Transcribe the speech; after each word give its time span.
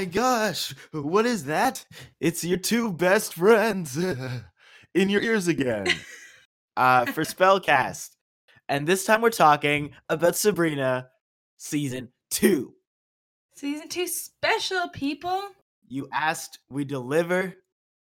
My 0.00 0.06
gosh. 0.06 0.74
What 0.92 1.26
is 1.26 1.44
that? 1.44 1.84
It's 2.20 2.42
your 2.42 2.56
two 2.56 2.90
best 2.90 3.34
friends 3.34 3.98
in 4.94 5.10
your 5.10 5.20
ears 5.20 5.46
again. 5.46 5.88
Uh 6.74 7.04
for 7.04 7.22
Spellcast. 7.22 8.08
And 8.66 8.86
this 8.86 9.04
time 9.04 9.20
we're 9.20 9.28
talking 9.28 9.90
about 10.08 10.36
Sabrina 10.36 11.08
season 11.58 12.08
2. 12.30 12.72
Season 13.56 13.88
two 13.88 14.06
special, 14.06 14.88
people. 14.88 15.42
You 15.86 16.08
asked, 16.14 16.60
we 16.70 16.86
deliver. 16.86 17.56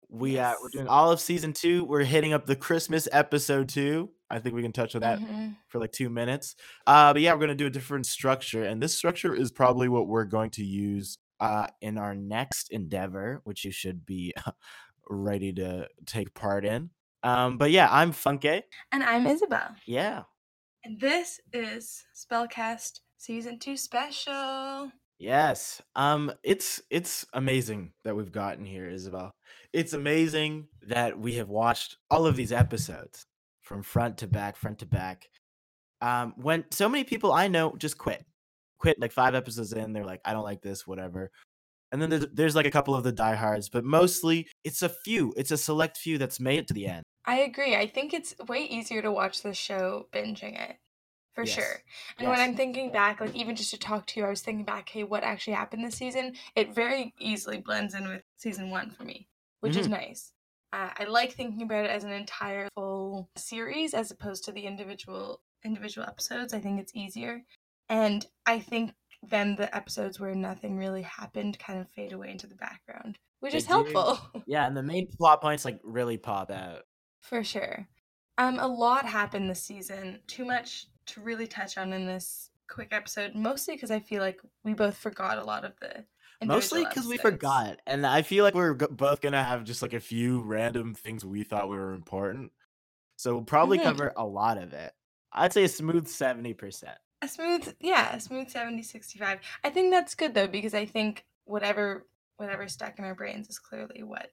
We 0.07 0.37
uh 0.37 0.53
we're 0.61 0.69
doing 0.69 0.87
all 0.87 1.11
of 1.11 1.19
season 1.19 1.51
2. 1.51 1.85
We're 1.85 2.03
hitting 2.03 2.31
up 2.31 2.45
the 2.45 2.55
Christmas 2.55 3.07
episode 3.11 3.69
2. 3.69 4.07
I 4.29 4.37
think 4.37 4.53
we 4.53 4.61
can 4.61 4.71
touch 4.71 4.93
on 4.93 5.01
that 5.01 5.17
Mhm. 5.19 5.55
for 5.67 5.79
like 5.79 5.93
two 5.93 6.11
minutes. 6.11 6.55
Uh, 6.85 7.11
but 7.11 7.23
yeah, 7.23 7.33
we're 7.33 7.39
gonna 7.39 7.55
do 7.55 7.65
a 7.65 7.71
different 7.71 8.05
structure, 8.05 8.63
and 8.63 8.79
this 8.83 8.95
structure 8.95 9.33
is 9.33 9.51
probably 9.51 9.89
what 9.89 10.07
we're 10.07 10.25
going 10.25 10.51
to 10.51 10.63
use 10.63 11.17
uh, 11.41 11.67
in 11.81 11.97
our 11.97 12.15
next 12.15 12.69
endeavor, 12.71 13.41
which 13.43 13.65
you 13.65 13.71
should 13.71 14.05
be 14.05 14.33
ready 15.09 15.51
to 15.53 15.87
take 16.05 16.33
part 16.33 16.63
in. 16.63 16.91
Um, 17.23 17.57
but 17.57 17.71
yeah, 17.71 17.89
I'm 17.91 18.13
Funke. 18.13 18.63
And 18.91 19.03
I'm 19.03 19.27
Isabel. 19.27 19.75
Yeah, 19.85 20.23
And 20.85 20.99
this 21.01 21.39
is 21.51 22.03
Spellcast 22.15 23.01
Season 23.17 23.59
2 23.59 23.75
special. 23.77 24.91
yes. 25.19 25.81
Um, 25.95 26.31
it's 26.43 26.81
it's 26.89 27.25
amazing 27.33 27.91
that 28.03 28.15
we've 28.15 28.31
gotten 28.31 28.65
here, 28.65 28.87
Isabel. 28.89 29.31
It's 29.73 29.93
amazing 29.93 30.67
that 30.87 31.19
we 31.19 31.35
have 31.35 31.49
watched 31.49 31.97
all 32.09 32.25
of 32.25 32.35
these 32.35 32.51
episodes 32.51 33.25
from 33.61 33.83
front 33.83 34.17
to 34.19 34.27
back, 34.27 34.55
front 34.55 34.79
to 34.79 34.85
back. 34.85 35.29
Um, 36.01 36.33
when 36.37 36.65
so 36.71 36.89
many 36.89 37.03
people 37.03 37.31
I 37.31 37.47
know 37.47 37.75
just 37.77 37.97
quit, 37.99 38.25
quit 38.81 38.99
like 38.99 39.11
five 39.11 39.35
episodes 39.35 39.71
in, 39.73 39.93
they're 39.93 40.05
like, 40.05 40.21
I 40.25 40.33
don't 40.33 40.43
like 40.43 40.61
this, 40.61 40.85
whatever. 40.85 41.31
And 41.91 42.01
then 42.01 42.09
there's, 42.09 42.27
there's 42.33 42.55
like 42.55 42.65
a 42.65 42.71
couple 42.71 42.95
of 42.95 43.03
the 43.03 43.11
diehards, 43.11 43.69
but 43.69 43.83
mostly 43.83 44.47
it's 44.63 44.81
a 44.81 44.89
few. 44.89 45.33
It's 45.37 45.51
a 45.51 45.57
select 45.57 45.97
few 45.97 46.17
that's 46.17 46.39
made 46.39 46.59
it 46.59 46.67
to 46.67 46.73
the 46.73 46.87
end. 46.87 47.03
I 47.25 47.39
agree. 47.39 47.75
I 47.75 47.87
think 47.87 48.13
it's 48.13 48.35
way 48.47 48.63
easier 48.63 49.01
to 49.01 49.11
watch 49.11 49.41
the 49.41 49.53
show 49.53 50.07
binging 50.13 50.59
it. 50.59 50.77
For 51.33 51.45
Yes. 51.45 51.55
sure. 51.55 51.83
And 52.19 52.27
when 52.27 52.41
I'm 52.41 52.55
thinking 52.55 52.91
back, 52.91 53.21
like 53.21 53.33
even 53.33 53.55
just 53.55 53.71
to 53.71 53.79
talk 53.79 54.05
to 54.07 54.19
you, 54.19 54.25
I 54.25 54.29
was 54.29 54.41
thinking 54.41 54.65
back, 54.65 54.89
hey, 54.89 55.03
what 55.03 55.23
actually 55.23 55.53
happened 55.53 55.85
this 55.85 55.95
season? 55.95 56.33
It 56.55 56.75
very 56.75 57.13
easily 57.19 57.59
blends 57.59 57.93
in 57.93 58.05
with 58.05 58.23
season 58.35 58.69
one 58.69 58.89
for 58.91 59.05
me, 59.05 59.29
which 59.61 59.77
is 59.77 59.87
nice. 59.87 60.33
Uh, 60.73 60.89
I 60.97 61.05
like 61.05 61.31
thinking 61.31 61.61
about 61.61 61.85
it 61.85 61.91
as 61.91 62.03
an 62.03 62.11
entire 62.11 62.67
full 62.75 63.29
series 63.37 63.93
as 63.93 64.11
opposed 64.11 64.43
to 64.45 64.51
the 64.51 64.65
individual 64.65 65.41
individual 65.63 66.05
episodes. 66.05 66.53
I 66.53 66.59
think 66.59 66.81
it's 66.81 66.95
easier, 66.95 67.43
and 67.89 68.25
I 68.45 68.59
think 68.59 68.93
then 69.23 69.55
the 69.55 69.73
episodes 69.75 70.19
where 70.19 70.33
nothing 70.33 70.77
really 70.77 71.03
happened 71.03 71.59
kind 71.59 71.79
of 71.79 71.89
fade 71.89 72.13
away 72.13 72.31
into 72.31 72.47
the 72.47 72.55
background, 72.55 73.17
which 73.39 73.51
They 73.51 73.59
is 73.59 73.65
do. 73.65 73.69
helpful. 73.73 74.19
Yeah, 74.47 74.65
and 74.65 74.75
the 74.75 74.83
main 74.83 75.07
plot 75.07 75.41
points 75.41 75.63
like 75.65 75.79
really 75.83 76.17
pop 76.17 76.49
out. 76.51 76.83
For 77.21 77.43
sure. 77.43 77.87
Um, 78.37 78.57
a 78.59 78.67
lot 78.67 79.05
happened 79.05 79.49
this 79.49 79.61
season. 79.61 80.19
Too 80.27 80.45
much 80.45 80.87
to 81.07 81.21
really 81.21 81.45
touch 81.47 81.77
on 81.77 81.93
in 81.93 82.05
this 82.07 82.49
quick 82.67 82.89
episode. 82.91 83.35
Mostly 83.35 83.75
because 83.75 83.91
I 83.91 83.99
feel 83.99 84.21
like 84.21 84.39
we 84.63 84.73
both 84.73 84.97
forgot 84.97 85.37
a 85.37 85.43
lot 85.43 85.63
of 85.65 85.73
the. 85.79 86.05
Mostly 86.43 86.83
because 86.83 87.05
we 87.05 87.17
forgot, 87.17 87.79
and 87.85 88.03
I 88.03 88.23
feel 88.23 88.43
like 88.43 88.55
we're 88.55 88.73
g- 88.73 88.87
both 88.89 89.21
gonna 89.21 89.43
have 89.43 89.63
just 89.63 89.83
like 89.83 89.93
a 89.93 89.99
few 89.99 90.41
random 90.41 90.95
things 90.95 91.23
we 91.23 91.43
thought 91.43 91.69
were 91.69 91.93
important. 91.93 92.51
So 93.17 93.35
we'll 93.35 93.43
probably 93.43 93.77
Mhm. 93.77 93.83
cover 93.83 94.11
a 94.17 94.25
lot 94.25 94.57
of 94.57 94.73
it. 94.73 94.91
I'd 95.31 95.53
say 95.53 95.63
a 95.65 95.69
smooth 95.69 96.07
seventy 96.07 96.55
percent. 96.55 96.97
A 97.23 97.27
smooth, 97.27 97.73
yeah, 97.79 98.15
a 98.15 98.19
smooth 98.19 98.49
70, 98.49 98.81
65. 98.83 99.39
I 99.63 99.69
think 99.69 99.91
that's 99.91 100.15
good 100.15 100.33
though 100.33 100.47
because 100.47 100.73
I 100.73 100.85
think 100.85 101.25
whatever 101.45 102.07
whatever 102.37 102.67
stuck 102.67 102.97
in 102.97 103.05
our 103.05 103.13
brains 103.13 103.47
is 103.49 103.59
clearly 103.59 104.01
what 104.03 104.31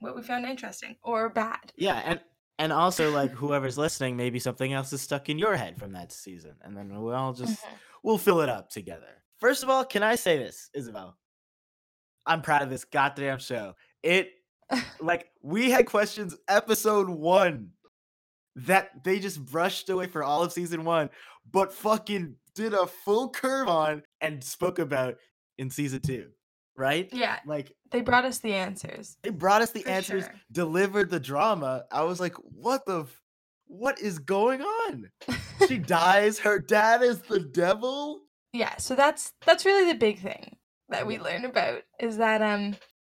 what 0.00 0.16
we 0.16 0.22
found 0.22 0.46
interesting 0.46 0.96
or 1.02 1.28
bad. 1.28 1.72
Yeah, 1.76 2.00
and 2.04 2.20
and 2.58 2.72
also 2.72 3.10
like 3.10 3.30
whoever's 3.32 3.76
listening, 3.76 4.16
maybe 4.16 4.38
something 4.38 4.72
else 4.72 4.92
is 4.92 5.02
stuck 5.02 5.28
in 5.28 5.38
your 5.38 5.56
head 5.56 5.78
from 5.78 5.92
that 5.92 6.12
season, 6.12 6.54
and 6.62 6.76
then 6.76 6.88
we'll 7.00 7.14
all 7.14 7.32
just 7.34 7.62
Mhm. 7.62 7.68
we'll 8.02 8.18
fill 8.18 8.40
it 8.40 8.48
up 8.48 8.70
together. 8.70 9.22
First 9.38 9.62
of 9.62 9.68
all, 9.68 9.84
can 9.84 10.02
I 10.02 10.14
say 10.14 10.38
this, 10.38 10.70
Isabel? 10.74 11.18
I'm 12.24 12.40
proud 12.42 12.62
of 12.62 12.70
this 12.70 12.84
goddamn 12.84 13.38
show. 13.38 13.74
It 14.02 14.30
like 15.00 15.30
we 15.42 15.70
had 15.70 15.86
questions 15.86 16.34
episode 16.48 17.08
one 17.08 17.70
that 18.56 19.04
they 19.04 19.18
just 19.18 19.44
brushed 19.44 19.88
away 19.90 20.06
for 20.06 20.22
all 20.24 20.42
of 20.42 20.52
season 20.52 20.84
one, 20.84 21.10
but 21.50 21.72
fucking 21.72 22.34
did 22.54 22.72
a 22.74 22.86
full 22.86 23.28
curve 23.30 23.68
on 23.68 24.02
and 24.20 24.42
spoke 24.42 24.78
about 24.78 25.16
in 25.58 25.70
season 25.70 26.00
two, 26.00 26.28
right? 26.76 27.08
Yeah, 27.12 27.38
Like 27.46 27.72
they 27.90 28.00
brought 28.00 28.24
us 28.24 28.38
the 28.38 28.54
answers. 28.54 29.16
they 29.22 29.30
brought 29.30 29.62
us 29.62 29.70
the 29.72 29.82
For 29.82 29.90
answers, 29.90 30.24
sure. 30.24 30.34
delivered 30.50 31.10
the 31.10 31.20
drama. 31.20 31.84
I 31.92 32.02
was 32.04 32.18
like, 32.18 32.34
what 32.36 32.86
the, 32.86 33.00
f- 33.02 33.20
what 33.66 34.00
is 34.00 34.18
going 34.18 34.62
on? 34.62 35.10
She 35.68 35.76
dies. 35.78 36.38
Her 36.38 36.58
dad 36.58 37.02
is 37.02 37.20
the 37.22 37.40
devil. 37.40 38.20
yeah 38.52 38.76
so 38.78 38.94
that's 38.94 39.32
that's 39.44 39.64
really 39.66 39.92
the 39.92 39.98
big 39.98 40.18
thing 40.20 40.56
that 40.88 41.06
we 41.06 41.18
learn 41.18 41.44
about 41.44 41.82
is 42.00 42.16
that 42.18 42.40
um 42.40 42.74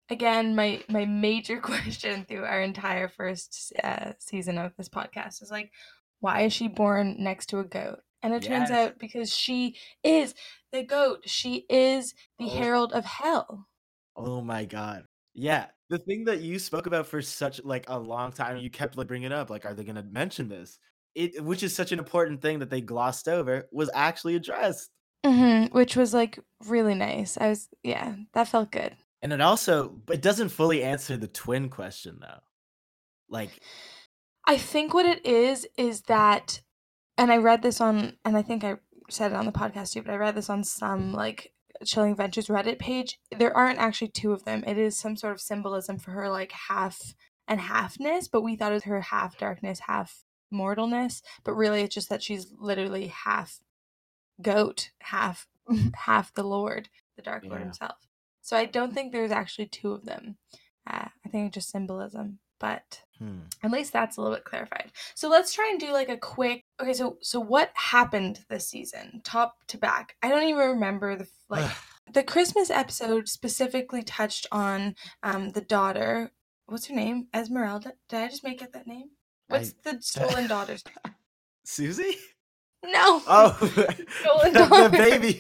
again 0.10 0.56
my 0.56 0.84
my 0.90 1.06
major 1.06 1.60
question 1.62 2.26
through 2.26 2.46
our 2.46 2.62
entire 2.62 3.08
first 3.08 3.74
uh, 3.84 4.14
season 4.20 4.58
of 4.58 4.76
this 4.78 4.90
podcast 4.90 5.42
is 5.42 5.52
like 5.52 5.72
why 6.20 6.42
is 6.42 6.54
she 6.54 6.68
born 6.68 7.16
next 7.20 7.48
to 7.48 7.60
a 7.60 7.64
goat 7.64 8.00
and 8.24 8.34
it 8.34 8.42
turns 8.44 8.72
out 8.72 8.98
because 9.00 9.36
she 9.36 9.76
is 10.04 10.34
the 10.72 10.84
goat 10.84 11.22
she 11.30 11.66
is 11.70 12.14
the 12.40 12.46
Oh. 12.46 12.50
herald 12.50 12.94
of 12.94 13.06
hell 13.06 13.68
Oh 14.16 14.42
my 14.42 14.66
god. 14.66 15.06
Yeah. 15.36 15.68
The 15.90 16.00
thing 16.00 16.26
that 16.26 16.42
you 16.42 16.58
spoke 16.60 16.88
about 16.88 17.06
for 17.08 17.22
such 17.22 17.64
like 17.64 17.86
a 17.88 18.00
long 18.00 18.32
time, 18.32 18.58
you 18.58 18.70
kept 18.70 18.98
like 18.98 19.08
bringing 19.08 19.28
it 19.28 19.32
up, 19.32 19.50
like, 19.50 19.64
are 19.66 19.74
they 19.76 19.84
gonna 19.84 20.04
mention 20.04 20.50
this? 20.50 20.80
It, 21.16 21.44
which 21.44 21.62
is 21.64 21.76
such 21.76 21.92
an 21.92 22.00
important 22.00 22.42
thing 22.42 22.60
that 22.60 22.70
they 22.70 22.82
glossed 22.82 23.28
over, 23.28 23.68
was 23.72 23.90
actually 23.94 24.36
addressed. 24.36 24.90
hmm 25.26 25.66
which 25.68 25.96
was 25.96 26.14
like 26.14 26.40
really 26.66 26.94
nice 26.96 27.38
i 27.38 27.48
was 27.50 27.70
yeah 27.84 28.16
that 28.34 28.48
felt 28.48 28.72
good 28.72 28.96
And 29.28 29.34
it 29.34 29.42
also, 29.42 30.00
it 30.10 30.22
doesn't 30.22 30.50
fully 30.50 30.82
answer 30.84 31.18
the 31.18 31.28
twin 31.28 31.68
question 31.68 32.20
though. 32.22 32.40
Like, 33.28 33.50
I 34.46 34.58
think 34.58 34.94
what 34.94 35.06
it 35.06 35.26
is 35.26 35.68
is 35.78 36.04
that, 36.04 36.62
and 37.18 37.30
I 37.30 37.36
read 37.36 37.62
this 37.62 37.82
on, 37.82 38.16
and 38.24 38.38
I 38.38 38.42
think 38.42 38.64
I 38.64 38.76
said 39.10 39.34
it 39.34 39.36
on 39.36 39.46
the 39.46 39.52
podcast 39.52 39.92
too, 39.92 40.02
but 40.02 40.14
I 40.14 40.16
read 40.16 40.36
this 40.36 40.50
on 40.50 40.64
some 40.64 41.12
like 41.12 41.52
Chilling 41.84 42.12
Adventures 42.12 42.48
Reddit 42.48 42.80
page. 42.80 43.20
There 43.38 43.56
aren't 43.56 43.80
actually 43.80 44.12
two 44.12 44.32
of 44.32 44.46
them. 44.46 44.64
It 44.66 44.78
is 44.78 44.98
some 44.98 45.18
sort 45.18 45.34
of 45.34 45.42
symbolism 45.42 46.00
for 46.00 46.12
her 46.12 46.30
like 46.30 46.54
half 46.70 47.14
and 47.50 47.60
halfness, 47.60 48.30
but 48.32 48.44
we 48.44 48.56
thought 48.56 48.72
it 48.72 48.76
was 48.76 48.84
her 48.84 49.02
half 49.02 49.38
darkness, 49.38 49.82
half 49.88 50.24
mortalness. 50.54 51.22
But 51.44 51.56
really, 51.56 51.82
it's 51.82 51.96
just 51.96 52.08
that 52.08 52.24
she's 52.24 52.54
literally 52.58 53.08
half 53.08 53.60
goat, 54.42 54.92
half 55.02 55.48
half 55.96 56.34
the 56.34 56.44
Lord, 56.44 56.88
the 57.18 57.24
Dark 57.24 57.44
Lord 57.44 57.60
Yeah. 57.60 57.66
himself. 57.66 58.07
So 58.48 58.56
I 58.56 58.64
don't 58.64 58.94
think 58.94 59.12
there's 59.12 59.34
actually 59.34 59.66
two 59.66 59.92
of 59.92 60.06
them. 60.06 60.38
Uh, 60.90 61.10
I 61.26 61.30
think 61.30 61.48
it's 61.48 61.56
just 61.56 61.70
symbolism, 61.70 62.40
but 62.62 63.02
hmm. 63.20 63.40
at 63.62 63.72
least 63.72 63.92
that's 63.92 64.16
a 64.16 64.22
little 64.22 64.38
bit 64.38 64.46
clarified. 64.46 64.94
So 65.16 65.28
let's 65.28 65.54
try 65.54 65.68
and 65.70 65.78
do 65.78 65.92
like 65.92 66.08
a 66.08 66.16
quick. 66.16 66.64
Okay, 66.82 66.94
so 66.94 67.18
so 67.22 67.42
what 67.42 67.72
happened 67.74 68.40
this 68.50 68.70
season, 68.70 69.20
top 69.26 69.56
to 69.68 69.78
back? 69.78 70.16
I 70.24 70.30
don't 70.30 70.48
even 70.48 70.66
remember 70.66 71.18
the 71.18 71.28
like 71.50 71.70
the 72.14 72.24
Christmas 72.24 72.70
episode 72.70 73.28
specifically 73.28 74.02
touched 74.02 74.48
on 74.50 74.96
um 75.24 75.50
the 75.50 75.60
daughter. 75.60 76.32
What's 76.68 76.86
her 76.86 76.96
name? 76.96 77.28
Esmeralda. 77.36 77.96
Did 78.08 78.22
I 78.22 78.28
just 78.30 78.46
make 78.46 78.64
up 78.64 78.72
that 78.72 78.88
name? 78.88 79.10
What's 79.50 79.74
the 79.84 79.98
stolen 80.00 80.48
daughter's 80.48 80.86
name? 80.86 81.16
Susie? 81.66 82.16
No. 82.86 83.22
Oh, 83.28 83.58
Stolen 84.22 84.54
the, 84.54 84.90
the 84.90 84.98
baby. 84.98 85.34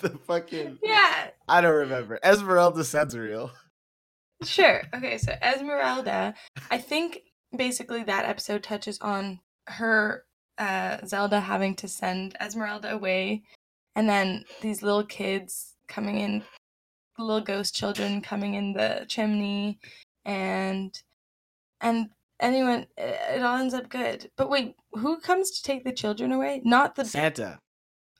the 0.00 0.10
fucking. 0.10 0.78
Yeah. 0.82 1.30
I 1.48 1.60
don't 1.60 1.74
remember. 1.74 2.18
Esmeralda 2.22 2.84
sounds 2.84 3.16
real. 3.16 3.50
Sure. 4.42 4.82
Okay, 4.94 5.18
so 5.18 5.32
Esmeralda, 5.42 6.34
I 6.70 6.78
think 6.78 7.20
basically 7.56 8.02
that 8.04 8.24
episode 8.24 8.62
touches 8.62 8.98
on 9.00 9.40
her 9.68 10.24
uh 10.58 10.98
Zelda 11.06 11.40
having 11.40 11.74
to 11.76 11.88
send 11.88 12.36
Esmeralda 12.40 12.92
away 12.92 13.42
and 13.96 14.08
then 14.08 14.44
these 14.60 14.82
little 14.82 15.04
kids 15.04 15.74
coming 15.88 16.18
in 16.18 16.42
little 17.18 17.40
ghost 17.40 17.74
children 17.74 18.20
coming 18.20 18.54
in 18.54 18.72
the 18.72 19.04
chimney 19.08 19.78
and 20.24 21.00
and 21.80 22.08
anyone 22.40 22.86
it 22.96 23.20
it 23.36 23.42
all 23.42 23.56
ends 23.56 23.74
up 23.74 23.88
good. 23.88 24.30
But 24.36 24.50
wait, 24.50 24.74
who 24.92 25.20
comes 25.20 25.50
to 25.52 25.62
take 25.62 25.84
the 25.84 25.92
children 25.92 26.32
away? 26.32 26.60
Not 26.64 26.94
the 26.94 27.04
Santa. 27.04 27.58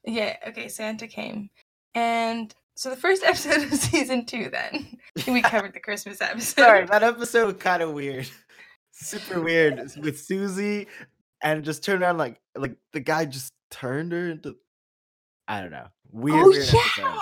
yeah, 0.04 0.36
okay, 0.48 0.68
Santa 0.68 1.06
came. 1.06 1.50
And 1.94 2.54
so 2.74 2.90
the 2.90 2.96
first 2.96 3.22
episode 3.24 3.62
of 3.62 3.74
season 3.74 4.26
two 4.26 4.50
then. 4.50 4.98
we 5.28 5.42
covered 5.42 5.72
the 5.74 5.80
Christmas 5.80 6.20
episode. 6.20 6.62
Sorry, 6.62 6.86
that 6.86 7.02
episode 7.02 7.46
was 7.46 7.62
kind 7.62 7.82
of 7.82 7.92
weird. 7.92 8.28
Super 8.92 9.40
weird 9.40 9.90
with 10.00 10.20
Susie, 10.20 10.86
and 11.42 11.64
just 11.64 11.82
turned 11.84 12.02
around 12.02 12.18
like 12.18 12.40
like 12.56 12.76
the 12.92 13.00
guy 13.00 13.24
just 13.24 13.52
turned 13.70 14.12
her 14.12 14.30
into. 14.30 14.56
I 15.48 15.60
don't 15.60 15.72
know. 15.72 15.86
Weird. 16.10 16.38
Oh, 16.44 16.48
weird 16.50 16.64
yeah! 16.72 16.80
episode. 16.80 17.20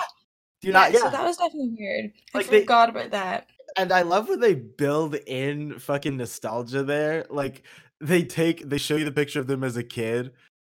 Do 0.61 0.67
you 0.67 0.73
not? 0.73 0.93
so 0.93 1.09
that 1.09 1.23
was 1.25 1.37
definitely 1.37 1.75
weird. 1.77 2.11
I 2.33 2.37
Like, 2.37 2.47
they- 2.47 2.59
forgot 2.61 2.89
about 2.89 3.11
that. 3.11 3.47
and 3.75 3.91
I 3.91 4.03
love 4.03 4.29
when 4.29 4.39
they 4.39 4.53
build 4.55 5.15
in 5.15 5.77
fucking 5.79 6.15
nostalgia 6.15 6.83
there. 6.83 7.25
Like 7.29 7.63
they 7.99 8.23
take, 8.23 8.69
they 8.69 8.77
show 8.77 8.95
you 8.95 9.03
the 9.05 9.11
picture 9.11 9.39
of 9.39 9.47
them 9.47 9.63
as 9.63 9.75
a 9.77 9.83
kid, 9.83 10.31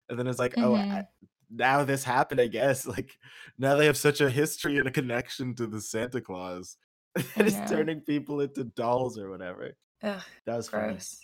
and 0.09 0.19
then 0.19 0.27
it's 0.27 0.37
like, 0.39 0.53
oh, 0.57 0.73
Mhm. 0.73 0.91
I, 0.91 1.07
now 1.49 1.83
this 1.83 2.03
happened. 2.03 2.39
I 2.41 2.47
guess 2.47 2.85
like 2.85 3.17
now 3.57 3.75
they 3.75 3.85
have 3.85 3.97
such 3.97 4.21
a 4.21 4.29
history 4.29 4.77
and 4.77 4.87
a 4.87 4.91
connection 4.91 5.55
to 5.55 5.67
the 5.67 5.81
Santa 5.81 6.21
Claus. 6.21 6.77
I 7.17 7.23
it's 7.37 7.69
turning 7.69 8.01
people 8.01 8.41
into 8.41 8.63
dolls 8.63 9.17
or 9.17 9.29
whatever. 9.29 9.71
Ugh, 10.03 10.21
That 10.45 10.57
was 10.57 10.69
funny. 10.69 10.89
gross. 10.93 11.19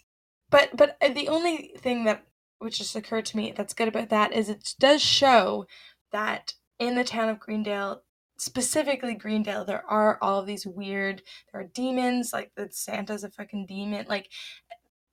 But 0.49 0.75
but 0.75 0.97
uh, 1.01 1.09
the 1.09 1.29
only 1.29 1.73
thing 1.77 2.05
that 2.05 2.25
which 2.59 2.77
just 2.77 2.95
occurred 2.95 3.25
to 3.27 3.37
me 3.37 3.53
that's 3.55 3.73
good 3.73 3.87
about 3.87 4.09
that 4.09 4.33
is 4.33 4.49
it 4.49 4.73
does 4.79 5.01
show 5.01 5.65
that 6.11 6.53
in 6.79 6.95
the 6.95 7.03
town 7.03 7.29
of 7.29 7.39
Greendale, 7.39 8.01
specifically 8.37 9.15
Greendale, 9.15 9.65
there 9.65 9.83
are 9.89 10.17
all 10.21 10.39
of 10.39 10.45
these 10.47 10.65
weird. 10.65 11.21
There 11.51 11.61
are 11.61 11.69
demons, 11.73 12.31
like 12.33 12.51
that 12.55 12.73
Santa's 12.73 13.23
a 13.23 13.29
fucking 13.29 13.65
demon. 13.67 14.05
Like 14.09 14.29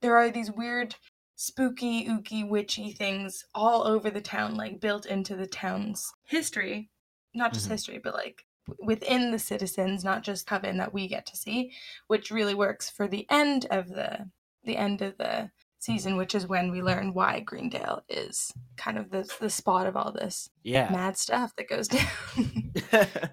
there 0.00 0.16
are 0.16 0.30
these 0.30 0.50
weird, 0.50 0.94
spooky, 1.42 2.06
ooky, 2.06 2.48
witchy 2.48 2.92
things 2.92 3.44
all 3.52 3.84
over 3.84 4.10
the 4.10 4.20
town, 4.20 4.54
like 4.54 4.80
built 4.80 5.06
into 5.06 5.34
the 5.34 5.46
town's 5.46 6.12
history. 6.24 6.88
Not 7.34 7.52
just 7.52 7.66
Mhm. 7.66 7.70
history, 7.72 7.98
but 7.98 8.14
like 8.14 8.46
within 8.78 9.32
the 9.32 9.38
citizens, 9.40 10.04
not 10.04 10.22
just 10.22 10.46
Coven 10.46 10.76
that 10.76 10.94
we 10.94 11.08
get 11.08 11.26
to 11.26 11.36
see, 11.36 11.72
which 12.06 12.30
really 12.30 12.54
works 12.54 12.88
for 12.88 13.08
the 13.08 13.26
end 13.30 13.66
of 13.70 13.88
the 13.88 14.30
the 14.64 14.76
end 14.76 15.02
of 15.02 15.18
the 15.18 15.50
season, 15.80 16.16
which 16.16 16.32
is 16.36 16.46
when 16.46 16.70
we 16.70 16.80
learn 16.80 17.12
why 17.12 17.40
Greendale 17.40 18.04
is 18.08 18.52
kind 18.76 18.96
of 18.96 19.10
the 19.10 19.28
the 19.40 19.50
spot 19.50 19.88
of 19.88 19.96
all 19.96 20.12
this 20.12 20.48
Yeah. 20.62 20.92
mad 20.92 21.16
stuff 21.18 21.56
that 21.56 21.68
goes 21.68 21.88
down. 21.96 22.72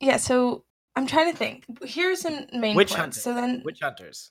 yeah, 0.00 0.18
so 0.18 0.64
I'm 0.94 1.08
trying 1.08 1.32
to 1.32 1.36
think. 1.36 1.64
Here's 1.82 2.20
some 2.20 2.46
main 2.52 2.76
Witch 2.76 2.90
points. 2.90 3.00
hunting. 3.00 3.20
So 3.22 3.34
then 3.34 3.62
Witch 3.64 3.80
hunters. 3.80 4.30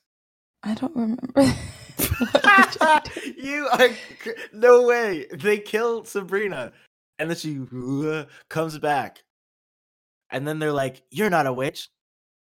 I 0.63 0.75
don't 0.75 0.95
remember. 0.95 1.43
You 3.37 3.67
are 3.71 3.89
no 4.53 4.83
way. 4.83 5.27
They 5.31 5.59
kill 5.59 6.03
Sabrina, 6.05 6.71
and 7.19 7.29
then 7.29 7.37
she 7.37 7.59
uh, 7.73 8.25
comes 8.49 8.77
back, 8.77 9.23
and 10.31 10.47
then 10.47 10.59
they're 10.59 10.71
like, 10.71 11.03
"You're 11.11 11.29
not 11.29 11.47
a 11.47 11.53
witch. 11.53 11.89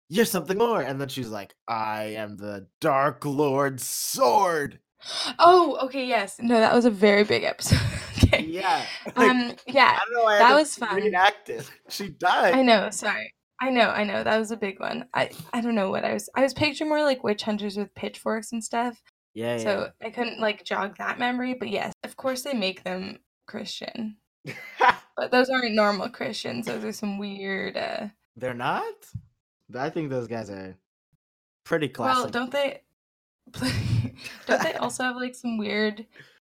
You're 0.10 0.26
something 0.26 0.58
more." 0.58 0.82
And 0.82 1.00
then 1.00 1.10
she's 1.10 1.30
like, 1.30 1.54
"I 1.68 2.16
am 2.16 2.38
the 2.38 2.68
Dark 2.80 3.26
Lord's 3.26 3.86
sword." 3.86 4.80
Oh, 5.38 5.78
okay, 5.84 6.06
yes. 6.06 6.38
No, 6.40 6.60
that 6.60 6.74
was 6.74 6.86
a 6.86 6.92
very 6.92 7.24
big 7.24 7.44
episode. 7.44 7.80
okay. 8.24 8.44
Yeah. 8.44 8.86
like, 9.16 9.30
Um 9.32 9.56
yeah, 9.68 9.98
I 9.98 10.00
don't 10.06 10.14
know. 10.14 10.28
I 10.28 10.40
that 10.40 10.56
was 10.56 10.76
fun. 10.76 10.96
Reenact 10.96 11.50
it. 11.50 11.70
She 11.90 12.10
died. 12.10 12.54
I 12.54 12.62
know, 12.62 12.90
sorry. 12.90 13.34
I 13.62 13.70
know, 13.70 13.90
I 13.90 14.04
know. 14.04 14.24
That 14.24 14.38
was 14.38 14.52
a 14.52 14.58
big 14.58 14.80
one. 14.80 15.06
I 15.14 15.30
I 15.54 15.62
don't 15.62 15.76
know 15.76 15.90
what 15.90 16.06
I 16.06 16.14
was 16.14 16.30
I 16.36 16.42
was 16.42 16.54
picturing 16.54 16.90
more 16.90 17.04
like 17.04 17.24
witch 17.24 17.44
hunters 17.44 17.78
with 17.78 17.94
pitchforks 17.96 18.52
and 18.52 18.64
stuff. 18.64 19.02
Yeah. 19.34 19.58
So 19.58 19.92
I 20.02 20.10
couldn't 20.10 20.40
like 20.40 20.66
jog 20.66 20.98
that 20.98 21.20
memory, 21.20 21.54
but 21.54 21.70
yes, 21.70 21.94
of 22.04 22.18
course 22.18 22.44
they 22.44 22.54
make 22.54 22.84
them 22.84 23.20
Christian. 23.48 24.18
But 25.20 25.32
those 25.32 25.50
aren't 25.50 25.74
normal 25.74 26.08
Christians. 26.08 26.66
Those 26.66 26.86
are 26.86 26.94
some 26.94 27.18
weird 27.18 27.76
uh 27.76 28.08
they're 28.38 28.54
not. 28.54 28.94
I 29.78 29.90
think 29.90 30.10
those 30.10 30.28
guys 30.28 30.50
are 30.50 30.78
pretty 31.66 31.90
classic. 31.90 32.24
Well, 32.24 32.32
don't 32.32 32.52
they 32.52 32.82
don't 34.48 34.64
they 34.64 34.74
also 34.76 35.04
have 35.04 35.18
like 35.18 35.36
some 35.36 35.58
weird 35.58 36.06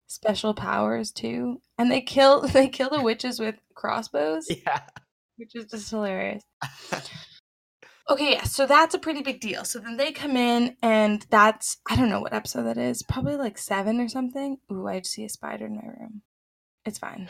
special 0.07 0.55
powers 0.55 1.11
too? 1.11 1.61
And 1.77 1.91
they 1.91 2.01
kill 2.01 2.41
they 2.47 2.67
kill 2.67 2.89
the 2.89 3.03
witches 3.03 3.39
with 3.39 3.55
crossbows, 3.75 4.47
yeah. 4.49 4.81
which 5.37 5.55
is 5.55 5.65
just 5.65 5.91
hilarious. 5.91 6.43
Okay, 8.07 8.33
yeah, 8.33 8.43
so 8.43 8.67
that's 8.67 8.93
a 8.93 8.99
pretty 8.99 9.23
big 9.23 9.39
deal. 9.39 9.65
So 9.65 9.79
then 9.79 9.97
they 9.97 10.11
come 10.11 10.37
in, 10.37 10.77
and 10.81 11.25
that's 11.29 11.77
I 11.89 11.95
don't 11.95 12.09
know 12.09 12.21
what 12.21 12.33
episode 12.33 12.63
that 12.63 12.77
is. 12.77 13.01
Probably 13.01 13.35
like 13.35 13.57
seven 13.57 13.99
or 13.99 14.07
something. 14.07 14.57
Ooh, 14.71 14.87
I 14.87 15.01
see 15.01 15.25
a 15.25 15.29
spider 15.29 15.65
in 15.65 15.75
my 15.75 15.85
room. 15.85 16.21
It's 16.85 16.99
fine. 16.99 17.29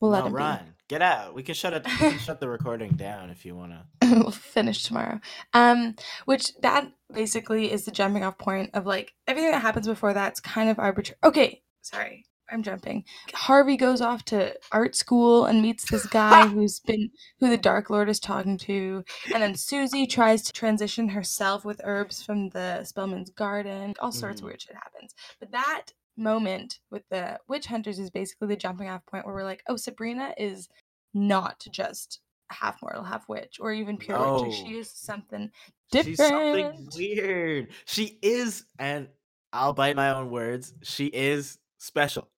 We'll 0.00 0.10
let 0.10 0.20
no, 0.20 0.26
him 0.26 0.34
run. 0.34 0.74
Get 0.88 1.02
out. 1.02 1.34
We 1.34 1.42
can 1.42 1.54
shut 1.54 1.72
it. 1.72 1.84
We 1.86 1.92
can 1.96 2.18
shut 2.18 2.40
the 2.40 2.48
recording 2.48 2.92
down 2.92 3.30
if 3.30 3.44
you 3.44 3.54
wanna. 3.54 3.86
we'll 4.02 4.30
finish 4.30 4.84
tomorrow. 4.84 5.20
Um, 5.52 5.94
which 6.24 6.56
that 6.62 6.90
basically 7.12 7.70
is 7.70 7.84
the 7.84 7.90
jumping 7.90 8.24
off 8.24 8.38
point 8.38 8.70
of 8.74 8.86
like 8.86 9.14
everything 9.26 9.52
that 9.52 9.62
happens 9.62 9.86
before 9.86 10.14
that's 10.14 10.40
kind 10.40 10.70
of 10.70 10.78
arbitrary. 10.78 11.18
Okay, 11.22 11.62
sorry. 11.82 12.24
I'm 12.50 12.62
jumping. 12.62 13.04
Harvey 13.34 13.76
goes 13.76 14.00
off 14.00 14.24
to 14.26 14.54
art 14.72 14.96
school 14.96 15.44
and 15.46 15.60
meets 15.62 15.90
this 15.90 16.06
guy 16.06 16.46
who's 16.48 16.80
been 16.80 17.10
who 17.40 17.48
the 17.50 17.56
Dark 17.58 17.90
Lord 17.90 18.08
is 18.08 18.18
talking 18.20 18.56
to, 18.58 19.04
and 19.34 19.42
then 19.42 19.54
Susie 19.54 20.06
tries 20.06 20.42
to 20.42 20.52
transition 20.52 21.08
herself 21.08 21.64
with 21.64 21.80
herbs 21.84 22.22
from 22.22 22.48
the 22.50 22.84
Spellman's 22.84 23.30
garden. 23.30 23.94
All 24.00 24.12
sorts 24.12 24.40
Mhm. 24.40 24.44
of 24.44 24.46
weird 24.46 24.62
shit 24.62 24.76
happens. 24.76 25.14
But 25.40 25.50
that 25.52 25.86
moment 26.16 26.80
with 26.90 27.02
the 27.10 27.38
witch 27.48 27.66
hunters 27.66 27.98
is 27.98 28.10
basically 28.10 28.48
the 28.48 28.56
jumping 28.56 28.88
off 28.88 29.04
point 29.06 29.24
where 29.26 29.34
we're 29.34 29.44
like, 29.44 29.62
oh, 29.68 29.76
Sabrina 29.76 30.34
is 30.36 30.68
not 31.14 31.64
just 31.70 32.20
half 32.50 32.80
mortal, 32.82 33.04
half 33.04 33.28
witch, 33.28 33.58
or 33.60 33.72
even 33.72 33.96
pure 33.98 34.18
witch. 34.18 34.42
Like, 34.42 34.52
She 34.66 34.78
is 34.78 34.90
something 34.90 35.50
She's 35.92 36.16
something 36.16 36.54
different. 36.54 36.94
weird. 36.96 37.68
She 37.84 38.18
is, 38.22 38.64
and 38.78 39.08
I'll 39.52 39.72
bite 39.74 39.96
my 39.96 40.10
own 40.10 40.30
words. 40.30 40.74
She 40.82 41.06
is 41.06 41.58
special. 41.78 42.28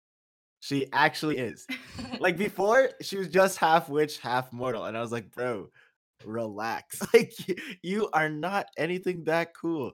She 0.61 0.87
actually 0.93 1.39
is. 1.39 1.67
Like 2.21 2.37
before, 2.37 2.91
she 3.01 3.17
was 3.17 3.29
just 3.29 3.57
half 3.57 3.89
witch, 3.89 4.19
half 4.19 4.53
mortal, 4.53 4.85
and 4.85 4.97
I 4.97 5.01
was 5.01 5.11
like, 5.11 5.31
bro, 5.31 5.69
relax. 6.25 7.01
Like 7.15 7.33
you, 7.83 8.11
are 8.13 8.29
not 8.29 8.67
anything 8.77 9.25
that 9.25 9.55
cool. 9.55 9.93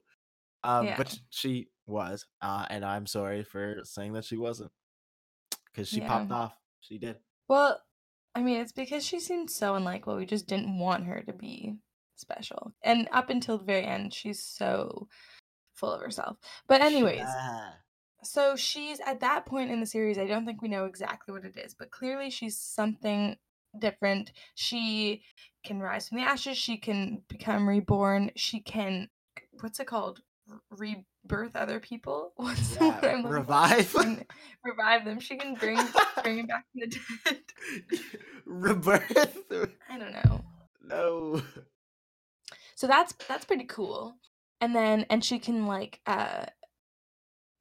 Um, 0.64 0.86
Yeah. 0.86 0.96
but 0.96 1.16
she 1.30 1.68
was, 1.86 2.26
uh, 2.42 2.66
and 2.68 2.84
I'm 2.84 3.06
sorry 3.06 3.44
for 3.44 3.78
saying 3.84 4.14
that 4.14 4.24
she 4.24 4.36
wasn't, 4.36 4.72
because 5.66 5.88
she 5.88 6.00
popped 6.00 6.32
off. 6.32 6.56
She 6.80 6.98
did. 6.98 7.16
Well, 7.48 7.80
I 8.34 8.42
mean, 8.42 8.60
it's 8.60 8.72
because 8.72 9.04
she 9.04 9.20
seemed 9.20 9.50
so 9.50 9.76
unlike 9.76 10.04
unlikable. 10.04 10.16
We 10.18 10.26
just 10.26 10.48
didn't 10.48 10.78
want 10.78 11.06
her 11.06 11.22
to 11.22 11.32
be 11.32 11.76
special. 12.16 12.72
And 12.82 13.08
up 13.12 13.30
until 13.30 13.58
the 13.58 13.64
very 13.64 13.84
end, 13.84 14.12
she's 14.12 14.42
so 14.42 15.08
full 15.74 15.92
of 15.92 16.00
herself. 16.00 16.38
But, 16.66 16.80
anyways, 16.80 17.20
Yeah. 17.20 17.70
So 18.26 18.56
she's 18.56 19.00
at 19.00 19.20
that 19.20 19.46
point 19.46 19.70
in 19.70 19.80
the 19.80 19.86
series, 19.86 20.18
I 20.18 20.26
don't 20.26 20.44
think 20.44 20.62
we 20.62 20.68
know 20.68 20.84
exactly 20.84 21.32
what 21.32 21.44
it 21.44 21.56
is, 21.56 21.74
but 21.74 21.90
clearly 21.90 22.30
she's 22.30 22.56
something 22.56 23.36
different. 23.78 24.32
She 24.54 25.22
can 25.64 25.80
rise 25.80 26.08
from 26.08 26.18
the 26.18 26.24
ashes, 26.24 26.56
she 26.56 26.76
can 26.76 27.22
become 27.28 27.68
reborn, 27.68 28.30
she 28.36 28.60
can, 28.60 29.08
what's 29.60 29.80
it 29.80 29.86
called? 29.86 30.20
Rebirth 30.70 31.56
other 31.56 31.80
people? 31.80 32.32
What's 32.36 32.76
the 32.76 32.84
word 32.84 32.94
I'm 33.02 33.22
looking 33.22 33.22
for? 33.22 33.28
revive. 33.30 33.92
Bring- 33.92 34.26
revive 34.64 35.04
them. 35.04 35.18
She 35.18 35.36
can 35.36 35.54
bring 35.54 35.76
bring 36.22 36.36
them 36.36 36.46
back 36.46 36.64
from 36.70 36.80
the 36.82 37.00
dead. 37.24 37.40
Rebirth. 38.46 39.38
I 39.90 39.98
don't 39.98 40.12
know. 40.12 40.44
No. 40.84 41.42
So 42.76 42.86
that's 42.86 43.12
that's 43.26 43.44
pretty 43.44 43.64
cool. 43.64 44.18
And 44.60 44.72
then 44.74 45.04
and 45.10 45.24
she 45.24 45.40
can 45.40 45.66
like 45.66 46.00
uh 46.06 46.46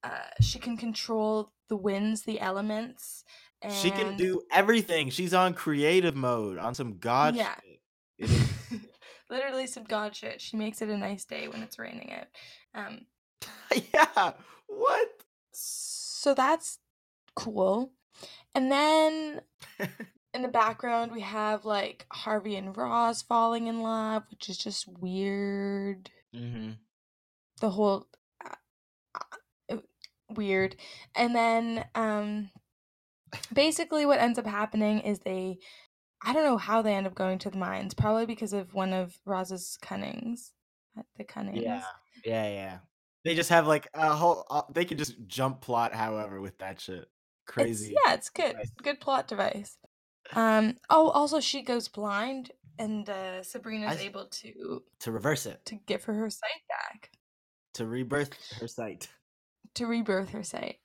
uh 0.06 0.10
she 0.42 0.60
can 0.60 0.78
control 0.78 1.52
the 1.70 1.76
winds, 1.76 2.24
the 2.24 2.40
elements. 2.40 3.24
And 3.62 3.74
She 3.74 3.90
can 3.90 4.16
do 4.18 4.42
everything. 4.52 5.10
She's 5.10 5.34
on 5.34 5.54
creative 5.56 6.16
mode, 6.16 6.58
on 6.60 6.76
some 6.76 6.98
god 7.00 7.36
Yeah. 7.36 7.56
shit. 7.56 7.80
It 8.20 8.30
is 8.30 8.80
literally 9.30 9.66
some 9.68 9.84
god 9.86 10.16
shit. 10.16 10.40
She 10.42 10.56
makes 10.58 10.82
it 10.82 10.90
a 10.90 10.98
nice 10.98 11.26
day 11.26 11.48
when 11.48 11.64
it's 11.64 11.80
raining 11.80 12.14
out. 12.14 12.28
Um 12.76 13.08
yeah. 13.94 14.32
What? 14.68 15.08
so 15.52 16.34
that's 16.34 16.80
cool. 17.36 17.92
And 18.54 18.72
then 18.72 19.42
in 20.34 20.42
the 20.42 20.48
background 20.48 21.12
we 21.12 21.22
have 21.22 21.66
like 21.66 22.06
Harvey 22.12 22.56
and 22.56 22.76
Roz 22.78 23.22
falling 23.22 23.68
in 23.68 23.82
love, 23.82 24.24
which 24.30 24.50
is 24.50 24.58
just 24.58 24.88
weird. 25.00 26.10
mm-hmm. 26.36 26.72
the 27.62 27.70
whole 27.70 28.08
uh, 28.46 28.56
weird 30.36 30.76
and 31.16 31.36
then 31.36 31.86
um 31.96 32.50
basically 33.54 34.06
what 34.06 34.20
ends 34.20 34.40
up 34.40 34.46
happening 34.46 35.00
is 35.00 35.20
they 35.20 35.58
i 36.24 36.32
don't 36.34 36.44
know 36.44 36.58
how 36.58 36.82
they 36.82 36.94
end 36.94 37.08
up 37.08 37.16
going 37.16 37.38
to 37.40 37.50
the 37.50 37.58
mines 37.58 37.94
probably 37.94 38.26
because 38.26 38.54
of 38.54 38.74
one 38.74 38.94
of 38.94 39.18
roz's 39.26 39.78
cunnings 39.82 40.52
uh, 40.98 41.02
the 41.18 41.24
cunnings 41.24 41.62
Yeah. 41.64 41.82
Yeah, 42.24 42.48
yeah. 42.48 42.78
They 43.24 43.36
just 43.36 43.50
have 43.50 43.68
like 43.68 43.88
a 43.94 44.14
whole. 44.16 44.46
Uh, 44.50 44.62
they 44.74 44.86
can 44.86 44.98
just 44.98 45.16
jump 45.28 45.62
plot, 45.62 45.94
however, 45.94 46.40
with 46.42 46.58
that 46.60 46.80
shit. 46.80 46.96
It's- 46.96 47.12
Crazy. 47.48 47.94
yeah 48.06 48.14
it's 48.14 48.30
good 48.30 48.54
device. 48.54 48.72
good 48.82 49.00
plot 49.00 49.28
device 49.28 49.78
um 50.34 50.78
oh 50.90 51.10
also 51.10 51.40
she 51.40 51.62
goes 51.62 51.88
blind 51.88 52.52
and 52.80 53.08
uh 53.08 53.44
sabrina's 53.44 54.00
I- 54.00 54.04
able 54.06 54.26
to 54.26 54.82
To 55.02 55.12
reverse 55.12 55.46
it, 55.46 55.64
to 55.66 55.76
give 55.86 56.04
her 56.06 56.14
her 56.16 56.30
sight 56.32 56.64
back 56.68 57.12
to 57.76 57.86
rebirth 57.86 58.34
her 58.60 58.68
sight. 58.68 59.10
To 59.76 59.88
rebirth 59.88 60.30
her 60.30 60.44
sight. 60.44 60.78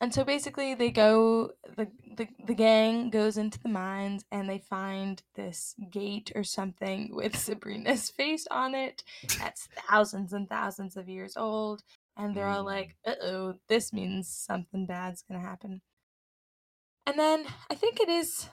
And 0.00 0.14
so 0.14 0.24
basically 0.24 0.74
they 0.74 0.90
go 0.90 1.50
the, 1.76 1.88
the 2.16 2.28
the 2.46 2.54
gang 2.54 3.10
goes 3.10 3.36
into 3.36 3.58
the 3.58 3.68
mines 3.68 4.24
and 4.30 4.48
they 4.48 4.58
find 4.58 5.20
this 5.34 5.74
gate 5.90 6.30
or 6.36 6.44
something 6.44 7.10
with 7.12 7.36
Sabrina's 7.36 8.08
face 8.08 8.46
on 8.50 8.74
it 8.74 9.02
that's 9.38 9.68
thousands 9.88 10.32
and 10.32 10.48
thousands 10.48 10.96
of 10.96 11.08
years 11.08 11.36
old. 11.36 11.82
And 12.16 12.34
they're 12.34 12.48
all 12.48 12.64
like, 12.64 12.96
uh 13.04 13.14
oh, 13.22 13.54
this 13.68 13.92
means 13.92 14.28
something 14.28 14.86
bad's 14.86 15.22
gonna 15.22 15.40
happen. 15.40 15.82
And 17.06 17.18
then 17.18 17.46
I 17.70 17.74
think 17.74 18.00
it 18.00 18.08
is 18.08 18.48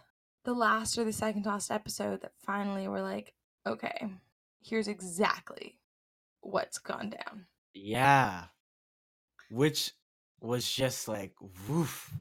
the 0.46 0.54
last 0.54 0.98
or 0.98 1.04
the 1.04 1.14
second 1.14 1.46
last 1.46 1.70
episode 1.70 2.22
that 2.22 2.32
finally 2.40 2.88
we're 2.88 3.02
like, 3.02 3.34
okay, 3.68 4.08
here's 4.64 4.88
exactly 4.88 5.78
what's 6.42 6.80
gone 6.80 7.10
down. 7.10 7.46
Yeah. 7.74 8.46
Which 9.50 9.92
was 10.42 10.70
just 10.70 11.08
like 11.08 11.34
woof. 11.68 12.14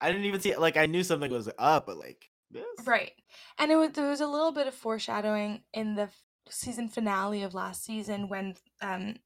I 0.00 0.10
didn't 0.10 0.24
even 0.26 0.40
see 0.40 0.50
it. 0.50 0.60
Like 0.60 0.76
I 0.76 0.86
knew 0.86 1.02
something 1.02 1.30
was 1.30 1.50
up, 1.58 1.86
but 1.86 1.98
like 1.98 2.30
this. 2.50 2.64
Right. 2.86 3.12
And 3.58 3.70
it 3.70 3.76
was 3.76 3.90
there 3.92 4.08
was 4.08 4.20
a 4.20 4.26
little 4.26 4.52
bit 4.52 4.66
of 4.66 4.74
foreshadowing 4.74 5.62
in 5.72 5.94
the 5.94 6.08
season 6.48 6.88
finale 6.88 7.42
of 7.42 7.54
last 7.54 7.84
season 7.84 8.28
when 8.28 8.54
um 8.80 9.16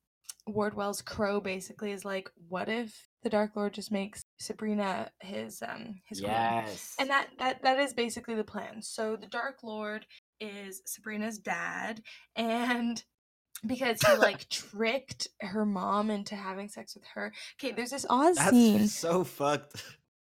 Wardwell's 0.46 1.00
crow 1.00 1.40
basically 1.40 1.90
is 1.90 2.04
like, 2.04 2.30
what 2.48 2.68
if 2.68 3.08
the 3.22 3.30
Dark 3.30 3.56
Lord 3.56 3.72
just 3.72 3.90
makes 3.90 4.22
Sabrina 4.38 5.10
his 5.20 5.62
um 5.62 6.00
his 6.06 6.20
queen? 6.20 6.32
Yes. 6.32 6.94
And 6.98 7.08
that 7.10 7.28
that 7.38 7.62
that 7.62 7.78
is 7.78 7.94
basically 7.94 8.34
the 8.34 8.44
plan. 8.44 8.82
So 8.82 9.16
the 9.16 9.26
Dark 9.26 9.62
Lord 9.62 10.06
is 10.40 10.82
Sabrina's 10.86 11.38
dad 11.38 12.02
and 12.36 13.02
because 13.66 14.00
he 14.02 14.16
like 14.16 14.49
tricked 14.49 15.28
her 15.40 15.64
mom 15.64 16.11
into 16.11 16.34
having 16.34 16.68
sex 16.68 16.94
with 16.94 17.04
her. 17.14 17.32
Okay, 17.58 17.73
there's 17.73 17.90
this 17.90 18.06
odd 18.08 18.37
scene. 18.37 18.44
That's 18.44 18.50
scene. 18.50 18.88
so 18.88 19.25
fucked. 19.25 19.82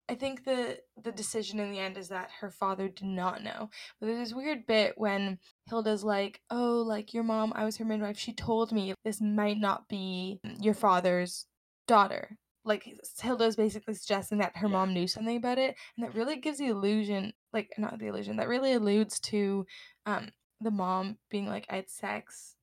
I 0.10 0.16
think 0.16 0.44
the 0.44 0.78
the 1.02 1.12
decision 1.12 1.60
in 1.60 1.72
the 1.72 1.80
end 1.80 1.98
is 1.98 2.10
that 2.10 2.30
her 2.42 2.50
father 2.50 2.90
did 2.90 3.08
not 3.08 3.44
know. 3.44 3.70
But 4.00 4.08
there's 4.08 4.20
this 4.30 4.34
weird 4.36 4.66
bit 4.66 4.94
when 4.98 5.40
Hilda's 5.70 6.04
like, 6.04 6.42
"Oh, 6.50 6.84
like 6.86 7.14
your 7.14 7.24
mom, 7.24 7.54
I 7.56 7.64
was 7.64 7.78
her 7.78 7.86
midwife. 7.86 8.18
She 8.18 8.34
told 8.34 8.72
me 8.74 8.94
this 9.06 9.22
might 9.22 9.58
not 9.58 9.88
be 9.88 10.40
your 10.60 10.74
father's 10.74 11.46
daughter." 11.88 12.38
Like 12.66 12.84
Hilda's 13.22 13.56
basically 13.56 13.94
suggesting 13.96 14.40
that 14.40 14.58
her 14.58 14.68
Yeah. 14.68 14.74
mom 14.74 14.94
knew 14.94 15.08
something 15.08 15.38
about 15.38 15.58
it, 15.58 15.76
and 15.98 16.06
that 16.06 16.14
really 16.14 16.36
gives 16.36 16.58
the 16.60 16.68
illusion, 16.68 17.34
like 17.54 17.70
not 17.78 17.98
the 17.98 18.08
illusion, 18.08 18.36
that 18.38 18.50
really 18.50 18.74
alludes 18.74 19.20
to 19.22 19.66
um 20.06 20.30
the 20.60 20.72
mom 20.72 21.18
being 21.30 21.48
like, 21.48 21.66
"I 21.70 21.78
had 21.78 21.90
sex 21.90 22.56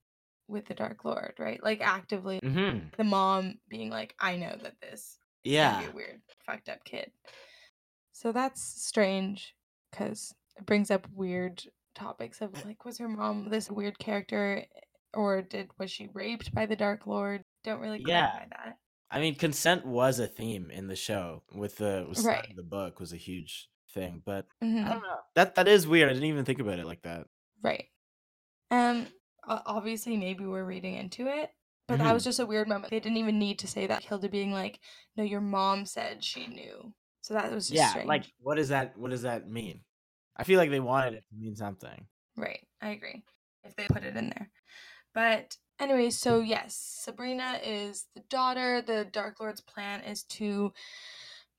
with 0.49 0.65
the 0.65 0.73
Dark 0.73 1.05
Lord," 1.05 1.35
right? 1.39 1.61
Like 1.63 1.79
actively, 1.81 2.39
Mm-hmm. 2.43 2.87
the 2.97 3.03
mom 3.03 3.59
being 3.69 3.89
like, 3.89 4.15
"I 4.19 4.35
know 4.35 4.55
that 4.61 4.79
this 4.81 5.19
Yeah. 5.43 5.89
weird, 5.91 6.21
fucked 6.45 6.67
up 6.69 6.83
kid. 6.83 7.11
So 8.11 8.31
that's 8.31 8.61
strange 8.61 9.55
because 9.91 10.33
it 10.57 10.65
brings 10.65 10.91
up 10.91 11.07
weird 11.13 11.63
topics 11.95 12.41
of 12.41 12.65
like, 12.65 12.83
was 12.85 12.97
her 12.97 13.07
mom 13.07 13.49
this 13.49 13.69
weird 13.71 13.97
character, 13.99 14.65
or 15.13 15.41
did 15.41 15.69
was 15.77 15.91
she 15.91 16.07
raped 16.13 16.53
by 16.53 16.65
the 16.65 16.75
Dark 16.75 17.07
Lord? 17.07 17.43
Don't 17.63 17.79
really 17.79 18.03
Yeah. 18.05 18.45
that. 18.49 18.77
I 19.11 19.19
mean, 19.19 19.35
consent 19.35 19.85
was 19.85 20.19
a 20.19 20.27
theme 20.27 20.69
in 20.69 20.87
the 20.87 20.95
show 20.95 21.43
with 21.53 21.77
the 21.77 22.05
with 22.07 22.23
Right. 22.23 22.53
the 22.55 22.61
book 22.63 22.99
was 22.99 23.11
a 23.13 23.17
huge 23.17 23.69
thing, 23.93 24.21
but 24.23 24.45
Mhm. 24.61 24.85
I 24.85 24.89
don't 24.93 25.01
know. 25.01 25.19
That 25.35 25.55
that 25.55 25.67
is 25.67 25.87
weird. 25.87 26.09
I 26.09 26.13
didn't 26.13 26.29
even 26.29 26.45
think 26.45 26.59
about 26.59 26.77
it 26.79 26.85
like 26.85 27.01
that. 27.03 27.27
Right. 27.61 27.89
Um. 28.69 29.07
Obviously, 29.47 30.17
maybe 30.17 30.45
we're 30.45 30.65
reading 30.65 30.95
into 30.95 31.27
it, 31.27 31.51
but 31.87 31.99
that 31.99 32.13
was 32.13 32.23
mm-hmm. 32.23 32.29
just 32.29 32.39
a 32.39 32.45
weird 32.45 32.67
moment. 32.67 32.91
They 32.91 32.99
didn't 32.99 33.17
even 33.17 33.39
need 33.39 33.59
to 33.59 33.67
say 33.67 33.87
that. 33.87 34.03
Hilda 34.03 34.29
being 34.29 34.51
like, 34.51 34.79
"No, 35.17 35.23
your 35.23 35.41
mom 35.41 35.85
said 35.85 36.23
she 36.23 36.47
knew," 36.47 36.93
so 37.21 37.33
that 37.33 37.51
was 37.51 37.67
just 37.67 37.77
yeah, 37.77 37.89
strange. 37.89 38.07
like 38.07 38.25
what 38.39 38.55
does 38.55 38.69
that 38.69 38.97
what 38.97 39.11
does 39.11 39.23
that 39.23 39.49
mean? 39.49 39.81
I 40.37 40.43
feel 40.43 40.57
like 40.57 40.69
they 40.69 40.79
wanted 40.79 41.15
it 41.15 41.23
to 41.29 41.35
mean 41.35 41.55
something. 41.55 42.07
Right, 42.37 42.65
I 42.81 42.89
agree. 42.89 43.23
If 43.63 43.75
they 43.75 43.87
put 43.87 44.03
it 44.03 44.15
in 44.15 44.29
there. 44.29 44.49
But 45.13 45.57
anyway, 45.79 46.11
so 46.11 46.39
yes, 46.39 46.75
Sabrina 46.75 47.59
is 47.63 48.05
the 48.15 48.21
daughter. 48.29 48.81
The 48.81 49.05
Dark 49.11 49.39
Lord's 49.39 49.61
plan 49.61 50.01
is 50.01 50.23
to 50.25 50.71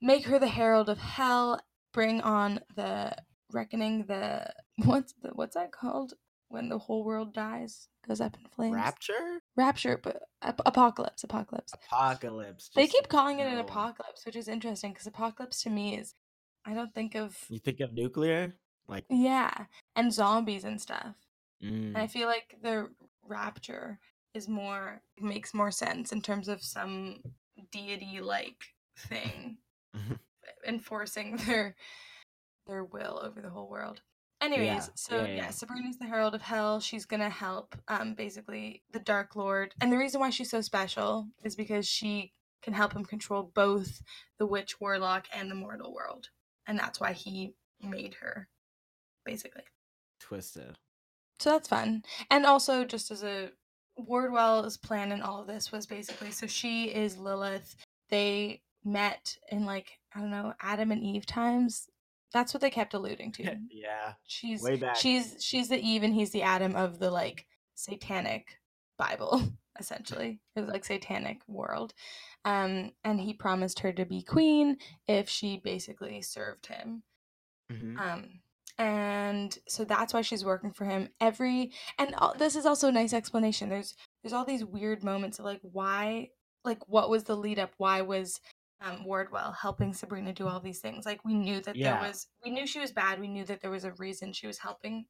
make 0.01 0.27
her 0.27 0.39
the 0.39 0.49
herald 0.49 0.89
of 0.89 0.99
hell, 0.99 1.61
bring 1.93 2.21
on 2.21 2.61
the 2.75 3.15
reckoning, 3.53 4.07
the 4.07 4.53
what's 4.85 5.13
the 5.23 5.31
what's 5.35 5.55
that 5.55 5.73
called? 5.73 6.15
When 6.51 6.69
the 6.69 6.79
whole 6.79 7.05
world 7.05 7.33
dies, 7.33 7.89
goes 8.07 8.21
up 8.21 8.37
in 8.37 8.45
flames. 8.51 8.75
Rapture? 8.75 9.41
Rapture, 9.57 9.97
but 10.03 10.21
ap- 10.43 10.61
apocalypse, 10.67 11.23
apocalypse. 11.23 11.73
Apocalypse. 11.73 12.71
They 12.75 12.89
keep 12.89 13.09
calling 13.09 13.39
it 13.39 13.47
an 13.47 13.59
apocalypse, 13.59 14.27
which 14.27 14.35
is 14.35 14.49
interesting 14.49 14.93
because 14.93 15.07
apocalypse 15.07 15.63
to 15.63 15.71
me 15.71 15.97
is 15.97 16.15
I 16.65 16.75
don't 16.75 16.93
think 16.93 17.15
of 17.15 17.37
You 17.49 17.61
think 17.61 17.79
of 17.81 17.93
nuclear? 17.93 18.57
Like 18.89 19.05
yeah, 19.09 19.67
and 19.95 20.13
zombies 20.13 20.65
and 20.65 20.81
stuff. 20.81 21.15
mm, 21.63 21.69
And 21.95 21.97
I 21.99 22.09
feel 22.09 22.27
like 22.27 22.57
the 22.61 22.89
rapture 23.25 24.01
is 24.35 24.49
more 24.49 25.03
makes 25.21 25.55
more 25.55 25.71
sense 25.71 26.11
in 26.11 26.21
terms 26.21 26.49
of 26.49 26.63
some 26.65 27.23
deity 27.71 28.21
like 28.21 28.65
thing 28.99 29.59
enforcing 30.67 31.37
their 31.37 31.77
their 32.67 32.83
will 32.85 33.21
over 33.23 33.41
the 33.41 33.51
whole 33.51 33.69
world. 33.69 34.01
Anyways, 34.41 34.67
Yeah, 34.67 34.87
so 34.95 35.17
yeah, 35.17 35.27
yeah, 35.27 35.35
yeah. 35.37 35.51
Sabrina's 35.51 35.99
the 35.99 36.07
herald 36.07 36.35
of 36.35 36.43
hell. 36.43 36.81
She's 36.81 37.05
gonna 37.05 37.31
help 37.31 37.77
um 37.89 38.15
basically 38.15 38.83
the 38.93 39.01
Dark 39.01 39.37
Lord. 39.37 39.75
And 39.81 39.93
the 39.93 39.99
reason 39.99 40.21
why 40.21 40.31
she's 40.31 40.51
so 40.51 40.61
special 40.61 41.29
is 41.45 41.55
because 41.57 41.87
she 41.87 42.33
can 42.63 42.73
help 42.75 42.93
him 42.93 43.05
control 43.05 43.51
both 43.55 44.03
the 44.39 44.47
witch 44.47 44.81
warlock 44.81 45.27
and 45.33 45.51
the 45.51 45.55
mortal 45.55 45.93
world. 45.93 46.29
And 46.67 46.79
that's 46.79 47.01
why 47.01 47.13
he 47.13 47.55
made 47.83 48.15
her, 48.21 48.49
basically. 49.25 49.63
twisted. 50.21 50.77
So 51.39 51.51
that's 51.51 51.69
fun. 51.69 52.03
And 52.31 52.45
also, 52.45 52.85
just 52.85 53.11
as 53.11 53.23
a 53.25 53.51
Wardwell's 53.99 54.77
plan 54.77 55.11
in 55.13 55.23
all 55.23 55.41
of 55.41 55.47
this 55.47 55.73
was 55.73 55.87
basically 55.87 56.31
so 56.31 56.47
she 56.47 56.85
is 56.85 57.17
Lilith. 57.19 57.77
They 58.11 58.61
met 58.85 59.37
in 59.51 59.65
like, 59.65 59.99
I 60.15 60.21
don't 60.21 60.31
know, 60.31 60.55
Adam 60.61 60.91
and 60.93 61.03
Eve 61.03 61.27
times. 61.27 61.89
That's 62.33 62.55
what 62.55 62.61
they 62.61 62.71
kept 62.71 62.95
alluding 62.95 63.33
to. 63.33 63.57
yeah. 63.71 64.15
She's 64.27 64.63
Way 64.63 64.77
back. 64.77 64.97
she's 64.97 65.37
she's 65.41 65.69
the 65.69 65.81
Eve 65.81 66.03
and 66.03 66.15
he's 66.15 66.31
the 66.31 66.43
Adam 66.43 66.77
of 66.77 66.99
the 66.99 67.11
like 67.11 67.47
satanic 67.75 68.59
Bible, 68.99 69.43
essentially. 69.79 70.41
It 70.55 70.61
was 70.61 70.71
like 70.71 70.85
satanic 70.85 71.41
world. 71.49 71.95
Um, 72.45 72.93
and 73.05 73.21
he 73.21 73.35
promised 73.35 73.81
her 73.81 73.93
to 73.93 74.05
be 74.05 74.23
queen 74.23 74.79
if 75.07 75.29
she 75.29 75.61
basically 75.63 76.23
served 76.23 76.67
him. 76.67 77.03
Mhm. 77.71 77.99
Um, 77.99 78.41
and 78.79 79.59
so 79.69 79.85
that's 79.85 80.15
why 80.15 80.23
she's 80.23 80.45
working 80.45 80.73
for 80.73 80.87
him 80.87 81.09
every. 81.21 81.73
And 81.99 82.15
all, 82.15 82.35
this 82.39 82.57
is 82.57 82.65
also 82.65 82.89
a 82.89 82.93
nice 82.93 83.13
explanation. 83.13 83.69
There's 83.69 83.95
there's 84.23 84.33
all 84.33 84.45
these 84.45 84.65
weird 84.65 85.03
moments 85.05 85.39
of 85.39 85.45
like 85.45 85.61
why, 85.63 86.31
like 86.65 86.89
what 86.89 87.11
was 87.11 87.25
the 87.25 87.37
lead 87.37 87.59
up? 87.59 87.73
Why 87.77 88.01
was 88.03 88.41
um, 88.81 89.05
Wardwell 89.05 89.53
helping 89.53 89.93
Sabrina 89.93 90.33
do 90.33 90.49
all 90.49 90.61
these 90.61 90.81
things? 90.81 91.05
Like 91.07 91.25
we 91.25 91.35
knew 91.35 91.61
that 91.63 91.77
Yeah. 91.77 92.01
there 92.01 92.09
was, 92.09 92.29
we 92.45 92.51
knew 92.51 92.67
she 92.67 92.81
was 92.81 92.93
bad. 92.93 93.21
We 93.21 93.29
knew 93.29 93.45
that 93.45 93.61
there 93.61 93.71
was 93.71 93.85
a 93.85 93.93
reason 93.93 94.33
she 94.33 94.47
was 94.47 94.59
helping. 94.59 95.05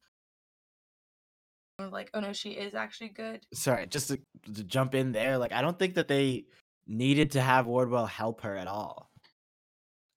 We're 1.79 1.87
Like 1.87 2.09
oh 2.13 2.19
no, 2.19 2.33
she 2.33 2.51
is 2.51 2.75
actually 2.75 3.09
good. 3.09 3.41
Sorry, 3.53 3.87
just 3.87 4.09
to, 4.09 4.19
to 4.53 4.63
jump 4.63 4.93
in 4.95 5.11
there, 5.11 5.37
like 5.37 5.51
I 5.51 5.61
don't 5.61 5.79
think 5.79 5.95
that 5.95 6.07
they 6.07 6.45
needed 6.87 7.31
to 7.31 7.41
have 7.41 7.65
Wardwell 7.67 8.05
help 8.05 8.41
her 8.41 8.55
at 8.55 8.67
all. 8.67 9.09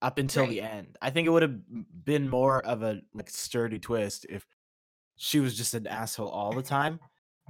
Up 0.01 0.17
until 0.19 0.45
the 0.45 0.61
end. 0.61 0.97
I 1.01 1.09
think 1.09 1.25
it 1.25 1.31
would 1.31 1.41
have 1.41 1.57
been 2.03 2.29
more 2.29 2.63
of 2.63 2.83
a 2.83 3.01
like 3.13 3.29
sturdy 3.29 3.79
twist 3.79 4.25
if 4.29 4.43
she 5.15 5.39
was 5.39 5.57
just 5.57 5.73
an 5.73 5.87
asshole 5.87 6.27
all 6.27 6.51
the 6.53 6.61
time. 6.61 6.99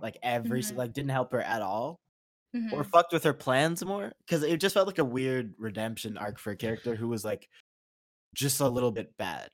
Like 0.02 0.18
every 0.24 0.60
s 0.60 0.72
Mhm. 0.72 0.78
like 0.78 0.94
didn't 0.94 1.10
help 1.10 1.32
her 1.34 1.42
at 1.42 1.62
all. 1.62 2.00
Or 2.72 2.84
Mhm. 2.84 2.92
fucked 2.92 3.14
with 3.14 3.24
her 3.24 3.34
plans 3.34 3.84
more. 3.86 4.14
Because 4.20 4.44
it 4.44 4.58
just 4.58 4.74
felt 4.74 4.88
like 4.88 5.00
a 5.00 5.06
weird 5.06 5.54
redemption 5.58 6.18
arc 6.18 6.40
for 6.40 6.52
a 6.52 6.56
character 6.56 6.96
who 6.96 7.08
was 7.08 7.26
like 7.26 7.50
just 8.34 8.60
a 8.60 8.68
little 8.68 8.92
bit 8.92 9.16
bad. 9.18 9.50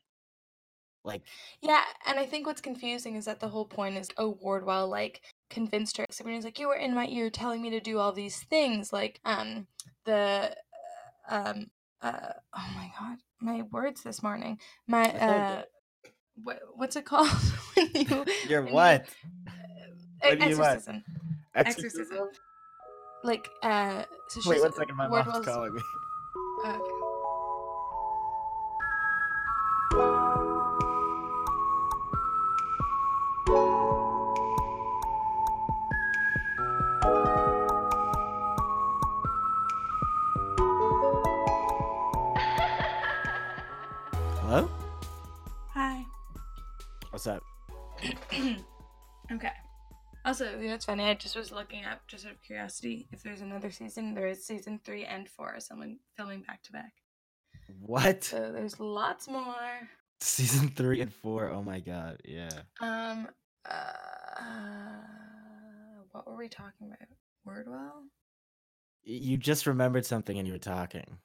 Like 1.03 1.23
Yeah, 1.61 1.83
and 2.05 2.19
I 2.19 2.25
think 2.25 2.45
what's 2.45 2.61
confusing 2.61 3.15
is 3.15 3.25
that 3.25 3.39
the 3.39 3.47
whole 3.49 3.65
point 3.65 3.97
is, 3.97 4.09
oh, 4.17 4.37
Wardwell 4.41 4.87
like 4.87 5.21
convinced 5.49 5.97
her. 5.97 6.05
Sabrina's 6.11 6.45
like, 6.45 6.59
you 6.59 6.67
were 6.67 6.75
in 6.75 6.93
my 6.93 7.07
ear 7.07 7.29
telling 7.29 7.61
me 7.61 7.69
to 7.71 7.79
do 7.79 7.97
all 7.97 8.11
these 8.11 8.39
things, 8.43 8.93
like 8.93 9.19
um 9.25 9.67
the 10.05 10.55
uh, 11.29 11.35
um 11.49 11.71
uh 12.01 12.33
oh 12.55 12.69
my 12.75 12.91
god, 12.99 13.17
my 13.39 13.63
words 13.71 14.03
this 14.03 14.21
morning, 14.21 14.59
my 14.87 15.05
uh 15.19 15.63
what 16.43 16.59
what's 16.75 16.95
it 16.95 17.05
called 17.05 17.27
when 17.75 17.89
you 17.93 18.25
you're 18.47 18.65
what? 18.65 19.07
do 20.23 20.29
you 20.29 20.57
want? 20.57 20.77
exorcism, 20.77 21.03
Exorcism? 21.55 22.01
exorcism. 22.01 22.29
Like 23.23 23.51
uh 23.61 24.03
so 24.27 24.39
she's 24.41 24.47
Wait 24.47 24.61
one 24.61 24.73
second, 24.73 24.95
my 24.95 25.07
mom's 25.07 25.25
Wardwell's- 25.25 25.45
calling 25.45 25.73
me. 25.75 25.81
oh, 26.63 26.69
okay. 26.75 28.01
Hello? 44.41 44.69
Hi. 45.73 46.05
What's 47.11 47.27
up? 47.27 47.43
okay. 49.31 49.51
Also, 50.23 50.59
you 50.59 50.67
know, 50.67 50.75
it's 50.75 50.85
funny. 50.85 51.05
I 51.05 51.15
just 51.15 51.35
was 51.35 51.51
looking 51.51 51.83
up, 51.85 52.01
just 52.07 52.25
out 52.25 52.33
of 52.33 52.41
curiosity, 52.43 53.07
if 53.11 53.23
there's 53.23 53.41
another 53.41 53.71
season. 53.71 54.13
There 54.13 54.27
is 54.27 54.45
season 54.45 54.79
three 54.83 55.03
and 55.03 55.27
four. 55.27 55.59
Someone 55.59 55.97
filming 56.15 56.43
back 56.43 56.61
to 56.63 56.71
back. 56.71 56.93
What? 57.79 58.23
So 58.23 58.51
there's 58.51 58.79
lots 58.79 59.27
more. 59.27 59.89
Season 60.19 60.69
three 60.69 61.01
and 61.01 61.11
four. 61.13 61.49
Oh 61.49 61.63
my 61.63 61.79
god. 61.79 62.21
Yeah. 62.23 62.51
Um. 62.79 63.27
Uh, 63.69 63.81
what 66.11 66.27
were 66.27 66.37
we 66.37 66.49
talking 66.49 66.87
about? 66.87 67.07
Wardwell. 67.45 68.03
You 69.03 69.37
just 69.37 69.65
remembered 69.65 70.05
something 70.05 70.37
and 70.37 70.47
you 70.47 70.53
were 70.53 70.59
talking. 70.59 71.17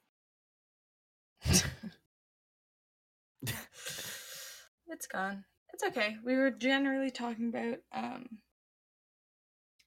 it's 4.87 5.07
gone. 5.11 5.45
It's 5.73 5.83
okay. 5.83 6.15
We 6.25 6.35
were 6.35 6.49
generally 6.51 7.11
talking 7.11 7.49
about 7.49 7.77
um. 7.93 8.39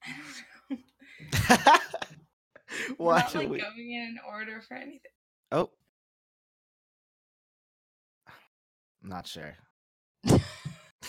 I 0.05 0.13
don't 0.69 1.65
know. 1.65 1.77
Why 2.97 3.19
not 3.19 3.35
like 3.35 3.49
we? 3.49 3.59
going 3.59 3.91
in 3.91 4.17
order 4.29 4.61
for 4.61 4.75
anything. 4.75 4.99
Oh. 5.51 5.69
Not 9.03 9.27
sure. 9.27 9.55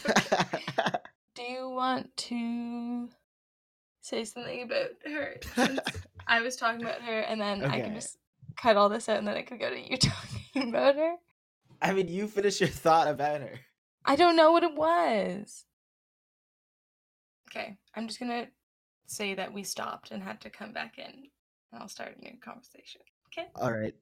Do 1.34 1.42
you 1.42 1.70
want 1.70 2.16
to 2.16 3.08
say 4.00 4.24
something 4.24 4.62
about 4.62 4.90
her? 5.06 5.36
I 6.26 6.40
was 6.40 6.56
talking 6.56 6.82
about 6.82 7.02
her, 7.02 7.20
and 7.20 7.40
then 7.40 7.64
I 7.64 7.80
can 7.80 7.94
just 7.94 8.18
cut 8.56 8.76
all 8.76 8.88
this 8.88 9.08
out, 9.08 9.18
and 9.18 9.26
then 9.26 9.36
I 9.36 9.42
could 9.42 9.60
go 9.60 9.70
to 9.70 9.90
you 9.90 9.96
talking 9.96 10.68
about 10.68 10.96
her. 10.96 11.14
I 11.80 11.92
mean, 11.92 12.08
you 12.08 12.28
finish 12.28 12.60
your 12.60 12.68
thought 12.68 13.08
about 13.08 13.40
her. 13.40 13.60
I 14.04 14.16
don't 14.16 14.36
know 14.36 14.52
what 14.52 14.62
it 14.62 14.74
was. 14.74 15.64
Okay, 17.50 17.76
I'm 17.94 18.08
just 18.08 18.20
gonna 18.20 18.48
say 19.12 19.34
that 19.34 19.52
we 19.52 19.62
stopped 19.62 20.10
and 20.10 20.22
had 20.22 20.40
to 20.42 20.50
come 20.50 20.72
back 20.72 20.98
in, 20.98 21.04
and 21.04 21.82
I'll 21.82 21.88
start 21.88 22.16
a 22.18 22.20
new 22.20 22.38
conversation. 22.42 23.02
Okay. 23.28 23.48
All 23.56 23.72
right. 23.72 23.94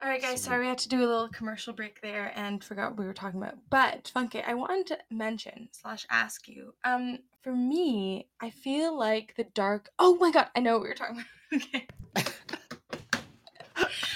All 0.00 0.08
right, 0.08 0.22
guys. 0.22 0.42
Sorry, 0.42 0.60
we 0.60 0.66
had 0.66 0.78
to 0.78 0.88
do 0.88 0.98
a 0.98 1.08
little 1.08 1.28
commercial 1.28 1.72
break 1.72 2.00
there 2.00 2.32
and 2.36 2.62
forgot 2.62 2.90
what 2.90 3.00
we 3.00 3.06
were 3.06 3.12
talking 3.12 3.42
about. 3.42 3.56
But 3.68 4.12
Funke, 4.14 4.46
I 4.46 4.54
wanted 4.54 4.86
to 4.88 4.98
mention 5.10 5.68
slash 5.72 6.06
ask 6.08 6.46
you. 6.46 6.74
Um, 6.84 7.18
for 7.42 7.52
me, 7.52 8.28
I 8.40 8.50
feel 8.50 8.96
like 8.96 9.34
the 9.36 9.44
dark. 9.44 9.90
Oh 9.98 10.16
my 10.16 10.30
god, 10.30 10.48
I 10.54 10.60
know 10.60 10.74
what 10.74 10.82
we 10.82 10.88
were 10.88 10.94
talking 10.94 11.24
about. 11.50 11.62
okay. 11.72 11.86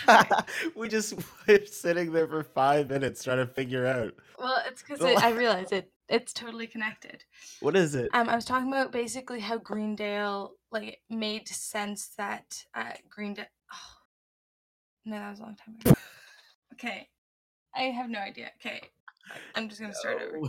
we 0.76 0.88
just 0.88 1.14
were 1.48 1.66
sitting 1.66 2.12
there 2.12 2.26
for 2.26 2.42
five 2.42 2.88
minutes 2.90 3.24
trying 3.24 3.38
to 3.38 3.46
figure 3.46 3.86
out 3.86 4.14
Well, 4.38 4.62
it's 4.66 4.82
because 4.82 5.00
I 5.00 5.30
realized 5.30 5.72
it. 5.72 5.91
It's 6.08 6.32
totally 6.32 6.66
connected. 6.66 7.24
what 7.60 7.76
is 7.76 7.94
it. 7.94 8.10
Um, 8.12 8.28
I 8.28 8.34
was 8.36 8.44
talking 8.44 8.68
about 8.68 8.92
basically 8.92 9.40
how 9.40 9.58
Greendale 9.58 10.52
like 10.70 11.00
made 11.08 11.48
sense 11.48 12.10
that 12.18 12.64
uh 12.74 12.92
Greendale. 13.08 13.46
Oh, 13.72 13.76
no, 15.06 15.16
that 15.18 15.30
was 15.30 15.40
a 15.40 15.42
long 15.42 15.56
time 15.56 15.76
ago. 15.80 15.94
okay, 16.74 17.08
I 17.74 17.82
have 17.84 18.10
no 18.10 18.18
idea. 18.18 18.50
Okay, 18.60 18.80
I'm 19.54 19.68
just 19.68 19.80
gonna 19.80 19.94
start 19.94 20.20
over. 20.22 20.48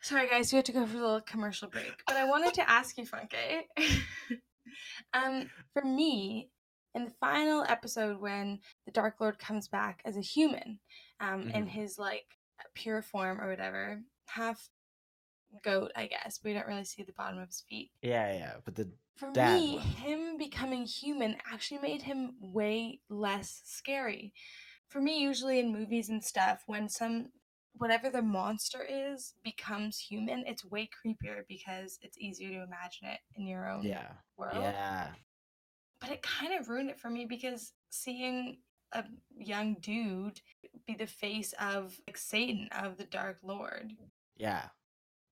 Sorry, 0.00 0.28
guys, 0.28 0.52
we 0.52 0.56
have 0.56 0.64
to 0.66 0.72
go 0.72 0.86
for 0.86 0.96
a 0.96 1.00
little 1.00 1.20
commercial 1.20 1.68
break. 1.68 1.92
But 2.06 2.16
I 2.16 2.24
wanted 2.24 2.54
to 2.54 2.70
ask 2.70 2.96
you, 2.96 3.04
Funke. 3.04 3.62
um, 5.12 5.50
for 5.72 5.82
me, 5.82 6.50
in 6.94 7.04
the 7.04 7.10
final 7.20 7.64
episode, 7.68 8.20
when 8.20 8.60
the 8.86 8.92
Dark 8.92 9.16
Lord 9.20 9.38
comes 9.40 9.66
back 9.68 10.00
as 10.04 10.16
a 10.16 10.20
human, 10.20 10.78
um, 11.20 11.42
in 11.50 11.64
Mhm. 11.66 11.68
his 11.68 11.98
like 11.98 12.26
pure 12.74 13.02
form 13.02 13.40
or 13.40 13.48
whatever, 13.50 14.00
half 14.28 14.68
goat, 15.62 15.92
I 15.96 16.06
guess. 16.06 16.40
We 16.44 16.52
don't 16.52 16.66
really 16.66 16.84
see 16.84 17.02
the 17.02 17.12
bottom 17.12 17.38
of 17.38 17.48
his 17.48 17.64
feet. 17.68 17.90
Yeah, 18.02 18.32
yeah, 18.32 18.54
but 18.64 18.74
the 18.74 18.88
For 19.16 19.30
Dad 19.32 19.54
me, 19.54 19.76
one. 19.76 19.86
him 19.86 20.38
becoming 20.38 20.84
human 20.84 21.36
actually 21.52 21.80
made 21.80 22.02
him 22.02 22.34
way 22.40 23.00
less 23.08 23.62
scary. 23.64 24.32
For 24.88 25.00
me, 25.00 25.20
usually 25.20 25.58
in 25.58 25.72
movies 25.72 26.08
and 26.08 26.24
stuff, 26.24 26.62
when 26.66 26.88
some 26.88 27.28
whatever 27.74 28.10
the 28.10 28.22
monster 28.22 28.84
is 28.88 29.34
becomes 29.44 29.98
human, 29.98 30.44
it's 30.46 30.64
way 30.64 30.88
creepier 30.88 31.42
because 31.48 31.98
it's 32.02 32.18
easier 32.18 32.48
to 32.50 32.64
imagine 32.64 33.08
it 33.08 33.20
in 33.36 33.46
your 33.46 33.70
own 33.70 33.84
yeah, 33.84 34.08
world. 34.36 34.54
yeah, 34.56 35.08
But 36.00 36.10
it 36.10 36.22
kind 36.22 36.58
of 36.58 36.68
ruined 36.68 36.90
it 36.90 36.98
for 37.00 37.10
me 37.10 37.26
because 37.26 37.72
seeing 37.90 38.58
a 38.92 39.04
young 39.36 39.74
dude 39.80 40.40
be 40.86 40.94
the 40.94 41.06
face 41.06 41.52
of 41.60 42.00
like 42.06 42.16
Satan 42.16 42.68
of 42.72 42.96
the 42.96 43.04
Dark 43.04 43.38
Lord 43.42 43.92
yeah. 44.38 44.68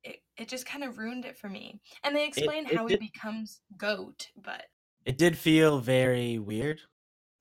it, 0.04 0.16
it 0.36 0.48
just 0.48 0.66
kind 0.66 0.84
of 0.84 0.98
ruined 0.98 1.24
it 1.24 1.36
for 1.38 1.48
me. 1.48 1.80
And 2.04 2.14
they 2.14 2.26
explain 2.26 2.66
it 2.66 2.74
how 2.76 2.86
he 2.86 2.96
becomes 2.96 3.60
goat, 3.76 4.28
but 4.36 4.64
It 5.04 5.18
did 5.18 5.36
feel 5.38 5.78
very 5.78 6.38
weird. 6.38 6.80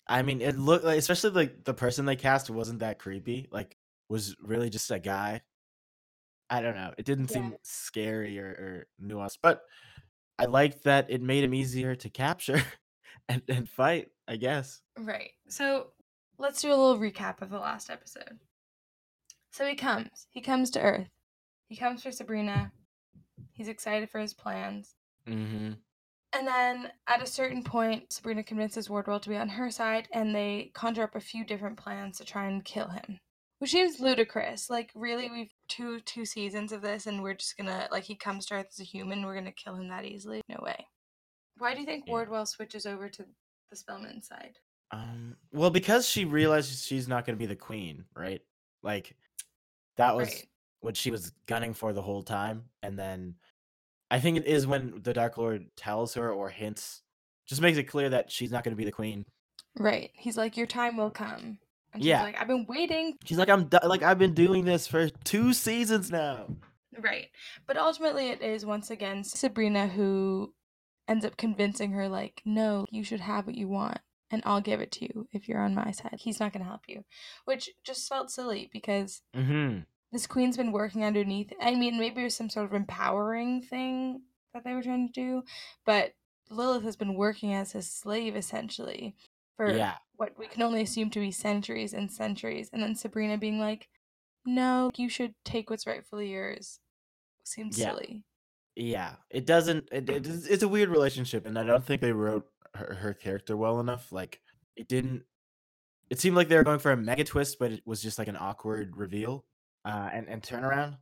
I 0.07 0.21
mean, 0.21 0.41
it 0.41 0.57
looked 0.57 0.85
like, 0.85 0.99
especially 0.99 1.31
like 1.31 1.63
the 1.63 1.73
person 1.73 2.05
they 2.05 2.15
cast 2.15 2.49
wasn't 2.49 2.79
that 2.79 2.99
creepy. 2.99 3.47
Like, 3.51 3.75
was 4.07 4.35
really 4.41 4.69
just 4.69 4.91
a 4.91 4.99
guy. 4.99 5.41
I 6.49 6.61
don't 6.61 6.75
know. 6.75 6.93
It 6.97 7.05
didn't 7.05 7.31
Yeah. 7.31 7.33
seem 7.35 7.55
scary 7.63 8.37
or, 8.39 8.45
or 8.47 8.87
nuanced, 9.03 9.39
but 9.41 9.63
I 10.37 10.45
liked 10.45 10.83
that 10.83 11.09
it 11.09 11.21
made 11.23 11.43
him 11.43 11.55
easier 11.55 11.95
to 11.95 12.09
capture 12.09 12.61
and, 13.29 13.41
and 13.49 13.67
fight. 13.67 14.09
I 14.27 14.37
guess. 14.37 14.81
right. 14.97 15.31
So 15.49 15.91
let's 16.39 16.61
do 16.61 16.69
a 16.69 16.75
little 16.75 16.97
recap 16.97 17.41
of 17.43 17.49
the 17.51 17.59
last 17.59 17.89
episode. 17.91 18.39
So 19.51 19.65
he 19.67 19.75
comes. 19.75 20.27
He 20.31 20.41
comes 20.41 20.69
to 20.71 20.81
Earth. 20.81 21.09
He 21.67 21.75
comes 21.75 22.03
for 22.03 22.11
Sabrina. 22.11 22.71
He's 23.53 23.67
excited 23.67 24.09
for 24.09 24.19
his 24.19 24.33
plans. 24.33 24.95
Mm-hmm. 25.27 25.73
And 26.33 26.47
then 26.47 26.91
at 27.07 27.23
a 27.23 27.27
certain 27.27 27.63
point, 27.63 28.11
Sabrina 28.11 28.43
convinces 28.43 28.89
Wardwell 28.89 29.21
to 29.21 29.29
be 29.29 29.37
on 29.37 29.49
her 29.49 29.71
side, 29.71 30.07
and 30.11 30.35
they 30.35 30.71
conjure 30.73 31.03
up 31.03 31.15
a 31.15 31.19
few 31.19 31.45
different 31.45 31.77
plans 31.77 32.17
to 32.17 32.25
try 32.25 32.47
and 32.47 32.63
kill 32.63 32.89
him. 32.89 33.19
Which 33.59 33.71
seems 33.71 34.01
ludicrous. 34.01 34.69
Like, 34.69 34.91
really, 34.95 35.31
we've 35.31 35.53
two 35.69 36.01
two 36.01 36.25
seasons 36.25 36.73
of 36.73 36.81
this, 36.81 37.07
and 37.07 37.23
we're 37.23 37.35
just 37.35 37.55
gonna 37.55 37.87
like 37.89 38.03
he 38.03 38.15
comes 38.15 38.45
to 38.47 38.55
Earth 38.55 38.67
as 38.69 38.81
a 38.81 38.83
human, 38.83 39.25
we're 39.25 39.35
gonna 39.35 39.53
kill 39.53 39.75
him 39.75 39.87
that 39.87 40.03
easily? 40.03 40.41
No 40.49 40.59
way. 40.61 40.85
Why 41.57 41.73
do 41.73 41.79
you 41.79 41.85
think 41.85 42.03
Yeah. 42.05 42.11
Wardwell 42.11 42.45
switches 42.45 42.85
over 42.85 43.07
to 43.07 43.25
the 43.69 43.75
Spellman 43.77 44.21
side? 44.21 44.59
Um. 44.91 45.37
Well, 45.53 45.69
because 45.69 46.05
she 46.07 46.25
realizes 46.25 46.85
she's 46.85 47.07
not 47.07 47.25
to 47.37 47.39
be 47.39 47.45
the 47.45 47.55
queen, 47.55 48.03
right? 48.13 48.41
Like, 48.83 49.15
that 49.95 50.17
was 50.17 50.27
Right. 50.27 50.49
What 50.85 50.95
she 50.95 51.11
was 51.11 51.31
gunning 51.47 51.73
for 51.73 51.91
the 51.91 52.01
whole 52.01 52.23
time, 52.23 52.65
and 52.81 52.97
then 52.97 53.35
I 54.09 54.19
think 54.19 54.37
it 54.37 54.45
is 54.45 54.65
when 54.67 55.01
the 55.03 55.13
Dark 55.13 55.37
Lord 55.37 55.65
tells 55.75 56.13
her 56.13 56.31
or 56.31 56.49
hints, 56.49 57.01
just 57.47 57.61
makes 57.61 57.77
it 57.77 57.83
clear 57.83 58.09
that 58.09 58.31
she's 58.31 58.51
not 58.51 58.63
going 58.63 58.71
to 58.71 58.77
be 58.77 58.85
the 58.85 58.91
queen. 58.91 59.25
Right. 59.77 60.11
He's 60.13 60.37
like, 60.37 60.55
Your 60.57 60.67
time 60.67 60.95
will 60.95 61.11
come. 61.11 61.57
And 61.93 62.01
she's 62.01 62.07
Yeah. 62.09 62.23
like, 62.23 62.39
I've 62.39 62.47
been 62.47 62.65
waiting. 62.69 63.17
She's 63.25 63.37
like, 63.37 63.49
I'm 63.49 63.67
like 63.83 64.03
I've 64.03 64.19
been 64.19 64.33
doing 64.33 64.63
this 64.65 64.87
for 64.87 65.09
two 65.09 65.51
seasons 65.53 66.11
now. 66.11 66.47
Right. 66.97 67.27
But 67.67 67.77
ultimately, 67.77 68.29
it 68.29 68.41
is 68.41 68.65
once 68.65 68.89
again 68.89 69.23
Sabrina 69.23 69.87
who 69.87 70.53
ends 71.07 71.25
up 71.25 71.35
convincing 71.37 71.91
her, 71.91 72.07
like, 72.07 72.41
no, 72.45 72.85
you 72.89 73.03
should 73.03 73.19
have 73.19 73.45
what 73.47 73.55
you 73.55 73.67
want, 73.67 73.99
and 74.31 74.41
I'll 74.45 74.61
give 74.61 74.79
it 74.81 74.91
to 74.93 75.05
you 75.05 75.27
if 75.31 75.47
you're 75.49 75.59
on 75.61 75.75
my 75.75 75.91
side. 75.91 76.17
He's 76.19 76.39
not 76.39 76.53
going 76.53 76.63
to 76.63 76.69
help 76.69 76.81
you. 76.87 77.03
Which 77.45 77.69
just 77.83 78.07
felt 78.07 78.31
silly 78.31 78.69
because 78.71 79.21
Mm-hmm. 79.35 79.79
This 80.15 80.27
queen's 80.27 80.55
been 80.55 80.71
working 80.71 81.03
underneath. 81.03 81.51
I 81.61 81.75
mean, 81.75 81.99
maybe 81.99 82.21
it 82.21 82.23
was 82.23 82.35
some 82.35 82.49
sort 82.49 82.67
of 82.67 82.73
empowering 82.73 83.61
thing 83.61 84.21
that 84.53 84.63
they 84.63 84.71
were 84.73 84.81
trying 84.81 85.07
to 85.07 85.13
do, 85.13 85.43
but 85.85 86.13
Lilith 86.49 86.83
has 86.83 86.95
been 86.95 87.15
working 87.15 87.53
as 87.53 87.73
his 87.73 87.91
slave 87.91 88.33
essentially 88.37 89.13
for 89.57 89.69
Yeah. 89.73 89.97
what 90.15 90.37
we 90.39 90.47
can 90.47 90.61
only 90.61 90.81
assume 90.81 91.09
to 91.09 91.19
be 91.19 91.31
centuries 91.31 91.93
and 91.93 92.09
centuries. 92.09 92.69
And 92.71 92.81
then 92.81 92.95
Sabrina 92.95 93.37
being 93.37 93.59
like, 93.59 93.89
no, 94.45 94.89
you 94.95 95.09
should 95.09 95.35
take 95.43 95.69
what's 95.69 95.85
rightfully 95.85 96.31
yours. 96.31 96.79
Seems 97.43 97.77
Yeah. 97.77 97.89
silly. 97.89 98.23
Yeah. 98.77 99.15
It 99.29 99.45
doesn't. 99.45 99.89
It, 99.91 100.09
it 100.09 100.25
it's 100.27 100.63
a 100.63 100.67
weird 100.69 100.87
relationship, 100.87 101.45
and 101.45 101.59
I 101.59 101.63
don't 101.65 101.83
think 101.83 101.99
they 101.99 102.13
wrote 102.13 102.45
her, 102.75 102.93
her 102.93 103.13
character 103.13 103.57
well 103.57 103.81
enough. 103.81 104.13
Like, 104.13 104.39
it 104.77 104.87
didn't. 104.87 105.25
It 106.09 106.21
seemed 106.21 106.37
like 106.37 106.47
they 106.47 106.55
were 106.55 106.63
going 106.63 106.79
for 106.79 106.91
a 106.93 106.97
mega 106.97 107.25
twist, 107.25 107.59
but 107.59 107.73
it 107.73 107.81
was 107.85 108.01
just 108.01 108.17
like 108.17 108.29
an 108.29 108.37
awkward 108.39 108.95
reveal 108.95 109.43
uh, 109.85 110.09
and 110.13 110.27
and 110.27 110.41
turnaround. 110.41 110.97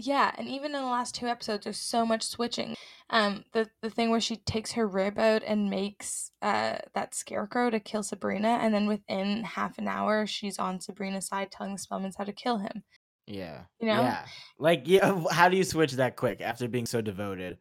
Yeah, 0.00 0.32
and 0.38 0.46
even 0.46 0.66
in 0.76 0.80
the 0.82 0.88
last 0.88 1.16
two 1.16 1.26
episodes, 1.26 1.64
there's 1.64 1.78
so 1.78 2.06
much 2.06 2.22
switching. 2.22 2.76
Um, 3.10 3.44
the 3.52 3.68
the 3.82 3.90
thing 3.90 4.10
where 4.10 4.20
she 4.20 4.36
takes 4.36 4.72
her 4.72 4.86
rib 4.86 5.18
out 5.18 5.42
and 5.44 5.68
makes 5.68 6.30
uh 6.40 6.78
that 6.94 7.14
scarecrow 7.14 7.70
to 7.70 7.80
kill 7.80 8.02
Sabrina, 8.02 8.58
and 8.62 8.72
then 8.72 8.86
within 8.86 9.44
half 9.44 9.76
an 9.78 9.88
hour, 9.88 10.26
she's 10.26 10.58
on 10.58 10.80
Sabrina's 10.80 11.26
side, 11.26 11.50
telling 11.50 11.74
the 11.74 11.80
Spellmans 11.80 12.14
how 12.16 12.24
to 12.24 12.32
kill 12.32 12.58
him. 12.58 12.84
Yeah. 13.28 13.62
You 13.78 13.88
know? 13.88 14.02
Yeah. 14.02 14.24
Like, 14.58 14.82
yeah. 14.86 15.22
How 15.30 15.48
do 15.48 15.56
you 15.56 15.64
switch 15.64 15.92
that 15.92 16.16
quick 16.16 16.40
after 16.40 16.66
being 16.66 16.86
so 16.86 17.00
devoted? 17.00 17.58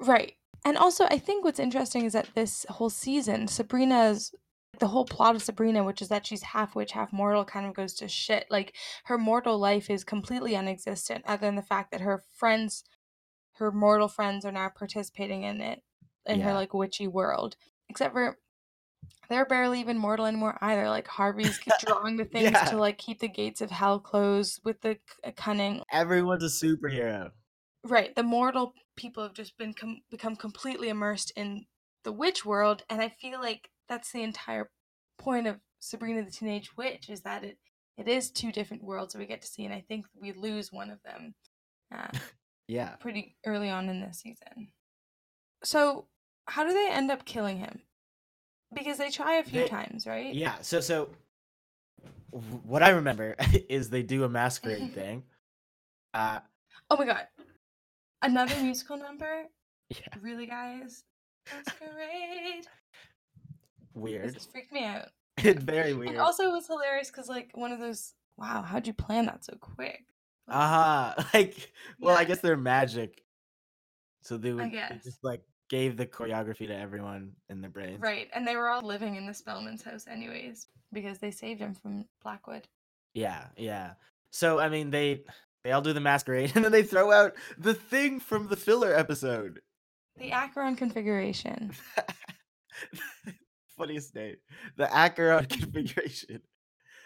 Right. 0.00 0.34
And 0.64 0.76
also, 0.76 1.04
I 1.06 1.18
think 1.18 1.44
what's 1.44 1.58
interesting 1.58 2.04
is 2.04 2.12
that 2.12 2.28
this 2.34 2.64
whole 2.68 2.90
season, 2.90 3.48
Sabrina's 3.48 4.32
the 4.80 4.88
whole 4.88 5.04
plot 5.04 5.36
of 5.36 5.42
Sabrina, 5.42 5.84
which 5.84 6.02
is 6.02 6.08
that 6.08 6.26
she's 6.26 6.42
half 6.42 6.74
witch, 6.74 6.92
half 6.92 7.12
mortal, 7.12 7.44
kind 7.44 7.66
of 7.66 7.74
goes 7.74 7.94
to 7.94 8.08
shit. 8.08 8.46
Like 8.50 8.74
her 9.04 9.18
mortal 9.18 9.58
life 9.58 9.90
is 9.90 10.04
completely 10.04 10.56
unexistent, 10.56 11.24
other 11.26 11.46
than 11.46 11.56
the 11.56 11.62
fact 11.62 11.90
that 11.92 12.00
her 12.00 12.22
friends, 12.34 12.82
her 13.54 13.70
mortal 13.70 14.08
friends, 14.08 14.44
are 14.44 14.52
now 14.52 14.70
participating 14.70 15.42
in 15.44 15.60
it 15.60 15.82
in 16.26 16.40
her 16.40 16.54
like 16.54 16.74
witchy 16.74 17.06
world. 17.06 17.56
Except 17.88 18.12
for 18.14 18.38
they're 19.28 19.46
barely 19.46 19.80
even 19.80 19.96
mortal 19.98 20.26
anymore 20.26 20.58
either. 20.60 20.88
Like 20.88 21.06
Harvey's 21.08 21.58
drawing 21.80 22.16
the 22.16 22.24
things 22.24 22.50
Yeah. 22.52 22.64
to 22.64 22.76
like 22.78 22.98
keep 22.98 23.20
the 23.20 23.28
gates 23.28 23.60
of 23.60 23.70
hell 23.70 24.00
closed 24.00 24.60
with 24.64 24.80
the 24.80 24.94
c- 24.94 24.98
uh, 25.28 25.32
cunning. 25.36 25.82
Everyone's 25.92 26.42
a 26.44 26.66
superhero. 26.66 27.30
Right, 27.84 28.14
the 28.14 28.22
mortal 28.22 28.74
people 28.96 29.22
have 29.22 29.32
just 29.34 29.56
been 29.56 29.72
com- 29.72 30.02
become 30.10 30.36
completely 30.36 30.88
immersed 30.88 31.32
in 31.36 31.64
the 32.04 32.12
witch 32.12 32.44
world, 32.44 32.82
and 32.90 33.00
I 33.00 33.08
feel 33.08 33.40
like 33.40 33.70
that's 33.90 34.10
the 34.12 34.22
entire 34.22 34.70
point 35.18 35.46
of 35.46 35.56
Sabrina 35.80 36.24
the 36.24 36.30
Teenage 36.30 36.70
Witch 36.78 37.10
is 37.10 37.20
that 37.22 37.44
it 37.44 37.58
it 37.98 38.08
is 38.08 38.30
two 38.30 38.50
different 38.52 38.82
worlds 38.82 39.12
that 39.12 39.18
we 39.18 39.26
get 39.26 39.42
to 39.42 39.48
see, 39.48 39.66
and 39.66 39.74
I 39.74 39.84
think 39.86 40.06
we 40.18 40.32
lose 40.32 40.72
one 40.72 40.88
of 40.90 41.02
them 41.02 41.34
uh, 41.94 42.08
Yeah. 42.68 42.90
pretty 43.00 43.36
early 43.44 43.68
on 43.68 43.88
in 43.90 44.00
this 44.00 44.20
season. 44.20 44.68
So, 45.64 46.06
how 46.46 46.64
do 46.64 46.72
they 46.72 46.88
end 46.90 47.10
up 47.10 47.26
killing 47.26 47.58
him? 47.58 47.80
Because 48.74 48.96
they 48.96 49.10
try 49.10 49.34
a 49.34 49.42
few 49.44 49.62
They- 49.62 49.68
times, 49.68 50.06
right? 50.06 50.32
Yeah. 50.34 50.60
So 50.62 50.80
so 50.80 51.10
what 52.64 52.82
I 52.82 52.90
remember 52.90 53.34
is 53.68 53.90
they 53.90 54.02
do 54.02 54.24
a 54.24 54.28
masquerade 54.28 54.94
thing. 54.94 55.24
Uh 56.14 56.40
Oh 56.90 56.96
my 56.96 57.04
god, 57.04 57.26
another 58.22 58.56
musical 58.62 58.96
number. 58.96 59.44
yeah, 59.90 60.18
Really, 60.22 60.46
guys? 60.46 61.04
Masquerade. 61.54 62.66
Weird. 63.94 64.34
has 64.34 64.46
freaked 64.46 64.72
me 64.72 64.84
out. 64.84 65.08
It's 65.42 65.62
very 65.62 65.94
weird. 65.94 66.10
And 66.10 66.18
also, 66.18 66.44
it 66.44 66.52
was 66.52 66.66
hilarious 66.66 67.10
because, 67.10 67.28
like, 67.28 67.50
one 67.54 67.72
of 67.72 67.78
those. 67.78 68.12
Wow, 68.36 68.62
how'd 68.62 68.86
you 68.86 68.92
plan 68.92 69.26
that 69.26 69.44
so 69.44 69.54
quick? 69.58 70.04
Uh-huh. 70.50 71.14
Like 71.34 71.72
well, 72.00 72.16
I 72.16 72.24
guess 72.24 72.40
they're 72.40 72.56
magic. 72.56 73.22
So 74.22 74.36
they 74.36 74.52
would 74.52 74.72
they 74.72 75.00
just 75.02 75.22
like 75.24 75.42
gave 75.68 75.96
the 75.96 76.06
choreography 76.06 76.66
to 76.66 76.76
everyone 76.76 77.32
in 77.48 77.60
their 77.60 77.70
brains. 77.70 78.00
Right, 78.00 78.28
and 78.34 78.46
they 78.46 78.56
were 78.56 78.68
all 78.68 78.82
living 78.82 79.16
in 79.16 79.26
the 79.26 79.32
Spellman's 79.32 79.82
house, 79.82 80.06
anyways, 80.06 80.66
because 80.92 81.18
they 81.18 81.30
saved 81.30 81.60
him 81.60 81.74
from 81.74 82.04
Blackwood. 82.22 82.66
Yeah, 83.14 83.46
yeah. 83.56 83.92
So 84.30 84.58
I 84.58 84.68
mean 84.68 84.90
they 84.90 85.22
they 85.64 85.72
all 85.72 85.82
do 85.82 85.92
the 85.92 86.00
masquerade 86.00 86.52
and 86.56 86.64
then 86.64 86.72
they 86.72 86.82
throw 86.82 87.10
out 87.12 87.34
the 87.56 87.74
thing 87.74 88.20
from 88.20 88.48
the 88.48 88.56
filler 88.56 88.94
episode. 88.94 89.60
The 90.18 90.32
Acheron 90.32 90.76
configuration. 90.76 91.72
Funniest 93.80 94.14
name. 94.14 94.36
The 94.76 94.94
Acheron 94.94 95.46
configuration. 95.48 96.42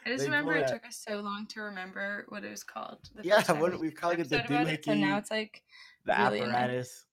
I 0.04 0.10
just 0.10 0.18
They 0.20 0.24
remember 0.26 0.54
it 0.56 0.68
took 0.68 0.84
us 0.86 1.02
so 1.08 1.20
long 1.20 1.46
to 1.50 1.60
remember 1.62 2.26
what 2.28 2.44
it 2.44 2.50
was 2.50 2.62
called. 2.64 2.98
Yeah, 3.22 3.42
what 3.52 3.72
we 3.80 3.88
we're 3.88 3.90
did 3.90 3.92
an 3.92 3.96
calling 3.96 4.20
it 4.20 4.28
the 4.28 4.44
about 4.44 4.66
it, 4.66 4.84
So 4.84 4.94
now 4.94 5.18
it's 5.18 5.30
like 5.30 5.62
The 6.04 6.12
Really 6.12 6.40
apparatus. 6.42 7.06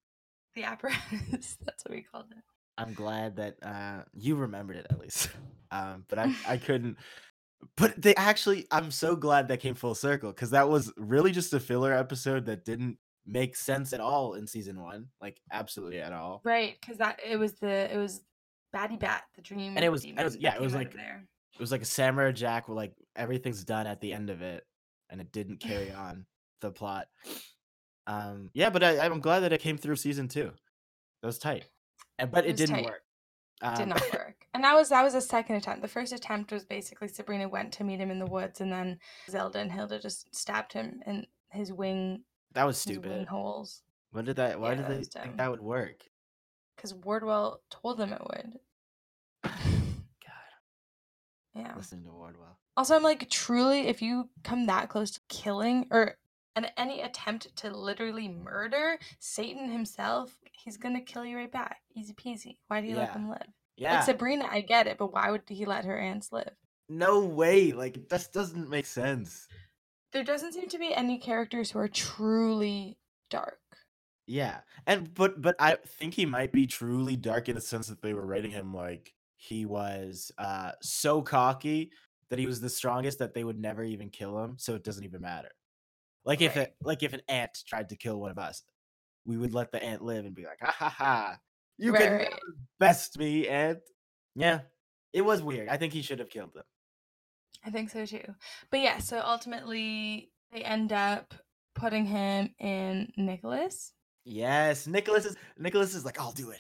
the 0.56 0.64
apparatus. 0.64 1.58
That's 1.66 1.86
what 1.86 1.92
we 1.92 2.02
called 2.02 2.26
it. 2.32 2.44
I'm 2.78 2.94
glad 2.94 3.36
that 3.38 3.58
uh 3.64 4.04
you 4.14 4.36
remembered 4.36 4.78
it 4.78 4.88
at 4.90 5.00
least. 5.00 5.30
Um 5.74 6.04
but 6.10 6.20
I 6.20 6.36
I 6.46 6.58
couldn't 6.58 6.98
but 7.78 8.02
they 8.02 8.14
actually 8.16 8.68
I'm 8.72 8.92
so 8.92 9.16
glad 9.16 9.48
that 9.48 9.62
came 9.62 9.76
full 9.76 9.96
circle 9.96 10.34
cuz 10.34 10.50
that 10.50 10.68
was 10.68 10.92
really 10.98 11.32
just 11.32 11.54
a 11.54 11.62
filler 11.62 11.94
episode 11.94 12.46
that 12.48 12.66
didn't 12.66 12.98
make 13.26 13.56
sense 13.56 13.94
at 13.94 14.02
all 14.02 14.34
in 14.34 14.48
season 14.48 14.82
1, 14.82 15.08
like 15.22 15.40
absolutely 15.50 16.02
at 16.02 16.12
all. 16.12 16.42
Right, 16.44 16.76
because 16.82 16.98
that 16.98 17.22
it 17.26 17.38
was 17.38 17.54
the 17.54 17.94
it 17.94 17.98
was 17.98 18.20
Batibat, 18.74 19.22
the 19.36 19.42
dream. 19.42 19.76
And 19.76 19.84
it 19.86 19.90
was- 19.90 20.06
it 20.06 20.16
was- 20.16 20.38
yeah, 20.38 20.56
it 20.56 20.62
was 20.62 20.74
came 20.74 20.82
out 20.82 20.88
of 20.88 20.94
like- 20.94 21.04
there. 21.04 21.28
It 21.54 21.60
was 21.60 21.72
like 21.72 21.82
a 21.82 21.86
samurai 21.86 22.32
jack 22.32 22.68
where 22.68 22.76
like 22.76 22.94
everything's 23.16 23.64
done 23.64 23.86
at 23.86 24.00
the 24.02 24.14
end 24.14 24.30
of 24.30 24.42
it 24.42 24.66
and 25.10 25.20
it 25.22 25.32
didn't 25.32 25.58
carry 25.58 25.92
on 25.92 26.26
the 26.62 26.72
plot. 26.72 27.08
Um 28.08 28.50
yeah, 28.54 28.70
but 28.70 28.84
I, 28.84 29.00
I'm 29.06 29.20
glad 29.20 29.42
that 29.42 29.54
it 29.54 29.62
came 29.62 29.78
through 29.78 29.96
season 29.98 30.28
2. 30.28 30.44
That 31.22 31.28
was 31.28 31.38
tight. 31.38 31.66
And 32.18 32.32
but 32.32 32.46
It 32.46 32.52
it, 32.52 32.58
didn't 32.58 32.76
tight. 32.76 32.86
work. 32.86 33.04
did 33.76 33.82
Um, 33.84 33.90
not 33.90 34.02
work. 34.14 34.48
And 34.54 34.64
that 34.64 34.74
was 34.76 34.90
that 34.90 35.04
was 35.04 35.14
a 35.14 35.22
second 35.22 35.58
attempt. 35.58 35.82
The 35.82 35.88
first 35.88 36.14
attempt 36.14 36.52
was 36.52 36.66
basically 36.66 37.08
Sabrina 37.10 37.48
went 37.48 37.72
to 37.74 37.84
meet 37.84 38.00
him 38.00 38.12
in 38.12 38.20
the 38.20 38.26
woods, 38.26 38.60
and 38.62 38.72
then 38.72 39.00
Zelda 39.30 39.60
and 39.60 39.72
Hilda 39.72 40.00
just 40.00 40.34
stabbed 40.36 40.74
him 40.74 41.02
in 41.06 41.26
his 41.52 41.72
wing, 41.72 42.24
that 42.54 42.64
was 42.66 42.84
his 42.84 42.98
wing 42.98 43.04
stupid. 43.04 43.28
holes. 43.28 43.84
What 44.12 44.26
did 44.26 44.36
that? 44.38 44.60
Why 44.60 44.72
Yeah, 44.72 44.76
did 44.76 44.88
they 44.88 44.94
think 45.04 45.12
dumb. 45.12 45.38
that 45.38 45.52
would 45.52 45.62
work? 45.62 46.04
Because 46.76 46.94
Wardwell 46.94 47.62
told 47.70 47.98
them 47.98 48.14
it 48.14 48.22
would. 48.22 48.60
God, 49.44 49.54
Yeah. 51.56 51.74
listening 51.76 52.06
to 52.06 52.12
Wardwell. 52.12 52.58
Also, 52.78 52.96
I'm 52.96 53.04
like, 53.04 53.30
truly, 53.30 53.88
if 53.88 54.02
you 54.02 54.30
come 54.44 54.66
that 54.68 54.90
close 54.90 55.12
to 55.12 55.22
killing 55.30 55.88
or 55.92 56.18
and 56.56 56.70
any 56.78 57.02
attempt 57.02 57.56
to 57.58 57.76
literally 57.76 58.28
murder 58.28 58.98
Satan 59.20 59.70
himself, 59.72 60.38
he's 60.52 60.78
gonna 60.78 61.02
kill 61.02 61.26
you 61.26 61.38
right 61.38 61.52
back. 61.52 61.82
Easy 61.96 62.14
peasy. 62.14 62.58
Why 62.68 62.82
do 62.82 62.88
you 62.88 62.96
let 62.96 63.14
them 63.14 63.30
live? 63.30 63.48
Yeah, 63.78 63.96
Like 63.96 64.04
Sabrina, 64.04 64.48
I 64.52 64.62
get 64.62 64.88
it, 64.88 64.98
but 64.98 65.14
why 65.14 65.32
would 65.32 65.44
he 65.48 65.66
let 65.66 65.86
her 65.86 65.98
aunts 65.98 66.32
live? 66.32 66.52
no 66.90 67.22
way. 67.22 67.72
Like 67.72 68.10
this 68.10 68.28
doesn't 68.28 68.70
make 68.70 68.86
sense. 68.86 69.48
There 70.12 70.26
doesn't 70.26 70.52
seem 70.54 70.68
to 70.68 70.78
be 70.78 70.94
any 70.94 71.18
characters 71.20 71.72
who 71.72 71.80
are 71.80 71.88
truly 71.88 72.98
dark. 73.30 73.62
Yeah, 74.32 74.62
and 74.88 75.14
but 75.14 75.42
but 75.42 75.56
I 75.60 75.76
think 75.76 76.14
he 76.14 76.26
might 76.26 76.54
be 76.54 76.66
truly 76.66 77.18
dark 77.18 77.50
in 77.50 77.56
the 77.56 77.62
sense 77.62 77.88
that 77.88 78.02
they 78.02 78.14
were 78.14 78.26
writing 78.26 78.52
him 78.52 78.74
like 78.74 79.14
he 79.36 79.66
was 79.66 80.32
uh 80.38 80.74
so 80.82 81.22
cocky 81.22 81.92
that 82.30 82.40
he 82.40 82.46
was 82.46 82.62
the 82.62 82.70
strongest 82.70 83.20
that 83.20 83.34
they 83.34 83.44
would 83.44 83.60
never 83.60 83.84
even 83.84 84.10
kill 84.10 84.42
him, 84.44 84.58
so 84.58 84.76
it 84.76 84.84
doesn't 84.84 85.04
even 85.04 85.22
matter. 85.22 85.50
Like 86.26 86.42
if 86.42 86.56
Right. 86.56 86.58
it 86.58 86.76
like 86.82 87.04
if 87.04 87.14
an 87.14 87.22
ant 87.30 87.64
tried 87.68 87.90
to 87.90 87.98
kill 87.98 88.20
one 88.22 88.32
of 88.32 88.40
us, 88.40 88.64
we 89.26 89.38
would 89.38 89.54
let 89.54 89.72
the 89.72 89.84
ant 89.84 90.04
live 90.04 90.26
and 90.26 90.36
be 90.36 90.46
like, 90.46 90.60
ha 90.62 90.72
ha 90.72 90.90
ha, 90.90 91.40
you 91.78 91.94
Right, 91.94 91.96
can 91.96 92.12
right. 92.12 92.40
best 92.80 93.18
me, 93.20 93.48
ant. 93.50 93.80
Yeah, 94.36 94.64
it 95.14 95.22
was 95.24 95.44
weird. 95.44 95.70
I 95.70 95.78
think 95.78 95.94
he 95.94 96.04
should 96.04 96.20
have 96.20 96.30
killed 96.30 96.54
them. 96.56 96.66
I 97.64 97.70
think 97.72 97.90
so 97.90 98.06
too. 98.06 98.36
But 98.70 98.80
yeah, 98.82 98.98
so 99.00 99.20
ultimately 99.20 100.32
they 100.52 100.64
end 100.64 100.92
up 100.94 101.34
putting 101.76 102.06
him 102.06 102.54
in 102.60 103.12
Nicholas. 103.18 103.94
Yes, 104.26 104.88
Nicholas 104.88 105.26
is 105.26 105.36
Nicholas 105.58 105.96
is 105.96 106.06
like, 106.06 106.20
I'll 106.20 106.32
do 106.32 106.52
it. 106.52 106.60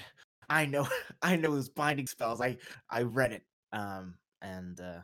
I 0.49 0.65
know, 0.65 0.87
I 1.21 1.35
know 1.35 1.53
his 1.53 1.69
binding 1.69 2.07
spells. 2.07 2.41
I 2.41 2.57
I 2.89 3.03
read 3.03 3.31
it. 3.31 3.43
Um, 3.71 4.15
and 4.41 4.79
uh, 4.79 4.99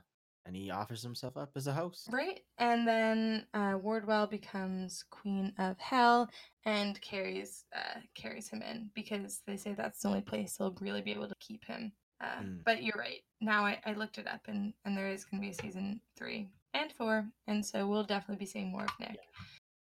and 0.46 0.56
he 0.56 0.72
offers 0.72 1.04
himself 1.04 1.36
up 1.36 1.52
as 1.56 1.68
a 1.68 1.74
host. 1.74 2.08
Right. 2.12 2.40
And 2.58 2.88
then 2.88 3.46
uh, 3.54 3.78
Wardwell 3.82 4.28
becomes 4.28 5.04
Queen 5.12 5.54
of 5.60 5.78
Hell 5.78 6.30
and 6.66 7.00
carries 7.02 7.66
uh, 7.76 8.00
carries 8.16 8.48
him 8.50 8.62
in 8.62 8.90
because 8.96 9.42
they 9.46 9.58
say 9.58 9.74
that's 9.74 10.02
the 10.02 10.08
only 10.08 10.22
place 10.22 10.56
they'll 10.56 10.76
really 10.80 11.02
be 11.02 11.12
able 11.12 11.28
to 11.28 11.36
keep 11.40 11.64
him. 11.66 11.92
Uh, 12.22 12.42
Mm. 12.42 12.64
But 12.66 12.82
you're 12.82 12.98
right. 12.98 13.22
Now 13.42 13.64
I, 13.66 13.80
I 13.86 13.94
looked 13.94 14.18
it 14.18 14.28
up 14.28 14.42
and, 14.48 14.74
and 14.86 14.98
there 14.98 15.08
is 15.08 15.24
going 15.24 15.42
to 15.42 15.48
be 15.48 15.52
a 15.52 15.62
season 15.62 16.02
three 16.18 16.50
and 16.74 16.92
four. 16.92 17.28
And 17.48 17.64
so 17.64 17.86
we'll 17.88 18.04
definitely 18.04 18.44
be 18.44 18.50
seeing 18.50 18.72
more 18.72 18.86
of 18.86 18.90
Nick. 19.00 19.20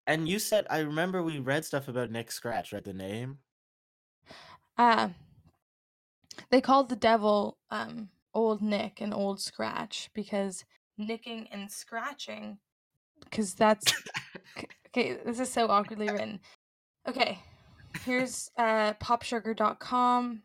And 0.07 0.29
you 0.29 0.38
said 0.38 0.66
I 0.71 0.79
remember 0.81 1.23
we 1.23 1.38
read 1.38 1.64
stuff 1.64 1.88
about 1.88 2.11
Nick 2.11 2.31
Scratch, 2.31 2.73
right? 2.73 2.85
The 2.85 2.92
name. 2.92 3.38
Uh, 4.79 5.09
they 6.51 6.61
called 6.61 6.88
the 6.88 6.97
devil 6.97 7.59
um, 7.71 8.11
Old 8.35 8.62
Nick 8.62 9.01
and 9.01 9.12
Old 9.12 9.40
Scratch 9.40 10.11
because 10.14 10.64
nicking 10.99 11.49
and 11.51 11.71
scratching, 11.71 12.59
because 13.25 13.55
that's 13.55 13.92
okay. 14.88 15.19
This 15.25 15.40
is 15.40 15.51
so 15.51 15.66
awkwardly 15.69 16.09
written. 16.11 16.40
Okay, 17.09 17.38
here's 18.05 18.51
uh, 18.59 18.95
popsugar.com. 18.95 20.42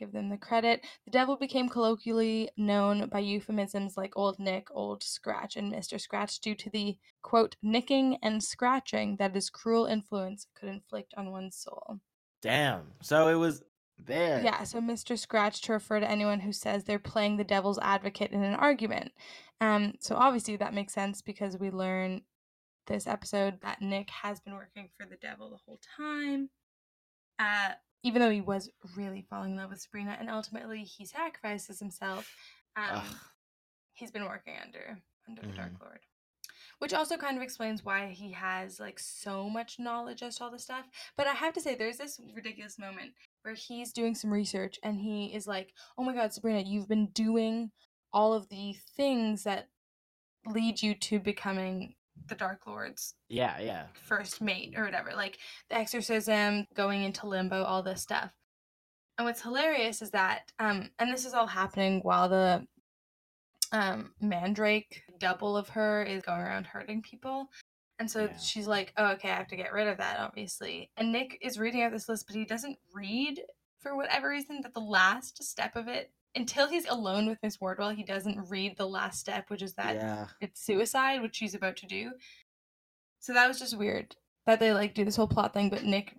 Give 0.00 0.12
them 0.12 0.30
the 0.30 0.38
credit. 0.38 0.86
The 1.04 1.10
devil 1.10 1.36
became 1.36 1.68
colloquially 1.68 2.48
known 2.56 3.10
by 3.10 3.18
euphemisms 3.18 3.98
like 3.98 4.16
Old 4.16 4.38
Nick, 4.38 4.68
Old 4.70 5.02
Scratch, 5.02 5.56
and 5.56 5.70
Mr. 5.70 6.00
Scratch 6.00 6.40
due 6.40 6.54
to 6.54 6.70
the 6.70 6.96
quote 7.20 7.56
nicking 7.62 8.16
and 8.22 8.42
scratching 8.42 9.16
that 9.16 9.34
his 9.34 9.50
cruel 9.50 9.84
influence 9.84 10.46
could 10.58 10.70
inflict 10.70 11.12
on 11.18 11.30
one's 11.30 11.56
soul. 11.56 12.00
Damn. 12.40 12.92
So 13.02 13.28
it 13.28 13.34
was 13.34 13.62
there. 14.06 14.42
Yeah, 14.42 14.62
so 14.62 14.80
Mr. 14.80 15.18
Scratch 15.18 15.60
to 15.62 15.74
refer 15.74 16.00
to 16.00 16.10
anyone 16.10 16.40
who 16.40 16.52
says 16.54 16.84
they're 16.84 16.98
playing 16.98 17.36
the 17.36 17.44
devil's 17.44 17.78
advocate 17.80 18.32
in 18.32 18.42
an 18.42 18.54
argument. 18.54 19.12
Um, 19.60 19.92
so 20.00 20.16
obviously 20.16 20.56
that 20.56 20.72
makes 20.72 20.94
sense 20.94 21.20
because 21.20 21.58
we 21.58 21.70
learn 21.70 22.22
this 22.86 23.06
episode 23.06 23.60
that 23.60 23.82
Nick 23.82 24.08
has 24.08 24.40
been 24.40 24.54
working 24.54 24.88
for 24.96 25.06
the 25.06 25.16
devil 25.16 25.50
the 25.50 25.58
whole 25.66 25.78
time. 25.98 26.48
Uh, 27.38 27.72
even 28.02 28.22
though 28.22 28.30
he 28.30 28.40
was 28.40 28.70
really 28.96 29.26
falling 29.28 29.52
in 29.52 29.56
love 29.56 29.70
with 29.70 29.80
Sabrina 29.80 30.16
and 30.18 30.30
ultimately 30.30 30.82
he 30.84 31.04
sacrifices 31.04 31.78
himself, 31.78 32.34
um, 32.76 33.02
he's 33.92 34.10
been 34.10 34.24
working 34.24 34.54
under 34.64 34.98
under 35.28 35.42
the 35.42 35.48
Mm-hmm. 35.48 35.56
Dark 35.56 35.72
Lord. 35.80 36.00
Which 36.78 36.94
also 36.94 37.18
kind 37.18 37.36
of 37.36 37.42
explains 37.42 37.84
why 37.84 38.06
he 38.08 38.32
has 38.32 38.80
like 38.80 38.98
so 38.98 39.50
much 39.50 39.78
knowledge 39.78 40.22
as 40.22 40.36
to 40.36 40.44
all 40.44 40.50
this 40.50 40.62
stuff. 40.62 40.86
But 41.14 41.26
I 41.26 41.32
have 41.34 41.52
to 41.54 41.60
say, 41.60 41.74
there's 41.74 41.98
this 41.98 42.18
ridiculous 42.34 42.78
moment 42.78 43.12
where 43.42 43.54
he's 43.54 43.92
doing 43.92 44.14
some 44.14 44.32
research 44.32 44.78
and 44.82 44.98
he 44.98 45.26
is 45.26 45.46
like, 45.46 45.74
"Oh 45.98 46.04
my 46.04 46.14
God, 46.14 46.32
Sabrina, 46.32 46.60
you've 46.60 46.88
been 46.88 47.08
doing 47.08 47.70
all 48.14 48.32
of 48.32 48.48
the 48.48 48.76
things 48.96 49.44
that 49.44 49.68
lead 50.46 50.80
you 50.82 50.94
to 50.94 51.20
becoming 51.20 51.94
the 52.28 52.34
Dark 52.34 52.66
Lord's 52.66 53.14
Yeah, 53.28 53.58
yeah. 53.60 53.86
first 53.94 54.40
mate 54.40 54.74
or 54.76 54.84
whatever, 54.84 55.12
like 55.14 55.38
the 55.68 55.76
exorcism, 55.76 56.66
going 56.74 57.02
into 57.02 57.26
limbo, 57.26 57.62
all 57.64 57.82
this 57.82 58.02
stuff. 58.02 58.30
And 59.18 59.26
what's 59.26 59.42
hilarious 59.42 60.00
is 60.02 60.10
that, 60.12 60.50
um, 60.58 60.90
and 60.98 61.12
this 61.12 61.26
is 61.26 61.34
all 61.34 61.46
happening 61.46 62.00
while 62.00 62.28
the 62.28 62.66
um, 63.72 64.12
Mandrake 64.20 65.02
double 65.18 65.56
of 65.56 65.68
her 65.70 66.02
is 66.02 66.22
going 66.22 66.40
around 66.40 66.66
hurting 66.66 67.02
people. 67.02 67.50
And 67.98 68.10
so 68.10 68.24
Yeah. 68.24 68.36
she's 68.38 68.66
like, 68.66 68.92
oh, 68.96 69.12
okay, 69.12 69.30
I 69.30 69.34
have 69.34 69.48
to 69.48 69.56
get 69.56 69.72
rid 69.72 69.86
of 69.88 69.98
that, 69.98 70.18
obviously. 70.18 70.90
And 70.96 71.12
Nick 71.12 71.38
is 71.42 71.58
reading 71.58 71.82
out 71.82 71.92
this 71.92 72.08
list, 72.08 72.26
but 72.26 72.34
he 72.34 72.44
doesn't 72.44 72.78
read, 72.94 73.42
for 73.80 73.94
whatever 73.94 74.30
reason, 74.30 74.60
that 74.62 74.72
the 74.74 74.80
last 74.80 75.42
step 75.42 75.76
of 75.76 75.86
it, 75.86 76.10
until 76.34 76.68
he's 76.68 76.86
alone 76.86 77.26
with 77.28 77.38
Miss 77.42 77.60
Wardwell, 77.60 77.90
he 77.90 78.04
doesn't 78.04 78.48
read 78.48 78.76
the 78.76 78.88
last 78.88 79.20
step, 79.20 79.50
which 79.50 79.62
is 79.62 79.74
that 79.74 79.96
yeah. 79.96 80.26
it's 80.40 80.64
suicide, 80.64 81.22
which 81.22 81.36
she's 81.36 81.54
about 81.54 81.76
to 81.78 81.86
do. 81.86 82.12
So 83.18 83.32
that 83.34 83.48
was 83.48 83.58
just 83.58 83.76
weird 83.76 84.16
that 84.46 84.60
they 84.60 84.72
like 84.72 84.94
do 84.94 85.04
this 85.04 85.16
whole 85.16 85.28
plot 85.28 85.52
thing, 85.52 85.68
but 85.70 85.84
Nick, 85.84 86.14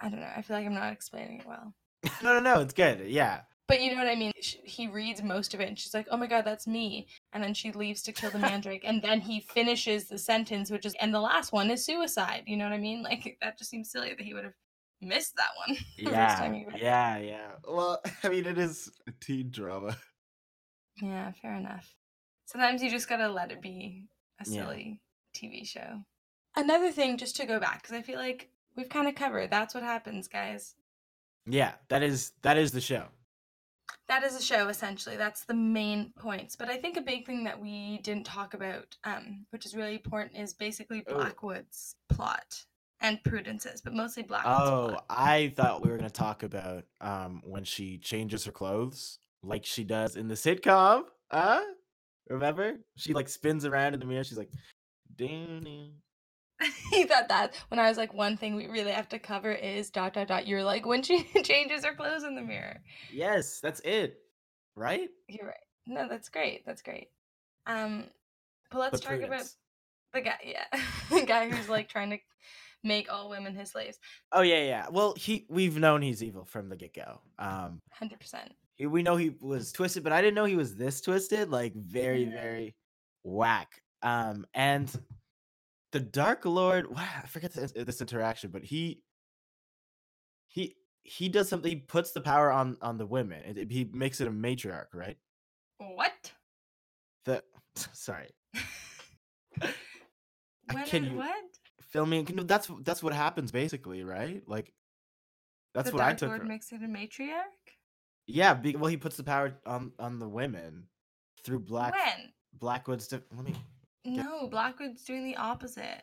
I 0.00 0.08
don't 0.08 0.20
know. 0.20 0.30
I 0.34 0.42
feel 0.42 0.56
like 0.56 0.66
I'm 0.66 0.74
not 0.74 0.92
explaining 0.92 1.40
it 1.40 1.46
well. 1.46 1.74
no, 2.22 2.34
no, 2.34 2.40
no. 2.40 2.60
It's 2.60 2.74
good. 2.74 3.08
Yeah. 3.08 3.40
But 3.66 3.82
you 3.82 3.90
know 3.90 3.98
what 3.98 4.08
I 4.08 4.14
mean? 4.14 4.32
He 4.36 4.88
reads 4.88 5.22
most 5.22 5.52
of 5.52 5.60
it 5.60 5.68
and 5.68 5.78
she's 5.78 5.92
like, 5.92 6.06
oh 6.10 6.16
my 6.16 6.26
god, 6.26 6.44
that's 6.46 6.66
me. 6.66 7.06
And 7.32 7.42
then 7.42 7.52
she 7.52 7.70
leaves 7.72 8.02
to 8.02 8.12
kill 8.12 8.30
the 8.30 8.38
mandrake. 8.38 8.84
and 8.84 9.02
then 9.02 9.20
he 9.20 9.40
finishes 9.40 10.08
the 10.08 10.18
sentence, 10.18 10.70
which 10.70 10.86
is, 10.86 10.94
and 11.00 11.12
the 11.12 11.20
last 11.20 11.52
one 11.52 11.70
is 11.70 11.84
suicide. 11.84 12.44
You 12.46 12.56
know 12.56 12.64
what 12.64 12.72
I 12.72 12.78
mean? 12.78 13.02
Like, 13.08 13.38
that 13.42 13.58
just 13.58 13.70
seems 13.70 13.90
silly 13.90 14.10
that 14.10 14.20
he 14.20 14.34
would 14.34 14.44
have 14.44 14.54
missed 15.00 15.36
that 15.36 15.50
one. 15.66 15.76
Yeah. 15.96 16.36
time 16.36 16.54
he 16.54 16.64
read 16.66 16.76
it. 16.76 16.82
Yeah, 16.82 17.18
yeah. 17.18 17.50
Well, 17.66 18.00
I 18.22 18.28
mean, 18.28 18.46
it 18.46 18.58
is 18.58 18.90
a 19.06 19.12
teen 19.20 19.50
drama. 19.50 19.96
Yeah, 21.00 21.32
fair 21.40 21.54
enough. 21.54 21.94
Sometimes 22.46 22.82
you 22.82 22.90
just 22.90 23.08
gotta 23.08 23.28
let 23.28 23.52
it 23.52 23.60
be 23.62 24.06
a 24.40 24.44
Yeah. 24.48 24.62
silly 24.64 25.00
TV 25.34 25.66
show. 25.66 26.02
Another 26.56 26.90
thing, 26.90 27.16
just 27.18 27.36
to 27.36 27.46
go 27.46 27.60
back, 27.60 27.82
because 27.82 27.94
I 27.96 28.02
feel 28.02 28.18
like 28.18 28.50
we've 28.76 28.88
kind 28.88 29.06
of 29.08 29.14
covered. 29.14 29.50
That's 29.50 29.74
what 29.74 29.82
happens, 29.84 30.26
guys. 30.28 30.74
Yeah, 31.46 31.74
that 31.88 32.02
is 32.02 32.32
that 32.42 32.56
is 32.56 32.72
the 32.72 32.80
show. 32.80 33.04
That 34.08 34.22
is 34.24 34.34
a 34.34 34.42
show, 34.42 34.68
essentially. 34.68 35.16
That's 35.16 35.44
the 35.44 35.54
main 35.54 36.12
points. 36.18 36.56
But 36.56 36.68
I 36.68 36.78
think 36.78 36.96
a 36.96 37.02
big 37.02 37.26
thing 37.26 37.44
that 37.44 37.60
we 37.60 37.98
didn't 38.02 38.24
talk 38.26 38.54
about, 38.54 38.96
um, 39.04 39.46
which 39.50 39.64
is 39.66 39.74
really 39.76 39.94
important, 39.94 40.36
is 40.36 40.52
basically 40.54 41.04
Oh. 41.06 41.14
Blackwood's 41.14 41.94
plot 42.08 42.64
and 43.00 43.22
Prudence's, 43.22 43.80
but 43.80 43.94
mostly 43.94 44.22
black. 44.22 44.42
Oh. 44.44 44.98
I 45.08 45.52
thought 45.56 45.84
we 45.84 45.90
were 45.90 45.96
gonna 45.96 46.10
talk 46.10 46.42
about 46.42 46.84
um 47.00 47.42
when 47.44 47.64
she 47.64 47.98
changes 47.98 48.44
her 48.44 48.52
clothes, 48.52 49.18
like 49.42 49.64
she 49.64 49.84
does 49.84 50.16
in 50.16 50.28
the 50.28 50.34
sitcom. 50.34 51.02
Uh 51.30 51.60
remember? 52.28 52.78
She 52.96 53.12
like 53.12 53.28
spins 53.28 53.64
around 53.64 53.94
in 53.94 54.00
the 54.00 54.06
mirror. 54.06 54.24
She's 54.24 54.38
like, 54.38 54.50
ding, 55.14 55.60
ding. 55.64 55.92
you 56.92 57.06
thought 57.06 57.28
that 57.28 57.54
when 57.68 57.78
I 57.78 57.88
was 57.88 57.96
like, 57.96 58.12
one 58.12 58.36
thing 58.36 58.56
we 58.56 58.66
really 58.66 58.92
have 58.92 59.08
to 59.10 59.18
cover 59.18 59.52
is 59.52 59.90
dot 59.90 60.14
dot 60.14 60.28
dot. 60.28 60.46
You're 60.46 60.64
like, 60.64 60.84
when 60.86 61.02
she 61.02 61.22
changes 61.44 61.84
her 61.84 61.94
clothes 61.94 62.24
in 62.24 62.34
the 62.34 62.42
mirror. 62.42 62.80
yes, 63.12 63.60
that's 63.60 63.80
it, 63.80 64.18
right? 64.74 65.08
You're 65.28 65.46
right. 65.46 65.56
No, 65.86 66.08
that's 66.08 66.28
great. 66.28 66.66
That's 66.66 66.82
great. 66.82 67.08
Um, 67.66 68.04
but 68.70 68.78
let's 68.80 69.00
But 69.00 69.10
talk 69.10 69.22
about 69.22 69.44
the 70.12 70.20
guy. 70.20 70.38
Yeah, 70.44 70.64
the 71.10 71.24
guy 71.26 71.48
who's 71.48 71.68
like 71.68 71.88
trying 71.88 72.10
to 72.10 72.18
make 72.84 73.10
all 73.12 73.28
women 73.30 73.54
his 73.54 73.70
slaves. 73.70 73.98
Oh 74.32 74.42
yeah, 74.42 74.62
yeah. 74.62 74.86
Well, 74.90 75.14
he 75.16 75.46
we've 75.48 75.78
known 75.78 76.02
he's 76.02 76.22
evil 76.22 76.44
from 76.44 76.68
the 76.68 76.76
get 76.76 76.94
go. 76.94 77.20
Um, 77.38 77.80
Hundred 77.92 78.20
percent. 78.20 78.52
we 78.80 79.02
know 79.02 79.16
he 79.16 79.30
was 79.40 79.72
twisted, 79.72 80.02
but 80.04 80.12
I 80.12 80.20
didn't 80.20 80.34
know 80.34 80.44
he 80.44 80.56
was 80.56 80.76
this 80.76 81.00
twisted. 81.00 81.50
Like 81.50 81.74
very, 81.74 82.24
Yeah. 82.24 82.30
very 82.30 82.74
whack. 83.24 83.82
Um, 84.02 84.46
and 84.54 84.88
the 85.92 86.00
Dark 86.00 86.44
Lord, 86.44 86.88
wow, 86.88 87.08
I 87.22 87.26
forget 87.26 87.52
this, 87.52 87.72
this 87.72 88.00
interaction, 88.00 88.50
but 88.50 88.62
he 88.62 89.02
he 90.46 90.76
he 91.02 91.28
does 91.28 91.48
something. 91.48 91.70
He 91.70 91.76
puts 91.76 92.12
the 92.12 92.20
power 92.20 92.50
on 92.52 92.76
on 92.82 92.96
the 92.98 93.06
women. 93.06 93.42
It- 93.44 93.58
it- 93.58 93.72
he 93.72 93.84
makes 93.92 94.20
it 94.20 94.28
a 94.28 94.30
matriarch, 94.30 94.94
right? 94.94 95.16
What? 95.78 96.32
The 97.24 97.42
sorry, 97.92 98.28
When 100.72 100.84
can 100.86 101.04
you- 101.04 101.16
what? 101.16 101.57
Filming. 101.88 102.24
That's 102.44 102.70
that's 102.82 103.02
what 103.02 103.12
happens 103.12 103.52
basically, 103.52 104.04
right? 104.04 104.42
Like 104.46 104.72
that's 105.74 105.90
the 105.90 105.96
what 105.96 106.04
I 106.04 106.10
took. 106.10 106.28
Dark. 106.28 106.40
Lord 106.40 106.48
makes 106.48 106.72
it 106.72 106.82
a 106.82 106.86
matriarch. 106.86 107.42
Yeah, 108.26 108.54
be, 108.54 108.76
well, 108.76 108.90
he 108.90 108.96
puts 108.96 109.16
the 109.16 109.22
power 109.22 109.54
on 109.66 109.92
on 109.98 110.18
the 110.18 110.28
women 110.28 110.84
through 111.44 111.60
Black 111.60 111.94
When? 111.94 112.32
Blackwood's. 112.52 113.08
Di- 113.08 113.20
let 113.34 113.44
me. 113.44 113.54
Yeah. 114.04 114.22
No, 114.22 114.48
Blackwood's 114.48 115.04
doing 115.04 115.24
the 115.24 115.36
opposite. 115.36 116.02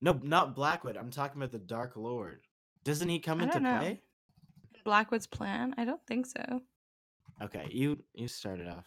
No, 0.00 0.18
not 0.22 0.54
Blackwood. 0.54 0.96
I'm 0.96 1.10
talking 1.10 1.40
about 1.40 1.52
the 1.52 1.58
Dark 1.58 1.96
Lord. 1.96 2.40
Doesn't 2.84 3.08
he 3.08 3.18
come 3.18 3.40
into 3.40 3.60
know. 3.60 3.78
play? 3.78 4.02
Blackwood's 4.84 5.26
plan? 5.26 5.74
I 5.78 5.84
don't 5.84 6.00
think 6.06 6.26
so. 6.26 6.60
Okay, 7.42 7.66
you 7.70 8.02
you 8.14 8.28
started 8.28 8.68
off. 8.68 8.86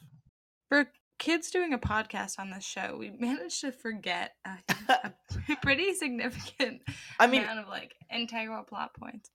For 0.70 0.86
kids 1.20 1.52
doing 1.52 1.74
a 1.74 1.78
podcast 1.78 2.40
on 2.40 2.50
this 2.50 2.64
show, 2.64 2.96
we 2.98 3.12
managed 3.12 3.62
to 3.62 3.72
forget 3.72 4.32
uh, 4.46 4.56
a, 4.90 5.12
a 5.50 5.56
pretty 5.62 5.94
significant 5.94 6.82
I 7.20 7.28
mean, 7.28 7.44
amount 7.44 7.60
of 7.60 7.68
like 7.68 7.94
integral 8.12 8.64
plot 8.64 8.92
points. 8.96 9.30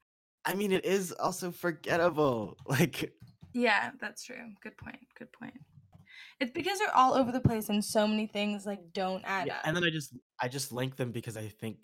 I 0.44 0.54
mean, 0.54 0.72
it 0.72 0.84
is 0.84 1.12
also 1.12 1.50
forgettable. 1.50 2.56
Like, 2.66 3.12
Yeah, 3.52 3.90
that's 4.00 4.24
true. 4.24 4.36
Good 4.62 4.76
point. 4.76 4.98
Good 5.18 5.32
point. 5.32 5.54
It's 6.40 6.50
because 6.50 6.78
they're 6.78 6.94
all 6.96 7.14
over 7.14 7.30
the 7.30 7.40
place 7.40 7.68
and 7.68 7.84
so 7.84 8.06
many 8.06 8.26
things 8.26 8.66
like 8.66 8.80
don't 8.92 9.22
add 9.24 9.46
yeah, 9.46 9.58
up. 9.58 9.62
and 9.66 9.76
then 9.76 9.84
I 9.84 9.90
just 9.90 10.16
I 10.40 10.48
just 10.48 10.72
link 10.72 10.96
them 10.96 11.12
because 11.12 11.36
I 11.36 11.48
think 11.48 11.76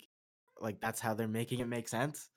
like 0.59 0.81
that's 0.81 0.99
how 0.99 1.13
they're 1.13 1.27
making 1.27 1.59
it 1.59 1.67
make 1.67 1.87
sense. 1.87 2.29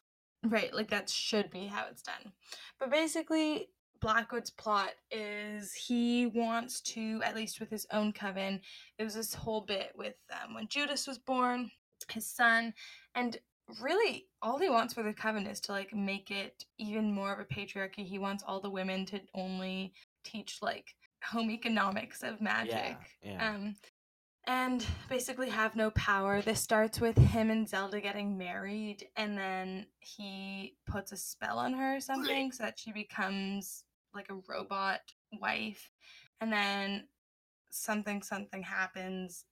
Right, 0.44 0.72
like 0.72 0.90
that 0.90 1.08
should 1.10 1.50
be 1.50 1.66
how 1.66 1.86
it's 1.90 2.02
done. 2.02 2.32
But 2.78 2.90
basically, 2.90 3.68
Blackwood's 4.04 4.50
plot 4.50 4.90
is 5.10 5.72
he 5.72 6.26
wants 6.26 6.82
to, 6.82 7.22
at 7.24 7.34
least 7.34 7.58
with 7.58 7.70
his 7.70 7.86
own 7.90 8.12
coven, 8.12 8.60
there 8.98 9.06
was 9.06 9.14
this 9.14 9.32
whole 9.32 9.62
bit 9.62 9.92
with 9.96 10.12
um, 10.30 10.52
when 10.52 10.68
Judas 10.68 11.06
was 11.06 11.16
born, 11.16 11.70
his 12.12 12.26
son, 12.26 12.74
and 13.14 13.38
really 13.80 14.26
all 14.42 14.58
he 14.58 14.68
wants 14.68 14.92
for 14.92 15.02
the 15.02 15.14
coven 15.14 15.46
is 15.46 15.58
to 15.60 15.72
like 15.72 15.94
make 15.94 16.30
it 16.30 16.66
even 16.78 17.14
more 17.14 17.32
of 17.32 17.40
a 17.40 17.46
patriarchy. 17.46 18.04
He 18.04 18.18
wants 18.18 18.44
all 18.46 18.60
the 18.60 18.68
women 18.68 19.06
to 19.06 19.22
only 19.34 19.94
teach 20.22 20.58
like 20.60 20.94
home 21.24 21.50
economics 21.50 22.22
of 22.22 22.42
magic. 22.42 22.98
Yeah, 23.22 23.32
yeah. 23.32 23.48
Um, 23.54 23.74
and 24.46 24.84
basically 25.08 25.48
have 25.48 25.76
no 25.76 25.90
power. 25.92 26.42
This 26.42 26.60
starts 26.60 27.00
with 27.00 27.16
him 27.16 27.50
and 27.50 27.66
Zelda 27.66 28.02
getting 28.02 28.36
married, 28.36 29.06
and 29.16 29.38
then 29.38 29.86
he 30.00 30.76
puts 30.86 31.10
a 31.12 31.16
spell 31.16 31.58
on 31.58 31.72
her 31.72 31.96
or 31.96 32.00
something 32.00 32.52
so 32.52 32.64
that 32.64 32.78
she 32.78 32.92
becomes 32.92 33.84
like 34.14 34.30
a 34.30 34.40
robot 34.48 35.00
wife. 35.40 35.90
And 36.40 36.52
then 36.52 37.08
something, 37.70 38.22
something 38.22 38.62
happens. 38.62 39.44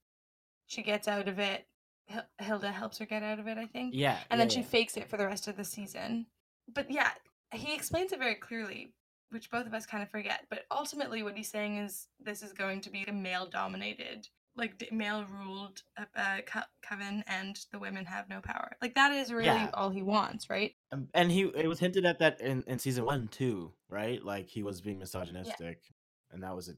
She 0.67 0.83
gets 0.83 1.09
out 1.09 1.29
of 1.29 1.39
it. 1.39 1.67
Hil- 2.07 2.29
Hilda 2.39 2.73
helps 2.73 2.99
her 2.99 3.07
get 3.07 3.23
out 3.23 3.39
of 3.39 3.47
it, 3.47 3.59
I 3.59 3.67
think. 3.67 3.95
yeah, 3.95 4.19
And 4.31 4.39
yeah, 4.39 4.45
then 4.45 4.49
she 4.49 4.61
yeah. 4.61 4.67
fakes 4.67 4.97
it 4.97 5.09
for 5.09 5.17
the 5.17 5.27
rest 5.27 5.49
of 5.49 5.57
the 5.57 5.65
season. 5.65 6.27
But 6.73 6.91
yeah, 6.91 7.11
he 7.53 7.75
explains 7.75 8.13
it 8.13 8.19
very 8.19 8.35
clearly, 8.35 8.93
which 9.31 9.51
both 9.51 9.67
of 9.67 9.75
us 9.75 9.87
kind 9.87 10.03
of 10.03 10.11
forget. 10.11 10.47
But 10.51 10.65
ultimately, 10.71 11.23
what 11.23 11.37
he's 11.37 11.51
saying 11.51 11.79
is 11.79 12.09
this 12.21 12.43
is 12.43 12.53
going 12.53 12.81
to 12.83 12.91
be 12.91 13.05
a 13.05 13.13
male 13.13 13.47
dominated, 13.47 14.29
like 14.57 14.89
male 14.93 15.25
ruled 15.25 15.83
uh, 15.99 16.05
uh, 16.15 16.39
co- 16.47 16.61
coven, 16.83 17.25
and 17.27 17.59
the 17.73 17.79
women 17.79 18.05
have 18.05 18.29
no 18.29 18.41
power. 18.41 18.77
Like 18.83 18.95
that 18.95 19.13
is 19.13 19.33
really 19.33 19.47
Yeah. 19.47 19.71
all 19.75 19.91
he 19.91 20.03
wants, 20.03 20.51
right? 20.51 20.75
Um, 20.93 21.09
and 21.15 21.31
he 21.31 21.43
it 21.55 21.69
was 21.69 21.79
hinted 21.79 22.05
at 22.05 22.19
that 22.19 22.41
in, 22.41 22.63
in 22.67 22.79
season 22.79 23.05
one 23.05 23.29
too, 23.29 23.73
right? 23.89 24.23
Like 24.23 24.49
he 24.49 24.63
was 24.63 24.81
being 24.81 24.99
misogynistic, 24.99 25.83
and 26.31 26.43
that 26.43 26.55
was 26.55 26.69
a, 26.69 26.75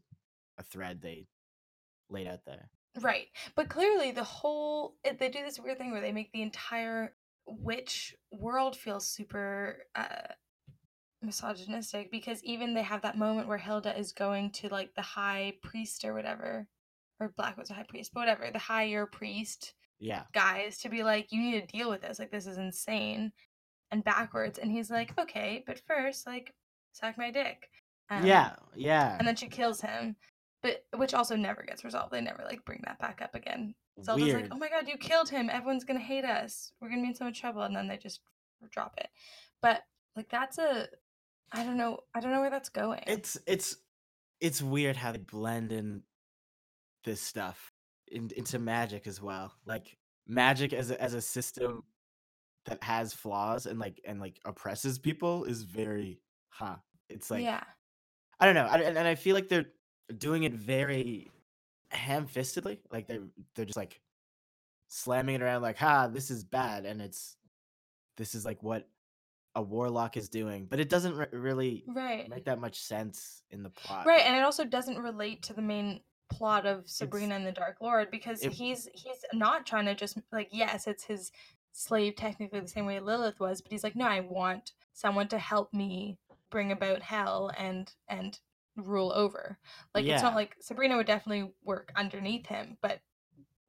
a 0.59 0.63
thread 0.63 1.01
they 1.01 1.27
laid 2.09 2.27
out 2.29 2.45
there. 2.47 2.71
Right. 3.01 3.27
But 3.57 3.69
clearly, 3.69 4.13
the 4.13 4.25
whole 4.25 4.95
it, 5.05 5.19
they 5.19 5.29
do 5.29 5.43
this 5.43 5.59
weird 5.59 5.79
thing 5.79 5.91
where 5.91 6.01
they 6.01 6.13
make 6.13 6.33
the 6.33 6.43
entire 6.43 7.15
witch 7.47 8.15
world 8.31 8.77
feel 8.77 9.01
super 9.01 9.87
uh, 9.97 10.29
misogynistic 11.21 12.11
because 12.11 12.43
even 12.45 12.75
they 12.75 12.83
have 12.83 13.03
that 13.03 13.19
moment 13.19 13.49
where 13.49 13.59
Hilda 13.59 13.99
is 13.99 14.13
going 14.13 14.51
to 14.53 14.69
like 14.69 14.95
the 14.95 15.03
high 15.03 15.55
priest 15.63 16.05
or 16.05 16.15
whatever, 16.15 16.69
or 17.21 17.33
Black 17.37 17.57
was 17.57 17.71
a 17.71 17.75
high 17.75 17.87
priest, 17.89 18.13
but 18.15 18.21
whatever, 18.21 18.51
the 18.53 18.59
higher 18.59 19.07
priest 19.07 19.75
Yeah, 19.99 20.23
guys 20.33 20.79
to 20.79 20.89
be 20.89 21.03
like, 21.03 21.31
you 21.31 21.41
need 21.41 21.61
to 21.61 21.77
deal 21.77 21.91
with 21.91 22.03
this. 22.03 22.19
Like, 22.19 22.31
this 22.31 22.47
is 22.47 22.59
insane 22.59 23.33
and 23.91 24.05
backwards. 24.05 24.59
And 24.59 24.71
he's 24.71 24.91
like, 24.91 25.19
okay, 25.19 25.63
but 25.67 25.81
first, 25.87 26.27
like, 26.27 26.55
suck 26.93 27.17
my 27.19 27.31
dick. 27.31 27.69
Um, 28.11 28.27
yeah, 28.27 28.57
yeah. 28.75 29.17
and 29.19 29.27
then 29.27 29.37
she 29.37 29.49
kills 29.49 29.81
him 29.81 30.17
but 30.65 30.83
which 30.97 31.15
also 31.15 31.37
never 31.37 31.63
gets 31.63 31.85
resolved 31.85 32.11
they 32.11 32.21
never 32.21 32.43
like 32.45 32.65
bring 32.65 32.81
that 32.87 32.99
back 32.99 33.21
up 33.23 33.35
again 33.37 33.75
zelda's 34.03 34.25
Weird. 34.25 34.43
like 34.43 34.51
oh 34.53 34.57
my 34.57 34.69
god 34.69 34.89
you 34.89 34.97
killed 34.97 35.29
him 35.29 35.51
everyone's 35.53 35.85
gonna 35.85 36.01
hate 36.01 36.25
us 36.25 36.73
we're 36.81 36.89
gonna 36.89 37.03
be 37.03 37.09
in 37.09 37.15
so 37.15 37.27
much 37.27 37.41
trouble 37.41 37.63
and 37.63 37.77
then 37.77 37.87
they 37.87 37.99
just 37.99 38.21
drop 38.73 38.95
it 38.97 39.09
but 39.61 39.83
like 40.17 40.29
that's 40.31 40.59
a 40.59 40.89
i 41.53 41.63
don't 41.63 41.77
know 41.77 41.99
i 42.15 42.21
don't 42.21 42.33
know 42.33 42.41
where 42.41 42.51
that's 42.51 42.71
going 42.71 43.03
it's 43.07 43.37
it's 43.47 43.77
it's 44.41 44.63
weird 44.63 44.97
how 44.97 45.13
they 45.13 45.19
blend 45.19 45.71
in 45.71 46.03
this 47.05 47.21
stuff 47.21 47.73
in, 48.09 48.31
into 48.37 48.59
magic 48.59 49.07
as 49.07 49.21
well. 49.23 49.53
Like 49.67 49.97
magic 50.27 50.73
as 50.73 50.91
a, 50.91 51.01
as 51.01 51.15
a 51.15 51.21
system 51.21 51.85
that 52.67 52.83
has 52.83 53.13
flaws 53.13 53.67
and 53.67 53.79
like 53.79 54.01
and 54.07 54.21
like 54.21 54.41
oppresses 54.45 54.99
people 54.99 55.45
is 55.45 55.63
very 55.63 56.21
huh. 56.49 56.77
It's 57.09 57.31
like 57.31 57.43
yeah. 57.43 57.63
I 58.41 58.47
don't 58.47 58.55
know, 58.55 58.67
I, 58.67 58.79
and 58.79 58.99
and 58.99 59.07
I 59.07 59.15
feel 59.15 59.35
like 59.35 59.49
they're 59.49 59.67
doing 60.19 60.43
it 60.43 60.55
very 60.55 61.31
ham-fistedly. 61.91 62.81
Like 62.91 63.07
they're 63.07 63.23
they're 63.55 63.65
just 63.65 63.77
like 63.77 64.01
slamming 64.89 65.37
it 65.37 65.43
around, 65.43 65.63
like, 65.63 65.79
"Ha, 65.79 66.09
this 66.09 66.31
is 66.31 66.45
bad," 66.45 66.85
and 66.85 67.01
it's 67.01 67.37
this 68.17 68.35
is 68.35 68.45
like 68.45 68.63
what 68.63 68.89
a 69.55 69.63
warlock 69.63 70.17
is 70.17 70.29
doing, 70.29 70.67
but 70.67 70.81
it 70.81 70.89
doesn't 70.89 71.17
re- 71.17 71.27
really 71.33 71.85
Right. 71.87 72.29
make 72.29 72.47
that 72.47 72.59
much 72.61 72.81
sense 72.81 73.43
in 73.51 73.63
the 73.63 73.71
plot. 73.71 74.05
Right, 74.05 74.23
and 74.27 74.35
it 74.37 74.43
also 74.43 74.65
doesn't 74.65 74.99
relate 74.99 75.43
to 75.45 75.53
the 75.53 75.63
main 75.63 76.01
plot 76.31 76.67
of 76.67 76.89
Sabrina 76.89 77.35
and 77.35 77.47
the 77.47 77.53
Dark 77.53 77.77
Lord 77.81 78.11
because 78.11 78.43
It- 78.43 78.53
he's 78.53 78.89
he's 78.95 79.25
not 79.33 79.67
trying 79.67 79.87
to 79.87 79.95
just 79.95 80.19
like 80.33 80.49
yes, 80.53 80.87
it's 80.87 81.05
his 81.05 81.33
slave 81.73 82.17
technically 82.17 82.61
the 82.61 82.69
same 82.69 82.87
way 82.87 83.01
Lilith 83.01 83.41
was, 83.41 83.61
but 83.61 83.73
he's 83.73 83.85
like 83.85 83.97
no, 83.97 84.07
I 84.07 84.21
want 84.21 84.73
someone 84.93 85.29
to 85.29 85.39
help 85.39 85.73
me 85.73 86.19
bring 86.51 86.73
about 86.73 87.03
hell 87.03 87.51
and 87.59 87.93
and 88.09 88.39
rule 88.77 89.13
over. 89.15 89.59
Like 89.95 90.05
it's 90.15 90.23
not 90.23 90.35
like 90.35 90.57
Sabrina 90.61 90.97
would 90.97 91.07
definitely 91.07 91.53
work 91.63 91.93
underneath 91.97 92.47
him, 92.47 92.77
but 92.81 93.01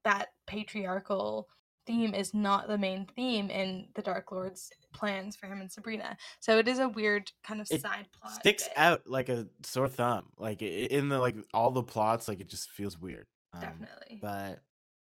that 0.03 0.33
patriarchal 0.45 1.47
theme 1.85 2.13
is 2.13 2.33
not 2.33 2.67
the 2.67 2.77
main 2.77 3.05
theme 3.15 3.49
in 3.49 3.87
the 3.95 4.01
Dark 4.01 4.31
Lord's 4.31 4.71
plans 4.93 5.35
for 5.35 5.47
him 5.47 5.61
and 5.61 5.71
Sabrina. 5.71 6.17
So 6.39 6.57
it 6.57 6.67
is 6.67 6.79
a 6.79 6.87
weird 6.89 7.31
kind 7.43 7.61
of 7.61 7.67
It 7.69 7.81
side 7.81 8.07
plot. 8.19 8.33
sticks 8.35 8.63
bit. 8.63 8.73
out 8.77 9.07
like 9.07 9.29
a 9.29 9.47
sore 9.63 9.87
thumb. 9.87 10.25
Like 10.37 10.61
in 10.61 11.09
the 11.09 11.19
like 11.19 11.35
all 11.53 11.71
the 11.71 11.83
plots, 11.83 12.27
like 12.27 12.39
it 12.39 12.49
just 12.49 12.69
feels 12.71 12.99
weird. 12.99 13.27
Um, 13.53 13.61
Definitely. 13.61 14.19
But 14.21 14.59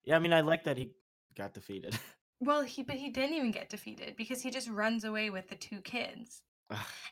yeah, 0.06 0.16
I 0.16 0.20
mean, 0.20 0.34
I 0.34 0.42
like 0.42 0.64
that 0.66 0.78
he 0.78 0.92
got 1.38 1.54
defeated. 1.54 1.98
Well, 2.44 2.64
he 2.64 2.82
but 2.82 2.96
he 2.96 3.12
didn't 3.12 3.36
even 3.36 3.52
get 3.52 3.70
defeated 3.70 4.16
because 4.18 4.42
he 4.42 4.50
just 4.50 4.68
runs 4.68 5.04
away 5.04 5.30
with 5.30 5.48
the 5.48 5.54
two 5.56 5.80
kids. 5.82 6.42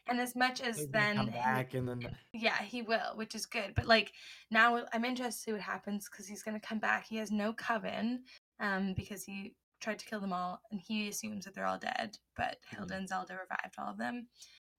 And 0.07 0.19
as 0.19 0.35
much 0.35 0.59
as 0.59 0.87
then 0.87 1.17
come 1.17 1.27
he- 1.27 1.33
back 1.33 1.75
and 1.75 1.87
then 1.87 2.15
yeah, 2.33 2.59
he 2.63 2.81
will, 2.81 3.11
which 3.15 3.35
is 3.35 3.45
good. 3.45 3.73
But 3.75 3.85
like 3.85 4.13
now 4.49 4.81
I'm 4.91 5.05
interested 5.05 5.31
to 5.37 5.43
see 5.43 5.51
what 5.51 5.61
happens 5.61 6.09
because 6.09 6.25
he's 6.27 6.41
gonna 6.41 6.59
come 6.59 6.79
back. 6.79 7.05
He 7.05 7.17
has 7.17 7.29
no 7.29 7.53
coven, 7.53 8.23
um, 8.59 8.93
because 8.93 9.23
he 9.23 9.55
tried 9.81 9.99
to 9.99 10.05
kill 10.05 10.19
them 10.19 10.33
all 10.33 10.61
and 10.71 10.81
he 10.81 11.07
assumes 11.07 11.45
that 11.45 11.55
they're 11.55 11.65
all 11.65 11.77
dead. 11.77 12.17
But 12.35 12.57
Hilda 12.69 12.93
Mhm. 12.93 12.97
and 12.97 13.09
Zelda 13.09 13.33
revived 13.35 13.75
all 13.77 13.89
of 13.91 13.97
them. 13.97 14.27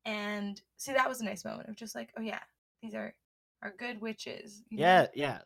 And 0.04 0.60
see 0.76 0.92
that 0.92 1.08
was 1.08 1.20
a 1.20 1.24
nice 1.24 1.44
moment 1.44 1.68
of 1.68 1.76
just 1.76 1.94
like, 1.94 2.12
oh 2.16 2.20
yeah, 2.22 2.40
these 2.82 2.94
are 2.94 3.14
are 3.62 3.70
good 3.76 4.00
witches. 4.00 4.62
you 4.70 4.78
know? 4.78 4.82
yeah, 4.84 5.06
yeah. 5.14 5.42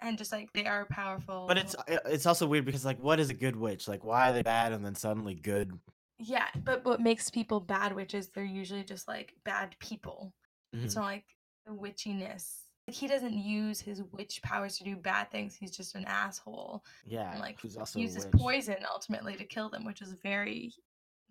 And 0.00 0.16
just 0.18 0.32
like 0.32 0.52
they 0.52 0.66
are 0.66 0.86
powerful. 0.86 1.46
But 1.46 1.58
it's 1.58 1.76
it's 2.06 2.26
also 2.26 2.46
weird 2.46 2.64
because 2.64 2.84
like, 2.84 2.98
what 3.00 3.20
is 3.20 3.30
a 3.30 3.34
good 3.34 3.56
witch? 3.56 3.86
Like, 3.88 4.04
why 4.04 4.30
are 4.30 4.32
they 4.32 4.42
bad 4.42 4.72
and 4.72 4.84
then 4.84 4.94
suddenly 4.94 5.34
good? 5.34 5.78
Yeah, 6.18 6.48
but 6.64 6.84
what 6.84 7.00
makes 7.00 7.30
people 7.30 7.60
bad 7.60 7.94
witches, 7.94 8.28
they're 8.28 8.44
usually 8.44 8.84
just 8.84 9.08
like 9.08 9.34
bad 9.44 9.74
people. 9.78 10.34
It's 10.72 10.94
Mhm. 10.94 10.96
not 10.98 11.04
like 11.04 11.36
the 11.66 11.72
witchiness. 11.72 12.66
Like 12.88 12.96
he 12.96 13.06
doesn't 13.06 13.34
use 13.34 13.80
his 13.80 14.02
witch 14.12 14.40
powers 14.42 14.76
to 14.78 14.84
do 14.84 14.96
bad 14.96 15.30
things. 15.30 15.54
He's 15.54 15.76
just 15.76 15.94
an 15.94 16.04
asshole. 16.06 16.82
Yeah, 17.06 17.30
And 17.30 17.40
like 17.40 17.60
who's 17.60 17.76
also 17.76 17.98
uses 17.98 18.26
poison 18.32 18.76
ultimately 18.90 19.36
to 19.36 19.44
kill 19.44 19.68
them, 19.68 19.84
which 19.84 20.02
is 20.02 20.14
very 20.22 20.72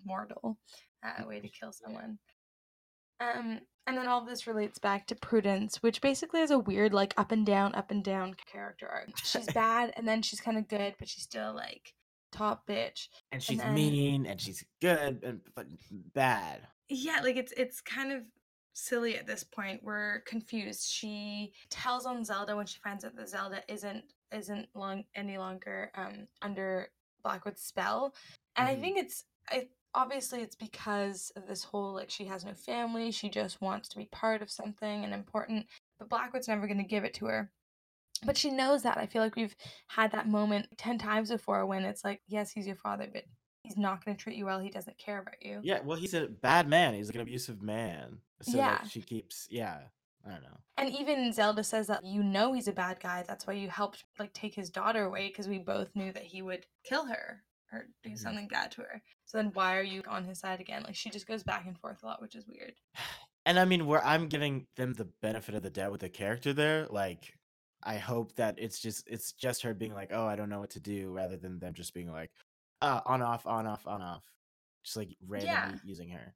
mortal 0.05 0.57
uh, 1.03 1.25
way 1.27 1.39
to 1.39 1.49
kill 1.49 1.71
someone. 1.73 2.17
Um, 3.19 3.59
and 3.87 3.97
then 3.97 4.07
all 4.07 4.23
this 4.23 4.47
relates 4.47 4.79
back 4.79 5.07
to 5.07 5.15
Prudence, 5.15 5.83
which 5.83 5.99
basically 6.01 6.41
is 6.41 6.51
a 6.51 6.59
weird 6.59 6.93
like 6.93 7.13
up 7.17 7.31
and 7.31 7.45
down, 7.45 7.75
up 7.75 7.91
and 7.91 8.03
down 8.03 8.35
character 8.51 8.87
arc. 8.87 9.09
She's 9.17 9.47
bad, 9.53 9.91
and 9.97 10.07
then 10.07 10.21
she's 10.21 10.39
kind 10.39 10.57
of 10.57 10.67
good, 10.69 10.95
but 10.99 11.09
she's 11.09 11.23
still 11.23 11.53
like 11.53 11.93
top 12.31 12.65
bitch. 12.67 13.07
and 13.31 13.41
she's 13.41 13.57
then- 13.57 13.73
mean 13.73 14.25
and 14.27 14.39
she's 14.39 14.63
good 14.81 15.19
and 15.23 15.41
but 15.55 15.65
bad. 16.13 16.59
yeah 16.87 17.19
like 17.23 17.35
it's 17.35 17.51
it's 17.57 17.81
kind 17.81 18.11
of 18.11 18.21
silly 18.73 19.17
at 19.17 19.27
this 19.27 19.43
point 19.43 19.83
we're 19.83 20.19
confused. 20.21 20.89
She 20.89 21.53
tells 21.69 22.05
on 22.05 22.23
zelda 22.23 22.55
when 22.55 22.65
she 22.65 22.79
finds 22.79 23.03
out 23.05 23.15
that 23.15 23.29
zelda 23.29 23.61
isn't 23.67 24.03
isn't 24.31 24.67
long 24.75 25.03
any 25.15 25.37
longer 25.37 25.91
um 25.95 26.27
under 26.41 26.89
blackwood's 27.23 27.61
spell. 27.61 28.13
And 28.55 28.67
Mhm. 28.67 28.71
i 28.71 28.75
think 28.75 28.97
it's 28.97 29.25
i 29.49 29.67
obviously 29.95 30.41
it's 30.41 30.55
because 30.55 31.31
of 31.35 31.47
this 31.47 31.63
whole 31.63 31.93
like 31.93 32.11
she 32.11 32.25
has 32.25 32.45
no 32.45 32.53
family 32.53 33.09
she 33.11 33.27
just 33.27 33.59
wants 33.59 33.89
to 33.89 33.97
be 33.97 34.05
part 34.05 34.41
of 34.43 34.51
something 34.51 35.03
and 35.03 35.13
important 35.15 35.65
but 35.97 36.09
blackwood's 36.09 36.47
never 36.47 36.67
going 36.67 36.77
to 36.77 36.83
give 36.83 37.03
it 37.03 37.13
to 37.15 37.25
her. 37.25 37.51
But 38.25 38.37
she 38.37 38.51
knows 38.51 38.83
that. 38.83 38.97
I 38.97 39.05
feel 39.05 39.21
like 39.21 39.35
we've 39.37 39.55
had 39.87 40.11
that 40.11 40.27
moment 40.27 40.67
10 40.77 40.97
times 40.97 41.29
before 41.29 41.65
when 41.65 41.83
it's 41.85 42.03
like 42.03 42.21
yes 42.27 42.51
he's 42.51 42.67
your 42.67 42.75
father 42.75 43.07
but 43.11 43.23
he's 43.63 43.77
not 43.77 44.03
going 44.03 44.15
to 44.15 44.23
treat 44.23 44.37
you 44.37 44.45
well 44.45 44.59
he 44.59 44.69
doesn't 44.69 44.97
care 44.97 45.19
about 45.19 45.43
you 45.43 45.59
Yeah, 45.63 45.79
well, 45.83 45.97
he's 45.97 46.13
a 46.13 46.27
bad 46.27 46.67
man. 46.67 46.93
He's 46.93 47.07
like 47.07 47.15
an 47.15 47.21
abusive 47.21 47.61
man. 47.61 48.19
So 48.41 48.57
Yeah. 48.57 48.79
like 48.81 48.89
she 48.89 49.01
keeps. 49.01 49.47
Yeah, 49.51 49.79
I 50.25 50.31
don't 50.31 50.43
know. 50.43 50.57
And 50.77 50.89
even 50.97 51.33
Zelda 51.33 51.63
says 51.63 51.87
that 51.87 52.05
you 52.05 52.23
know 52.23 52.53
he's 52.53 52.69
a 52.69 52.73
bad 52.73 52.99
guy. 53.01 53.23
That's 53.27 53.45
why 53.45 53.53
you 53.53 53.69
helped 53.69 54.05
like 54.17 54.33
take 54.33 54.55
his 54.55 54.69
daughter 54.69 55.03
away 55.03 55.27
because 55.27 55.47
we 55.47 55.59
both 55.59 55.93
knew 55.95 56.11
that 56.13 56.23
he 56.23 56.41
would 56.41 56.65
kill 56.85 57.05
her 57.05 57.43
or 57.73 57.87
do 58.03 58.11
Mhm. 58.11 58.17
something 58.17 58.47
bad 58.47 58.71
to 58.71 58.81
her. 58.81 59.01
So 59.25 59.37
then 59.37 59.51
why 59.53 59.77
are 59.77 59.83
you 59.83 60.01
on 60.07 60.23
his 60.25 60.39
side 60.39 60.61
again? 60.61 60.83
Like 60.83 60.95
she 60.95 61.09
just 61.09 61.27
goes 61.27 61.43
back 61.43 61.65
and 61.67 61.77
forth 61.77 62.01
a 62.01 62.05
lot, 62.05 62.21
which 62.21 62.35
is 62.35 62.47
weird. 62.47 62.73
And 63.45 63.57
I 63.57 63.65
mean, 63.65 63.87
where 63.87 64.03
I'm 64.05 64.27
giving 64.27 64.67
them 64.75 64.93
the 64.93 65.05
benefit 65.21 65.55
of 65.55 65.63
the 65.63 65.69
doubt 65.71 65.91
with 65.91 66.01
the 66.01 66.09
character 66.09 66.53
there, 66.53 66.85
like 66.87 67.33
I 67.81 67.97
hope 67.97 68.35
that 68.35 68.55
it's 68.59 68.79
just 68.79 69.07
it's 69.07 69.31
just 69.33 69.63
her 69.63 69.73
being 69.73 69.93
like, 69.93 70.11
oh, 70.13 70.25
I 70.25 70.35
don't 70.35 70.49
know 70.49 70.59
what 70.59 70.69
to 70.71 70.79
do, 70.79 71.09
rather 71.11 71.35
than 71.37 71.57
them 71.57 71.73
just 71.73 71.93
being 71.93 72.11
like, 72.11 72.31
uh, 72.81 73.01
on 73.05 73.21
off, 73.21 73.45
on 73.45 73.67
off, 73.67 73.87
on 73.87 74.01
off, 74.01 74.23
just 74.83 74.97
like 74.97 75.15
randomly 75.27 75.79
using 75.83 76.09
her. 76.09 76.35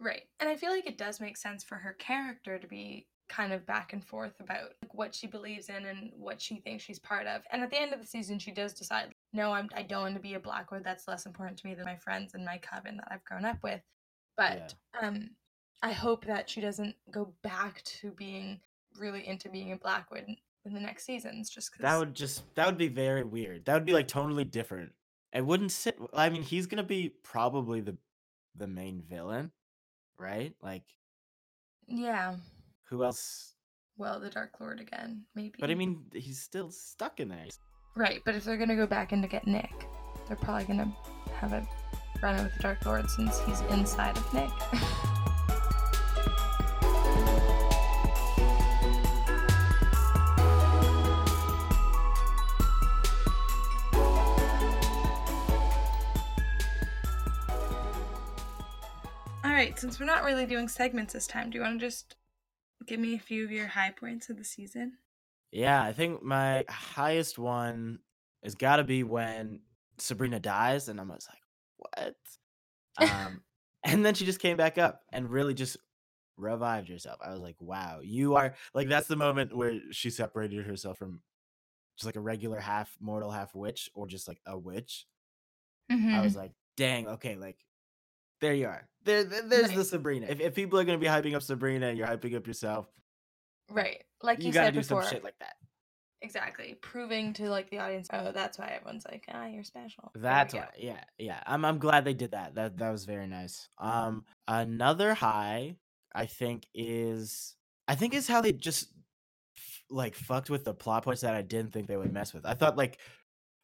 Right. 0.00 0.22
And 0.40 0.48
I 0.48 0.56
feel 0.56 0.70
like 0.70 0.86
it 0.86 0.98
does 0.98 1.20
make 1.20 1.36
sense 1.36 1.62
for 1.62 1.76
her 1.76 1.92
character 1.92 2.58
to 2.58 2.66
be 2.66 3.06
kind 3.28 3.52
of 3.52 3.64
back 3.64 3.92
and 3.92 4.04
forth 4.04 4.34
about 4.40 4.70
like, 4.82 4.94
what 4.94 5.14
she 5.14 5.26
believes 5.26 5.68
in 5.68 5.86
and 5.86 6.10
what 6.16 6.40
she 6.40 6.56
thinks 6.56 6.82
she's 6.82 6.98
part 6.98 7.26
of. 7.26 7.42
And 7.50 7.62
at 7.62 7.70
the 7.70 7.80
end 7.80 7.92
of 7.92 8.00
the 8.00 8.06
season, 8.06 8.38
she 8.38 8.50
does 8.50 8.74
decide, 8.74 9.14
no, 9.32 9.52
I'm, 9.52 9.68
I 9.74 9.82
don't 9.82 10.02
want 10.02 10.14
to 10.16 10.20
be 10.20 10.34
a 10.34 10.40
Blackwood. 10.40 10.84
That's 10.84 11.08
less 11.08 11.24
important 11.24 11.58
to 11.58 11.66
me 11.66 11.74
than 11.74 11.84
my 11.84 11.96
friends 11.96 12.34
and 12.34 12.44
my 12.44 12.58
coven 12.58 12.96
that 12.96 13.08
I've 13.10 13.24
grown 13.24 13.44
up 13.44 13.58
with. 13.62 13.80
But 14.36 14.74
um, 15.00 15.30
I 15.82 15.92
hope 15.92 16.26
that 16.26 16.50
she 16.50 16.60
doesn't 16.60 16.96
go 17.10 17.32
back 17.42 17.82
to 17.84 18.10
being 18.10 18.60
really 18.98 19.26
into 19.26 19.48
being 19.48 19.72
a 19.72 19.76
Blackwood 19.76 20.26
in 20.64 20.74
the 20.74 20.80
next 20.80 21.04
seasons, 21.04 21.48
just 21.48 21.70
because. 21.70 21.82
That 21.82 21.98
would 21.98 22.14
just 22.14 22.42
that 22.54 22.66
would 22.66 22.78
be 22.78 22.88
very 22.88 23.24
weird. 23.24 23.64
That 23.64 23.74
would 23.74 23.84
be 23.84 23.92
like 23.92 24.08
totally 24.08 24.44
different. 24.44 24.92
It 25.32 25.44
wouldn't 25.44 25.72
sit. 25.72 25.98
I 26.12 26.28
mean, 26.28 26.42
he's 26.42 26.66
gonna 26.66 26.82
be 26.82 27.10
probably 27.22 27.80
the 27.80 27.96
the 28.54 28.66
main 28.66 29.00
villain, 29.00 29.50
right? 30.18 30.54
Like 30.62 30.84
Yeah. 31.86 32.36
who 32.84 33.04
else? 33.04 33.54
Well, 33.96 34.20
the 34.20 34.30
Dark 34.30 34.60
Lord 34.60 34.80
again, 34.80 35.24
maybe. 35.34 35.54
But 35.58 35.70
I 35.70 35.74
mean, 35.74 36.04
he's 36.12 36.40
still 36.40 36.70
stuck 36.70 37.20
in 37.20 37.28
there. 37.28 37.46
Right, 37.94 38.22
but 38.24 38.34
if 38.34 38.44
they're 38.44 38.56
gonna 38.56 38.76
go 38.76 38.86
back 38.86 39.12
in 39.12 39.22
to 39.22 39.28
get 39.28 39.46
Nick, 39.46 39.86
they're 40.26 40.36
probably 40.36 40.64
gonna 40.64 40.94
have 41.36 41.52
a 41.52 41.66
run 42.22 42.42
with 42.42 42.54
the 42.54 42.62
Dark 42.62 42.84
Lord 42.84 43.08
since 43.10 43.38
he's 43.40 43.60
inside 43.62 44.16
of 44.16 44.34
Nick. 44.34 44.50
All 59.52 59.58
right, 59.58 59.78
since 59.78 60.00
we're 60.00 60.06
not 60.06 60.24
really 60.24 60.46
doing 60.46 60.66
segments 60.66 61.12
this 61.12 61.26
time, 61.26 61.50
do 61.50 61.58
you 61.58 61.62
want 61.62 61.78
to 61.78 61.86
just 61.86 62.16
give 62.86 63.00
me 63.00 63.14
a 63.14 63.20
few 63.20 63.44
of 63.44 63.52
your 63.52 63.68
high 63.68 63.90
points 63.90 64.30
of 64.30 64.38
the 64.38 64.44
season? 64.44 64.98
Yeah, 65.50 65.82
I 65.82 65.92
think 65.92 66.22
my 66.22 66.64
highest 66.68 67.38
one 67.38 68.00
has 68.42 68.54
got 68.54 68.76
to 68.76 68.84
be 68.84 69.02
when 69.02 69.62
Sabrina 69.98 70.40
dies, 70.40 70.88
and 70.88 71.00
I'm 71.00 71.10
just 71.10 71.28
like, 71.28 71.42
what? 71.76 72.16
Um, 72.98 73.44
and 73.84 74.04
then 74.04 74.14
she 74.14 74.24
just 74.26 74.40
came 74.40 74.56
back 74.56 74.78
up 74.78 75.02
and 75.12 75.30
really 75.30 75.54
just 75.54 75.78
revived 76.36 76.88
herself. 76.88 77.20
I 77.22 77.32
was 77.32 77.40
like, 77.42 77.60
wow, 77.60 78.00
you 78.02 78.36
are 78.36 78.56
like 78.74 78.88
that's 78.88 79.08
the 79.08 79.16
moment 79.16 79.56
where 79.56 79.80
she 79.92 80.10
separated 80.10 80.66
herself 80.66 80.98
from 80.98 81.22
just 81.96 82.06
like 82.06 82.16
a 82.16 82.20
regular 82.20 82.60
half 82.60 82.96
mortal, 83.00 83.30
half 83.32 83.54
witch, 83.54 83.90
or 83.94 84.06
just 84.08 84.28
like 84.28 84.40
a 84.46 84.58
witch. 84.58 85.06
I 86.12 86.20
Mm-hmm. 86.20 86.22
was 86.22 86.36
like, 86.36 86.52
dang, 86.76 87.08
okay, 87.08 87.36
like 87.36 87.58
there 88.42 88.52
you 88.52 88.66
are. 88.66 88.86
There, 89.04 89.24
there- 89.24 89.42
there's 89.48 89.72
the 89.72 89.84
Sabrina. 89.84 90.26
If, 90.28 90.40
if 90.40 90.54
people 90.54 90.78
are 90.78 90.84
gonna 90.84 90.98
be 90.98 91.06
hyping 91.06 91.34
up 91.34 91.42
Sabrina, 91.42 91.86
and 91.88 91.96
you're 91.96 92.06
hyping 92.06 92.36
up 92.36 92.46
yourself. 92.46 92.86
Right. 93.70 94.02
Like 94.22 94.40
You, 94.40 94.48
you, 94.48 94.52
gotta 94.52 94.66
said 94.66 94.74
do 94.74 94.80
before. 94.80 95.02
some 95.04 95.12
shit 95.12 95.24
like 95.24 95.38
that. 95.40 95.54
exactly. 96.20 96.76
Proving 96.82 97.32
to 97.34 97.48
like 97.48 97.70
the 97.70 97.78
audience, 97.78 98.08
oh, 98.12 98.30
that's 98.32 98.58
why 98.58 98.66
everyone's 98.76 99.06
like, 99.10 99.24
ah, 99.32 99.46
you're 99.46 99.64
special. 99.64 100.12
That's 100.14 100.52
go. 100.52 100.60
why, 100.60 100.68
yeah, 100.78 101.00
yeah. 101.18 101.40
I'm 101.46 101.64
I'm 101.64 101.78
glad 101.78 102.04
they 102.04 102.14
did 102.14 102.32
that. 102.32 102.54
That 102.54 102.76
that 102.78 102.90
was 102.90 103.04
very 103.06 103.26
nice. 103.26 103.68
Um, 103.78 104.24
another 104.46 105.14
high 105.14 105.76
I 106.14 106.26
think 106.26 106.66
is 106.74 107.56
I 107.88 107.92
I 107.92 107.94
think 107.96 108.12
is 108.14 108.28
how 108.28 108.40
they 108.42 108.52
just 108.52 108.92
like 109.90 110.14
fucked 110.14 110.50
with 110.50 110.64
the 110.64 110.74
plot 110.74 111.04
points 111.04 111.22
that 111.22 111.34
I 111.34 111.42
didn't 111.42 111.72
think 111.72 111.86
they 111.86 111.96
would 111.96 112.12
mess 112.12 112.32
with. 112.34 112.46
I 112.46 112.54
thought 112.54 112.76
like 112.76 112.98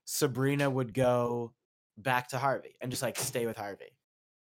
Sabrina 0.06 0.68
would 0.68 0.92
go 0.94 1.52
back 1.96 2.28
to 2.28 2.38
Harvey 2.38 2.74
and 2.80 2.90
just 2.90 3.02
like 3.02 3.18
stay 3.18 3.46
with 3.46 3.56
Harvey. 3.56 3.92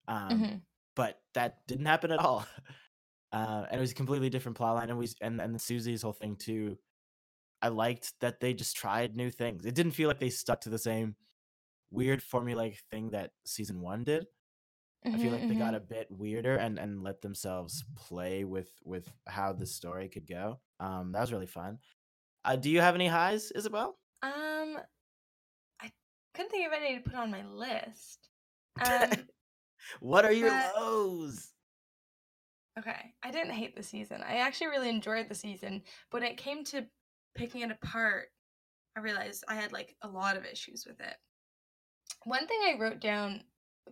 Um, 0.09 0.48
Mhm. 0.48 0.62
but 0.96 1.22
that 1.34 1.66
didn't 1.68 1.86
happen 1.86 2.12
at 2.12 2.20
all. 2.20 2.46
Uh, 3.32 3.66
and 3.70 3.78
it 3.78 3.82
was 3.82 3.92
a 3.92 3.96
completely 3.96 4.30
different 4.30 4.59
plotline, 4.59 4.90
and 4.90 4.98
we 4.98 5.09
and 5.20 5.40
and 5.40 5.61
Susie's 5.61 6.02
whole 6.02 6.14
thing 6.14 6.36
too. 6.36 6.78
I 7.62 7.68
liked 7.68 8.14
that 8.20 8.40
they 8.40 8.54
just 8.54 8.76
tried 8.76 9.16
new 9.16 9.30
things. 9.30 9.66
It 9.66 9.74
didn't 9.74 9.92
feel 9.92 10.09
like 10.09 10.20
they 10.20 10.30
stuck 10.30 10.62
to 10.62 10.70
the 10.70 10.78
same 10.78 11.16
weird 11.90 12.20
formulaic 12.22 12.78
thing 12.90 13.11
that 13.11 13.32
season 13.46 13.80
one 13.80 14.04
did. 14.04 14.26
I 15.12 15.18
feel 15.18 15.32
Mhm, 15.32 15.34
like 15.34 15.46
they 15.46 15.54
got 15.54 15.74
mhm. 15.74 15.76
a 15.76 15.80
bit 15.80 16.09
weirder 16.11 16.56
and 16.56 16.78
and 16.78 17.02
let 17.02 17.22
themselves 17.22 17.84
play 17.96 18.44
with 18.44 18.70
with 18.84 19.12
how 19.26 19.52
the 19.54 19.66
story 19.66 20.09
could 20.09 20.26
go. 20.26 20.61
Um, 20.80 21.12
that 21.12 21.20
was 21.20 21.32
really 21.32 21.46
fun. 21.46 21.78
Uh, 22.44 22.56
do 22.56 22.70
you 22.70 22.80
have 22.80 22.94
any 22.96 23.09
highs, 23.09 23.50
Isabel? 23.52 23.98
Um, 24.22 24.78
I 25.80 25.92
couldn't 26.34 26.50
think 26.50 26.66
of 26.66 26.72
any 26.72 26.96
to 26.96 27.02
put 27.02 27.14
on 27.14 27.30
my 27.30 27.44
list. 27.46 28.30
Um, 28.80 29.28
what 30.01 30.24
are 30.24 30.32
your 30.32 30.51
but- 30.51 30.74
lows? 30.76 31.53
okay, 32.78 33.12
I 33.22 33.30
didn't 33.32 33.55
hate 33.55 33.74
the 33.74 33.82
season. 33.82 34.22
I 34.22 34.36
actually 34.36 34.68
really 34.68 34.89
enjoyed 34.89 35.28
the 35.28 35.34
season, 35.34 35.82
but 36.11 36.22
when 36.22 36.30
it 36.30 36.36
came 36.36 36.62
to 36.66 36.86
picking 37.34 37.62
it 37.62 37.70
apart, 37.72 38.28
I 38.97 39.01
realized 39.01 39.45
I 39.49 39.55
had 39.57 39.72
like 39.72 39.97
a 40.03 40.09
lot 40.09 40.36
of 40.36 40.45
issues 40.45 40.86
with 40.86 41.01
it. 41.01 41.16
One 42.24 42.47
thing 42.47 42.61
I 42.64 42.78
wrote 42.78 43.01
down 43.01 43.43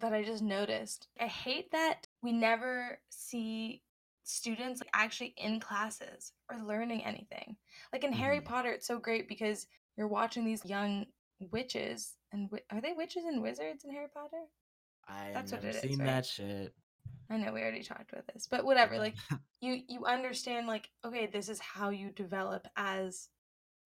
that 0.01 0.13
I 0.13 0.23
just 0.23 0.43
noticed, 0.43 1.09
I 1.21 1.27
hate 1.27 1.71
that 1.73 2.07
we 2.23 2.33
never 2.33 3.01
see 3.09 3.83
students 4.25 4.81
like 4.81 4.91
actually 4.93 5.35
in 5.37 5.59
classes 5.61 6.33
or 6.51 6.59
learning 6.63 7.05
anything. 7.05 7.57
Like 7.93 8.05
in 8.05 8.13
Harry 8.13 8.41
Mhm. 8.41 8.45
Potter, 8.45 8.71
it's 8.71 8.87
so 8.87 8.99
great 8.99 9.29
because 9.29 9.67
you're 9.97 10.09
watching 10.09 10.45
these 10.45 10.65
young 10.65 11.07
witches 11.41 12.17
and 12.33 12.51
wi- 12.51 12.65
are 12.71 12.81
they 12.81 12.93
witches 12.93 13.25
and 13.25 13.43
wizards 13.43 13.85
in 13.85 13.91
Harry 13.91 14.09
Potter? 14.09 14.45
I 15.09 15.31
That's 15.33 15.53
what 15.53 15.65
it 15.65 15.75
is, 15.77 15.81
seen 15.83 15.99
right? 15.99 16.07
that 16.07 16.27
shit. 16.27 16.75
I 17.29 17.37
know 17.39 17.53
we 17.53 17.61
already 17.61 17.83
talked 17.83 18.13
about 18.13 18.27
this, 18.33 18.47
but 18.49 18.65
whatever. 18.65 18.99
Like 18.99 19.15
you, 19.61 19.81
you 19.89 20.05
understand. 20.05 20.67
Like 20.67 20.89
okay, 21.05 21.27
this 21.27 21.49
is 21.49 21.59
how 21.61 21.91
you 21.91 22.11
develop 22.11 22.67
as 22.77 23.29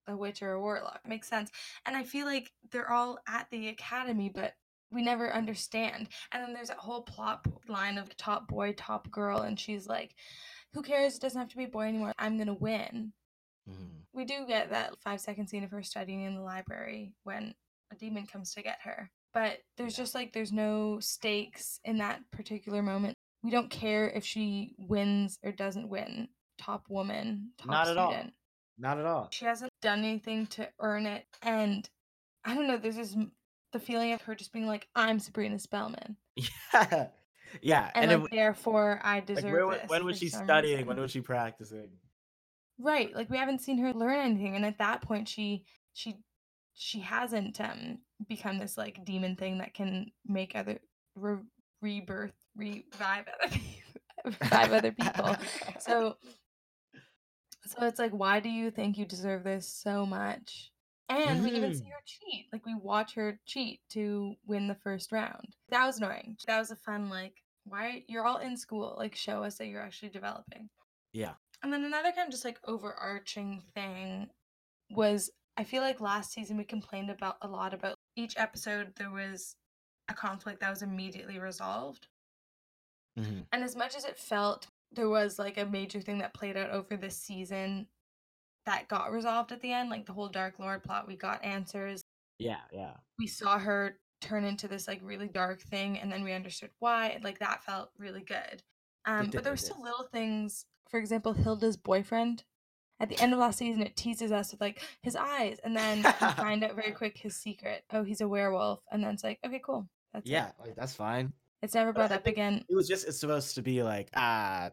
a 0.07 0.15
witch 0.15 0.41
or 0.41 0.53
a 0.53 0.61
warlock. 0.61 1.01
Makes 1.07 1.27
sense. 1.27 1.49
And 1.85 1.95
I 1.95 2.03
feel 2.03 2.25
like 2.25 2.51
they're 2.71 2.91
all 2.91 3.19
at 3.27 3.47
the 3.51 3.69
academy, 3.69 4.31
but 4.33 4.53
we 4.91 5.01
never 5.01 5.31
understand. 5.33 6.09
And 6.31 6.43
then 6.43 6.53
there's 6.53 6.67
that 6.67 6.77
whole 6.77 7.01
plot 7.01 7.45
line 7.67 7.97
of 7.97 8.15
top 8.17 8.47
boy, 8.47 8.73
top 8.73 9.09
girl, 9.09 9.39
and 9.41 9.59
she's 9.59 9.87
like, 9.87 10.15
"Who 10.73 10.81
cares? 10.81 11.15
It 11.15 11.21
doesn't 11.21 11.39
have 11.39 11.49
to 11.49 11.57
be 11.57 11.65
a 11.65 11.69
boy 11.69 11.87
anymore. 11.87 12.13
I'm 12.19 12.37
gonna 12.37 12.53
win." 12.53 13.13
Mhm. 13.69 14.05
We 14.13 14.25
do 14.25 14.45
get 14.45 14.71
that 14.71 14.99
five 14.99 15.21
second 15.21 15.47
scene 15.47 15.63
of 15.63 15.71
her 15.71 15.83
studying 15.83 16.23
in 16.23 16.35
the 16.35 16.41
library 16.41 17.13
when 17.23 17.55
a 17.91 17.95
demon 17.95 18.27
comes 18.27 18.53
to 18.53 18.61
get 18.61 18.79
her. 18.81 19.09
But 19.33 19.59
there's 19.77 19.95
just 19.95 20.13
like 20.13 20.33
there's 20.33 20.51
no 20.51 20.99
stakes 20.99 21.79
in 21.85 21.97
that 21.99 22.19
particular 22.31 22.81
moment. 22.81 23.15
We 23.43 23.49
don't 23.49 23.69
care 23.69 24.09
if 24.09 24.25
she 24.25 24.75
wins 24.77 25.37
or 25.43 25.51
doesn't 25.51 25.89
win. 25.89 26.27
Top 26.59 26.85
woman, 26.89 27.51
top 27.57 27.67
Not 27.71 27.87
at 27.87 27.97
all. 27.97 28.15
Not 28.77 28.99
at 28.99 29.05
all. 29.05 29.29
She 29.31 29.45
hasn't 29.45 29.71
done 29.81 29.99
anything 29.99 30.47
to 30.47 30.67
earn 30.79 31.05
it. 31.05 31.25
And 31.41 31.89
I 32.45 32.53
don't 32.53 32.67
know, 32.67 32.77
there's 32.77 32.97
this 32.97 33.15
the 33.71 33.79
feeling 33.79 34.11
of 34.13 34.21
her 34.23 34.35
just 34.35 34.51
being 34.51 34.67
like, 34.67 34.87
I'm 34.95 35.17
Sabrina 35.19 35.57
Spellman. 35.57 36.17
Yeah, 36.35 37.07
yeah. 37.61 37.89
And, 37.95 38.11
And, 38.11 38.21
like 38.21 38.29
w- 38.31 38.41
therefore 38.41 38.99
I 39.03 39.15
like, 39.15 39.25
deserve 39.27 39.51
where, 39.51 39.69
this. 39.79 39.89
when 39.89 40.05
was 40.05 40.17
she 40.19 40.29
studying? 40.29 40.75
reason. 40.77 40.87
When 40.87 40.99
was 40.99 41.11
she 41.11 41.21
practicing? 41.21 41.89
Right. 42.77 43.15
Like 43.15 43.29
we 43.29 43.37
haven't 43.37 43.61
seen 43.61 43.77
her 43.79 43.93
learn 43.93 44.19
anything. 44.19 44.55
And 44.55 44.65
at 44.65 44.77
that 44.79 45.01
point 45.01 45.27
she 45.29 45.63
she 45.93 46.17
she 46.83 46.99
hasn't 46.99 47.61
um 47.61 47.99
become 48.27 48.57
this 48.57 48.75
like 48.75 49.05
demon 49.05 49.35
thing 49.35 49.59
that 49.59 49.73
can 49.75 50.11
make 50.27 50.55
other 50.55 50.79
re- 51.15 51.37
rebirth 51.79 52.33
revive 52.55 53.25
other 53.39 53.49
people 53.51 54.01
revive 54.25 54.71
other 54.73 54.91
people. 54.91 55.35
So 55.79 56.17
so 57.67 57.85
it's 57.85 57.99
like 57.99 58.11
why 58.11 58.39
do 58.39 58.49
you 58.49 58.71
think 58.71 58.97
you 58.97 59.05
deserve 59.05 59.43
this 59.43 59.67
so 59.67 60.05
much? 60.05 60.71
And 61.09 61.43
we 61.43 61.51
even 61.51 61.73
see 61.75 61.83
Mhm. 61.83 61.89
her 61.91 62.01
cheat. 62.05 62.45
Like 62.53 62.65
we 62.65 62.73
watch 62.73 63.13
her 63.15 63.39
cheat 63.45 63.81
to 63.89 64.35
win 64.45 64.67
the 64.67 64.75
first 64.75 65.11
round. 65.11 65.55
That 65.69 65.85
was 65.85 65.97
annoying. 65.97 66.37
That 66.47 66.57
was 66.59 66.71
a 66.71 66.75
fun 66.75 67.09
like 67.09 67.43
why 67.65 68.03
you're 68.07 68.25
all 68.25 68.37
in 68.37 68.57
school. 68.57 68.95
Like 68.97 69.15
show 69.15 69.43
us 69.43 69.57
that 69.57 69.67
you're 69.67 69.81
actually 69.83 70.09
developing. 70.09 70.69
yeah. 71.13 71.33
And 71.63 71.71
then 71.71 71.83
another 71.83 72.11
kind 72.11 72.25
of 72.27 72.31
just 72.31 72.43
like 72.45 72.59
overarching 72.65 73.61
thing 73.75 74.31
was 74.89 75.29
I 75.61 75.63
feel 75.63 75.83
like 75.83 76.01
last 76.01 76.33
season 76.33 76.57
we 76.57 76.63
complained 76.63 77.11
about 77.11 77.37
a 77.43 77.47
lot 77.47 77.75
about 77.75 77.99
each 78.15 78.33
episode 78.35 78.93
there 78.95 79.11
was 79.11 79.55
a 80.09 80.13
conflict 80.15 80.59
that 80.59 80.71
was 80.71 80.81
immediately 80.81 81.37
resolved. 81.37 82.07
Mhm. 83.15 83.45
And 83.51 83.63
as 83.63 83.75
much 83.75 83.95
as 83.95 84.03
it 84.03 84.17
felt 84.17 84.65
there 84.91 85.07
was 85.07 85.37
like 85.37 85.59
a 85.59 85.65
major 85.67 86.01
thing 86.01 86.17
that 86.17 86.33
played 86.33 86.57
out 86.57 86.71
over 86.71 86.97
this 86.97 87.15
season 87.15 87.87
that 88.65 88.87
got 88.87 89.11
resolved 89.11 89.51
at 89.51 89.61
the 89.61 89.71
end, 89.71 89.91
like 89.91 90.07
the 90.07 90.13
whole 90.13 90.29
Dark 90.29 90.57
Lord 90.57 90.81
plot, 90.81 91.05
we 91.05 91.15
got 91.15 91.43
answers. 91.45 92.01
Yeah, 92.39 92.61
yeah. 92.71 92.97
We 93.19 93.27
saw 93.27 93.59
her 93.59 93.99
turn 94.19 94.45
into 94.45 94.67
this 94.67 94.87
like 94.87 94.99
really 95.03 95.27
dark 95.27 95.61
thing 95.61 95.99
and 95.99 96.11
then 96.11 96.23
we 96.23 96.33
understood 96.33 96.71
why. 96.79 97.19
Like 97.21 97.37
that 97.37 97.63
felt 97.63 97.91
really 97.99 98.23
good. 98.23 98.63
Um, 99.05 99.29
but 99.29 99.43
there 99.43 99.53
were 99.53 99.57
still 99.57 99.79
little 99.79 100.07
things. 100.11 100.65
For 100.89 100.99
example, 100.99 101.33
Hilda's 101.33 101.77
boyfriend. 101.77 102.45
At 103.01 103.09
the 103.09 103.19
end 103.19 103.33
of 103.33 103.39
last 103.39 103.57
season, 103.57 103.81
it 103.81 103.95
teases 103.95 104.31
us 104.31 104.51
with 104.51 104.61
like 104.61 104.79
his 105.01 105.15
eyes, 105.15 105.57
and 105.63 105.75
then 105.75 105.97
we 106.21 106.27
find 106.33 106.63
out 106.63 106.75
very 106.75 106.91
quick 106.91 107.17
his 107.17 107.35
secret. 107.35 107.83
Oh, 107.91 108.03
he's 108.03 108.21
a 108.21 108.27
werewolf, 108.27 108.79
and 108.91 109.03
then 109.03 109.15
it's 109.15 109.23
like, 109.23 109.39
okay, 109.43 109.59
cool. 109.65 109.89
That's 110.13 110.29
it. 110.29 110.31
Yeah, 110.31 110.51
like 110.59 110.75
that's 110.75 110.93
fine. 110.93 111.33
It's 111.63 111.73
never 111.73 111.93
brought 111.93 112.11
up 112.11 112.27
again. 112.27 112.63
It 112.69 112.75
was 112.75 112.87
just 112.87 113.07
it's 113.07 113.19
supposed 113.19 113.55
to 113.55 113.63
be 113.63 113.81
like 113.81 114.09
ah, 114.15 114.69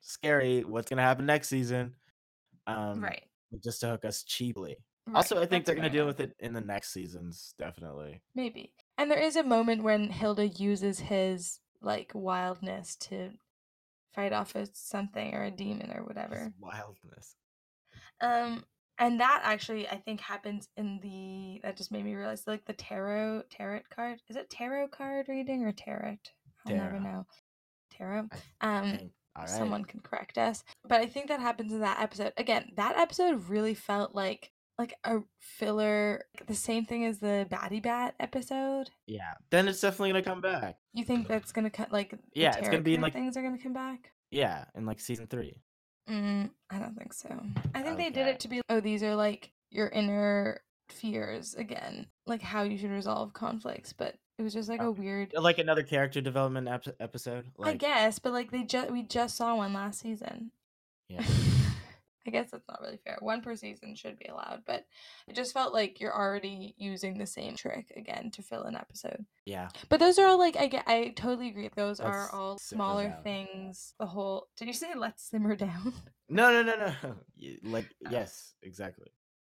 scary. 0.00 0.64
What's 0.64 0.90
gonna 0.90 1.02
happen 1.02 1.24
next 1.24 1.48
season? 1.48 1.94
Um, 2.66 3.00
right. 3.00 3.22
Just 3.62 3.80
to 3.82 3.90
hook 3.90 4.04
us 4.04 4.24
cheaply. 4.24 4.76
right. 5.06 5.16
Also, 5.16 5.36
I 5.36 5.46
think 5.46 5.50
That's 5.50 5.66
they're 5.66 5.76
gonna 5.76 5.90
deal 5.90 6.06
with 6.06 6.18
it 6.18 6.34
in 6.40 6.54
the 6.54 6.60
next 6.60 6.90
seasons, 6.90 7.54
definitely. 7.60 8.22
Maybe. 8.34 8.72
And 8.98 9.08
there 9.08 9.20
is 9.20 9.36
a 9.36 9.44
moment 9.44 9.84
when 9.84 10.10
Hilda 10.10 10.48
uses 10.48 10.98
his 10.98 11.60
like 11.80 12.10
wildness 12.12 12.96
to 12.96 13.30
fight 14.12 14.32
off 14.32 14.56
a 14.56 14.66
something 14.72 15.32
or 15.32 15.44
a 15.44 15.50
demon 15.52 15.92
or 15.94 16.02
whatever. 16.02 16.52
wildness. 16.58 17.36
Um 18.20 18.64
and 18.98 19.20
that 19.20 19.42
actually 19.44 19.88
I 19.88 19.96
think 19.96 20.20
happens 20.20 20.68
in 20.76 20.98
the 21.02 21.60
that 21.62 21.76
just 21.76 21.92
made 21.92 22.04
me 22.04 22.14
realize 22.14 22.42
like 22.46 22.64
the 22.64 22.72
tarot 22.72 23.42
tarot 23.50 23.82
card. 23.94 24.20
Is 24.28 24.36
it 24.36 24.50
tarot 24.50 24.88
card 24.88 25.26
reading 25.28 25.64
or 25.64 25.72
tarot? 25.72 26.18
I'll 26.66 26.74
never 26.76 27.00
know. 27.00 27.26
Tarot. 27.96 28.28
Um 28.60 28.90
think. 28.96 29.12
All 29.36 29.42
right. 29.42 29.50
someone 29.50 29.84
can 29.84 30.00
correct 30.00 30.36
us. 30.36 30.64
But 30.88 31.00
I 31.00 31.06
think 31.06 31.28
that 31.28 31.40
happens 31.40 31.72
in 31.72 31.80
that 31.80 32.00
episode. 32.00 32.32
Again, 32.36 32.72
that 32.76 32.96
episode 32.96 33.48
really 33.48 33.74
felt 33.74 34.14
like 34.14 34.50
like 34.78 34.94
a 35.04 35.18
filler, 35.40 36.22
the 36.46 36.54
same 36.54 36.84
thing 36.84 37.04
as 37.04 37.18
the 37.18 37.46
Batibat 37.50 38.12
episode. 38.20 38.90
Yeah. 39.08 39.34
Then 39.50 39.66
it's 39.66 39.80
definitely 39.80 40.10
gonna 40.10 40.22
come 40.22 40.40
back. 40.40 40.76
You 40.94 41.04
think 41.04 41.26
that's 41.28 41.50
gonna 41.52 41.70
cut 41.70 41.92
like 41.92 42.14
Yeah, 42.34 42.56
it's 42.56 42.68
gonna 42.68 42.82
be 42.82 42.96
like- 42.96 43.12
things 43.12 43.36
are 43.36 43.42
gonna 43.42 43.58
come 43.62 43.72
back? 43.72 44.12
Yeah, 44.30 44.64
in 44.76 44.86
like 44.86 45.00
season 45.00 45.26
three. 45.26 45.62
Mm, 46.08 46.50
I 46.70 46.78
don't 46.78 46.96
think 46.96 47.12
so. 47.12 47.28
I 47.74 47.82
think 47.82 47.98
they 47.98 48.10
did 48.10 48.26
it 48.28 48.40
to 48.40 48.48
be 48.48 48.62
oh 48.70 48.80
these 48.80 49.02
are 49.02 49.14
like 49.14 49.50
your 49.70 49.88
inner 49.88 50.60
fears 50.88 51.54
again, 51.54 52.06
like 52.26 52.42
how 52.42 52.62
you 52.62 52.78
should 52.78 52.90
resolve 52.90 53.32
conflicts. 53.32 53.92
But 53.92 54.16
it 54.38 54.42
was 54.42 54.54
just 54.54 54.68
like 54.68 54.80
a 54.80 54.90
weird. 54.90 55.34
Like 55.34 55.58
another 55.58 55.82
character 55.82 56.20
development 56.20 56.68
ep- 56.68 56.96
episode. 57.00 57.50
Like, 57.56 57.74
I 57.74 57.76
guess, 57.76 58.18
but 58.18 58.32
like 58.32 58.50
they 58.50 58.62
just 58.62 58.90
we 58.90 59.02
just 59.02 59.36
saw 59.36 59.56
one 59.56 59.72
last 59.72 60.00
season. 60.00 60.50
Yeah. 61.08 61.24
I 62.28 62.30
guess 62.30 62.50
that's 62.50 62.68
not 62.68 62.82
really 62.82 62.98
fair. 62.98 63.16
One 63.20 63.40
per 63.40 63.56
season 63.56 63.94
should 63.94 64.18
be 64.18 64.26
allowed, 64.26 64.64
but 64.66 64.84
it 65.26 65.34
just 65.34 65.54
felt 65.54 65.72
like 65.72 65.98
you're 65.98 66.14
already 66.14 66.74
using 66.76 67.16
the 67.16 67.24
same 67.26 67.56
trick 67.56 67.90
again 67.96 68.30
to 68.32 68.42
fill 68.42 68.64
an 68.64 68.76
episode. 68.76 69.24
Yeah. 69.46 69.68
But 69.88 69.98
those 69.98 70.18
are 70.18 70.26
all 70.26 70.38
like 70.38 70.58
I 70.58 70.66
get. 70.66 70.84
I 70.86 71.14
totally 71.16 71.48
agree. 71.48 71.70
Those 71.74 72.00
are 72.00 72.20
Let's 72.20 72.34
all 72.34 72.58
smaller 72.58 73.16
things. 73.22 73.94
The 73.98 74.04
whole. 74.04 74.48
Did 74.58 74.68
you 74.68 74.74
say 74.74 74.88
let's 74.94 75.22
simmer 75.24 75.56
down? 75.56 75.94
No, 76.30 76.52
no, 76.52 76.62
no, 76.62 76.76
no. 76.76 77.14
Like, 77.62 77.86
Oh. 78.06 78.10
yes, 78.10 78.52
exactly. 78.62 79.06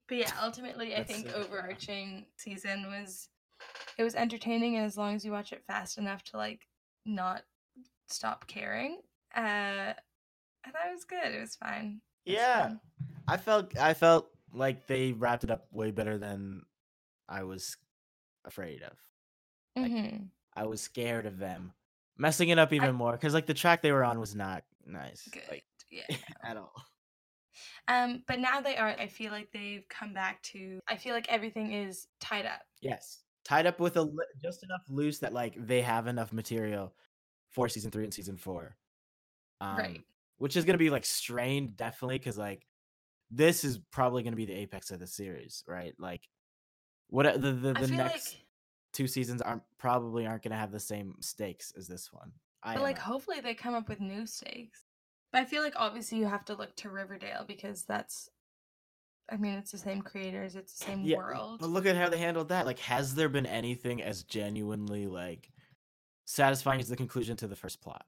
But 0.08 0.18
yeah, 0.18 0.32
ultimately, 0.42 0.94
I 0.94 1.04
think 1.04 1.32
overarching 1.32 2.26
season 2.36 2.90
was 2.90 3.30
it 3.96 4.02
was 4.02 4.14
entertaining, 4.14 4.76
and 4.76 4.84
as 4.84 4.98
long 4.98 5.14
as 5.14 5.24
you 5.24 5.32
watch 5.32 5.54
it 5.54 5.64
fast 5.66 5.96
enough 5.96 6.22
to 6.24 6.36
like 6.36 6.66
not 7.06 7.44
stop 8.08 8.46
caring, 8.46 9.00
uh, 9.34 9.94
I 10.66 10.70
thought 10.70 10.88
it 10.90 10.92
was 10.94 11.04
good. 11.04 11.32
It 11.32 11.40
was 11.40 11.56
fine. 11.56 12.02
Yeah. 12.26 12.68
fun. 12.68 12.80
I 13.28 13.36
felt 13.36 13.76
I 13.78 13.94
felt 13.94 14.30
like 14.52 14.86
they 14.86 15.12
wrapped 15.12 15.44
it 15.44 15.50
up 15.50 15.66
way 15.72 15.90
better 15.90 16.18
than 16.18 16.62
I 17.28 17.42
was 17.44 17.76
afraid 18.44 18.82
of. 18.82 18.98
Like, 19.74 19.90
Mhm. 19.92 20.30
I 20.54 20.64
was 20.66 20.80
scared 20.80 21.26
of 21.26 21.38
them 21.38 21.72
messing 22.16 22.48
it 22.48 22.58
up 22.58 22.72
even 22.72 22.94
more 22.94 23.12
because 23.12 23.34
like 23.34 23.46
the 23.46 23.54
track 23.54 23.82
they 23.82 23.92
were 23.92 24.04
on 24.04 24.18
was 24.20 24.34
not 24.34 24.64
nice, 24.86 25.26
Good. 25.28 25.42
like 25.50 25.64
yeah. 25.90 26.06
at 26.44 26.56
all. 26.56 26.72
Um, 27.88 28.22
but 28.26 28.38
now 28.40 28.60
they 28.60 28.76
are. 28.76 28.88
I 28.88 29.06
feel 29.06 29.32
like 29.32 29.50
they've 29.52 29.86
come 29.88 30.12
back 30.12 30.42
to. 30.44 30.78
I 30.88 30.96
feel 30.96 31.14
like 31.14 31.28
everything 31.30 31.72
is 31.72 32.06
tied 32.20 32.46
up. 32.46 32.62
Yes, 32.80 33.22
tied 33.44 33.66
up 33.66 33.80
with 33.80 33.96
a 33.96 34.10
just 34.42 34.62
enough 34.64 34.82
loose 34.88 35.18
that 35.20 35.32
like 35.32 35.54
they 35.56 35.80
have 35.82 36.06
enough 36.06 36.32
material 36.32 36.94
for 37.50 37.68
season 37.68 37.90
three 37.90 38.04
and 38.04 38.12
season 38.14 38.36
four. 38.36 38.76
Um, 39.60 39.76
Right. 39.78 40.04
Which 40.38 40.56
is 40.56 40.64
gonna 40.64 40.78
be 40.78 40.90
like 40.90 41.04
strained 41.04 41.76
definitely 41.76 42.18
because 42.18 42.38
like 42.38 42.66
this 43.30 43.64
is 43.64 43.78
probably 43.90 44.22
gonna 44.22 44.36
be 44.36 44.46
the 44.46 44.54
apex 44.54 44.90
of 44.90 45.00
the 45.00 45.06
series, 45.06 45.64
right? 45.66 45.94
Like 45.98 46.28
what 47.08 47.40
the 47.40 47.52
the, 47.52 47.74
the 47.74 47.88
next 47.88 48.34
like, 48.34 48.42
two 48.92 49.06
seasons 49.06 49.42
aren't 49.42 49.62
probably 49.78 50.26
aren't 50.26 50.42
gonna 50.42 50.56
have 50.56 50.72
the 50.72 50.80
same 50.80 51.14
stakes 51.20 51.72
as 51.76 51.86
this 51.86 52.12
one. 52.12 52.32
I 52.62 52.74
but 52.74 52.82
like, 52.82 52.98
know. 52.98 53.04
hopefully 53.04 53.40
they 53.40 53.54
come 53.54 53.74
up 53.74 53.88
with 53.88 54.00
new 54.00 54.26
stakes. 54.26 54.84
But 55.32 55.42
I 55.42 55.44
feel 55.44 55.62
like 55.62 55.74
obviously 55.76 56.18
you 56.18 56.26
have 56.26 56.44
to 56.46 56.54
look 56.54 56.74
to 56.76 56.90
Riverdale 56.90 57.44
because 57.46 57.84
that's. 57.84 58.30
I 59.30 59.36
mean, 59.36 59.54
it's 59.54 59.72
the 59.72 59.78
same 59.78 60.02
creators. 60.02 60.54
It's 60.54 60.78
the 60.78 60.84
same 60.84 61.04
Yeah, 61.04 61.16
world. 61.16 61.58
But 61.60 61.70
look 61.70 61.84
at 61.86 61.96
how 61.96 62.08
they 62.08 62.18
handled 62.18 62.48
that. 62.50 62.64
Like, 62.64 62.78
has 62.78 63.14
there 63.14 63.28
been 63.28 63.46
anything 63.46 64.00
as 64.02 64.22
genuinely 64.22 65.06
like 65.06 65.50
satisfying 66.24 66.80
as 66.80 66.88
the 66.88 66.96
conclusion 66.96 67.36
to 67.38 67.48
the 67.48 67.56
first 67.56 67.80
plot? 67.82 68.04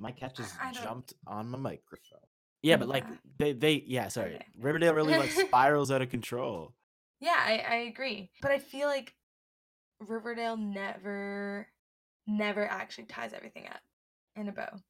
My 0.00 0.10
cat 0.12 0.34
just 0.34 0.54
jumped 0.72 1.14
on 1.26 1.50
my 1.50 1.58
microphone. 1.58 2.20
Yeah, 2.62 2.76
but 2.76 2.88
like 2.88 3.04
they 3.38 3.52
they 3.52 3.84
yeah, 3.86 4.08
sorry. 4.08 4.34
Okay. 4.34 4.46
Riverdale 4.58 4.94
really 4.94 5.16
like 5.16 5.30
spirals 5.48 5.90
out 5.90 6.02
of 6.02 6.10
control. 6.10 6.74
Yeah, 7.20 7.36
I, 7.36 7.64
I 7.68 7.74
agree. 7.82 8.30
But 8.40 8.50
I 8.50 8.58
feel 8.58 8.88
like 8.88 9.14
Riverdale 10.00 10.56
never, 10.56 11.68
never 12.26 12.66
actually 12.66 13.04
ties 13.04 13.34
everything 13.34 13.66
up 13.66 13.80
in 14.36 14.48
a 14.48 14.52
bow. 14.52 14.80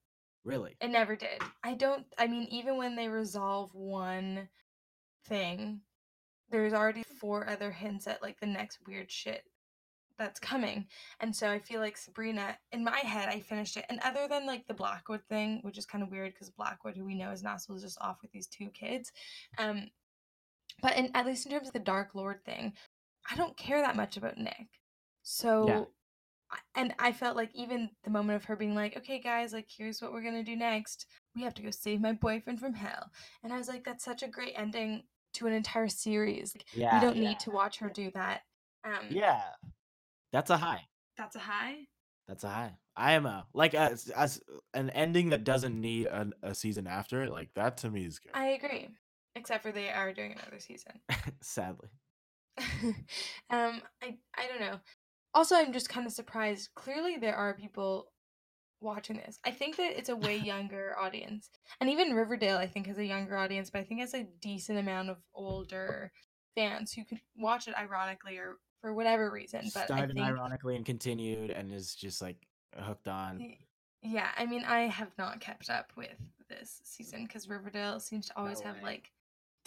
Really. 0.44 0.76
It 0.80 0.88
never 0.88 1.16
did. 1.16 1.42
I 1.64 1.74
don't, 1.74 2.06
I 2.18 2.26
mean, 2.26 2.46
even 2.50 2.76
when 2.76 2.96
they 2.96 3.08
resolve 3.08 3.74
one 3.74 4.48
thing, 5.26 5.80
there's 6.50 6.72
already 6.72 7.02
four 7.20 7.48
other 7.48 7.70
hints 7.70 8.06
at 8.06 8.22
like 8.22 8.38
the 8.40 8.46
next 8.46 8.78
weird 8.86 9.10
shit 9.10 9.42
that's 10.20 10.38
coming. 10.38 10.86
And 11.18 11.34
so 11.34 11.50
I 11.50 11.58
feel 11.58 11.80
like 11.80 11.96
Sabrina, 11.96 12.56
in 12.70 12.84
my 12.84 12.98
head, 12.98 13.28
I 13.28 13.40
finished 13.40 13.76
it. 13.76 13.86
And 13.88 13.98
other 14.04 14.28
than 14.28 14.46
like 14.46 14.66
the 14.68 14.74
Blackwood 14.74 15.22
thing, 15.28 15.58
which 15.62 15.78
is 15.78 15.86
kind 15.86 16.04
of 16.04 16.10
weird 16.10 16.32
because 16.34 16.50
Blackwood, 16.50 16.96
who 16.96 17.04
we 17.04 17.16
know 17.16 17.30
is 17.32 17.42
Nassau, 17.42 17.74
is 17.74 17.82
just 17.82 17.98
off 18.00 18.18
with 18.22 18.30
these 18.30 18.46
two 18.46 18.68
kids. 18.68 19.10
Um, 19.58 19.88
but 20.82 20.96
in, 20.96 21.10
at 21.14 21.26
least 21.26 21.46
in 21.46 21.52
terms 21.52 21.66
of 21.66 21.72
the 21.72 21.80
Dark 21.80 22.14
Lord 22.14 22.44
thing, 22.44 22.74
I 23.30 23.34
don't 23.34 23.56
care 23.56 23.80
that 23.80 23.96
much 23.96 24.16
about 24.16 24.38
Nick. 24.38 24.68
So, 25.22 25.66
I- 26.50 26.58
and 26.80 26.94
I 26.98 27.12
felt 27.12 27.36
like 27.36 27.50
even 27.54 27.90
the 28.04 28.10
moment 28.10 28.36
of 28.36 28.44
her 28.44 28.56
being 28.56 28.74
like, 28.74 28.96
okay, 28.96 29.20
guys, 29.20 29.52
like, 29.52 29.68
here's 29.74 30.00
what 30.02 30.12
we're 30.12 30.22
going 30.22 30.34
to 30.34 30.42
do 30.42 30.56
next. 30.56 31.06
We 31.34 31.42
have 31.42 31.54
to 31.54 31.62
go 31.62 31.70
save 31.70 32.00
my 32.00 32.12
boyfriend 32.12 32.60
from 32.60 32.74
hell. 32.74 33.10
And 33.42 33.52
I 33.52 33.58
was 33.58 33.68
like, 33.68 33.84
that's 33.84 34.04
such 34.04 34.22
a 34.22 34.28
great 34.28 34.54
ending 34.56 35.04
to 35.34 35.46
an 35.46 35.52
entire 35.52 35.88
series. 35.88 36.54
Like, 36.54 36.66
Yeah. 36.74 36.94
we 36.94 37.06
don't 37.06 37.16
yeah. 37.16 37.28
need 37.30 37.40
to 37.40 37.50
watch 37.50 37.78
her 37.78 37.88
do 37.88 38.10
that. 38.14 38.42
Um, 38.82 39.06
Yeah. 39.10 39.42
That's 40.32 40.50
a 40.50 40.56
high. 40.56 40.86
That's 41.16 41.36
a 41.36 41.40
high. 41.40 41.86
That's 42.28 42.44
a 42.44 42.48
high. 42.48 42.72
I 42.96 43.12
am 43.12 43.26
a 43.26 43.46
like 43.54 43.74
as, 43.74 44.08
as 44.08 44.40
an 44.74 44.90
ending 44.90 45.30
that 45.30 45.44
doesn't 45.44 45.78
need 45.78 46.06
an, 46.06 46.32
a 46.42 46.54
season 46.54 46.86
after 46.86 47.22
it. 47.22 47.32
Like 47.32 47.50
that 47.54 47.78
to 47.78 47.90
me 47.90 48.04
is 48.04 48.18
good. 48.18 48.32
I 48.34 48.48
agree. 48.50 48.88
Except 49.34 49.62
for 49.62 49.72
they 49.72 49.90
are 49.90 50.12
doing 50.12 50.32
another 50.32 50.58
season. 50.58 50.92
Sadly. 51.40 51.88
um, 53.50 53.82
I 54.02 54.16
I 54.36 54.46
don't 54.48 54.60
know. 54.60 54.80
Also, 55.34 55.54
I'm 55.54 55.72
just 55.72 55.88
kind 55.88 56.06
of 56.06 56.12
surprised. 56.12 56.70
Clearly, 56.74 57.16
there 57.16 57.36
are 57.36 57.54
people 57.54 58.12
watching 58.80 59.16
this. 59.16 59.38
I 59.44 59.50
think 59.50 59.76
that 59.76 59.98
it's 59.98 60.08
a 60.08 60.16
way 60.16 60.36
younger 60.44 60.94
audience, 60.98 61.50
and 61.80 61.88
even 61.90 62.14
Riverdale, 62.14 62.58
I 62.58 62.66
think, 62.66 62.86
has 62.86 62.98
a 62.98 63.04
younger 63.04 63.36
audience, 63.36 63.70
but 63.70 63.80
I 63.80 63.84
think 63.84 64.02
it's 64.02 64.14
a 64.14 64.26
decent 64.40 64.78
amount 64.78 65.10
of 65.10 65.18
older 65.34 66.12
fans 66.56 66.92
who 66.92 67.04
could 67.04 67.20
watch 67.36 67.68
it 67.68 67.74
ironically 67.78 68.38
or 68.38 68.56
for 68.80 68.92
whatever 68.94 69.30
reason. 69.30 69.70
But 69.74 69.82
I 69.82 69.86
Started 69.86 70.14
think, 70.14 70.26
ironically 70.26 70.76
and 70.76 70.84
continued 70.84 71.50
and 71.50 71.72
is 71.72 71.94
just 71.94 72.22
like 72.22 72.36
hooked 72.76 73.08
on. 73.08 73.54
yeah, 74.02 74.28
I 74.36 74.46
mean, 74.46 74.64
I 74.64 74.82
have 74.82 75.10
not 75.18 75.40
kept 75.40 75.70
up 75.70 75.92
with 75.96 76.16
this 76.48 76.80
season 76.84 77.24
because 77.24 77.48
Riverdale 77.48 78.00
seems 78.00 78.26
to 78.28 78.38
always 78.38 78.60
have 78.60 78.76
like. 78.82 79.10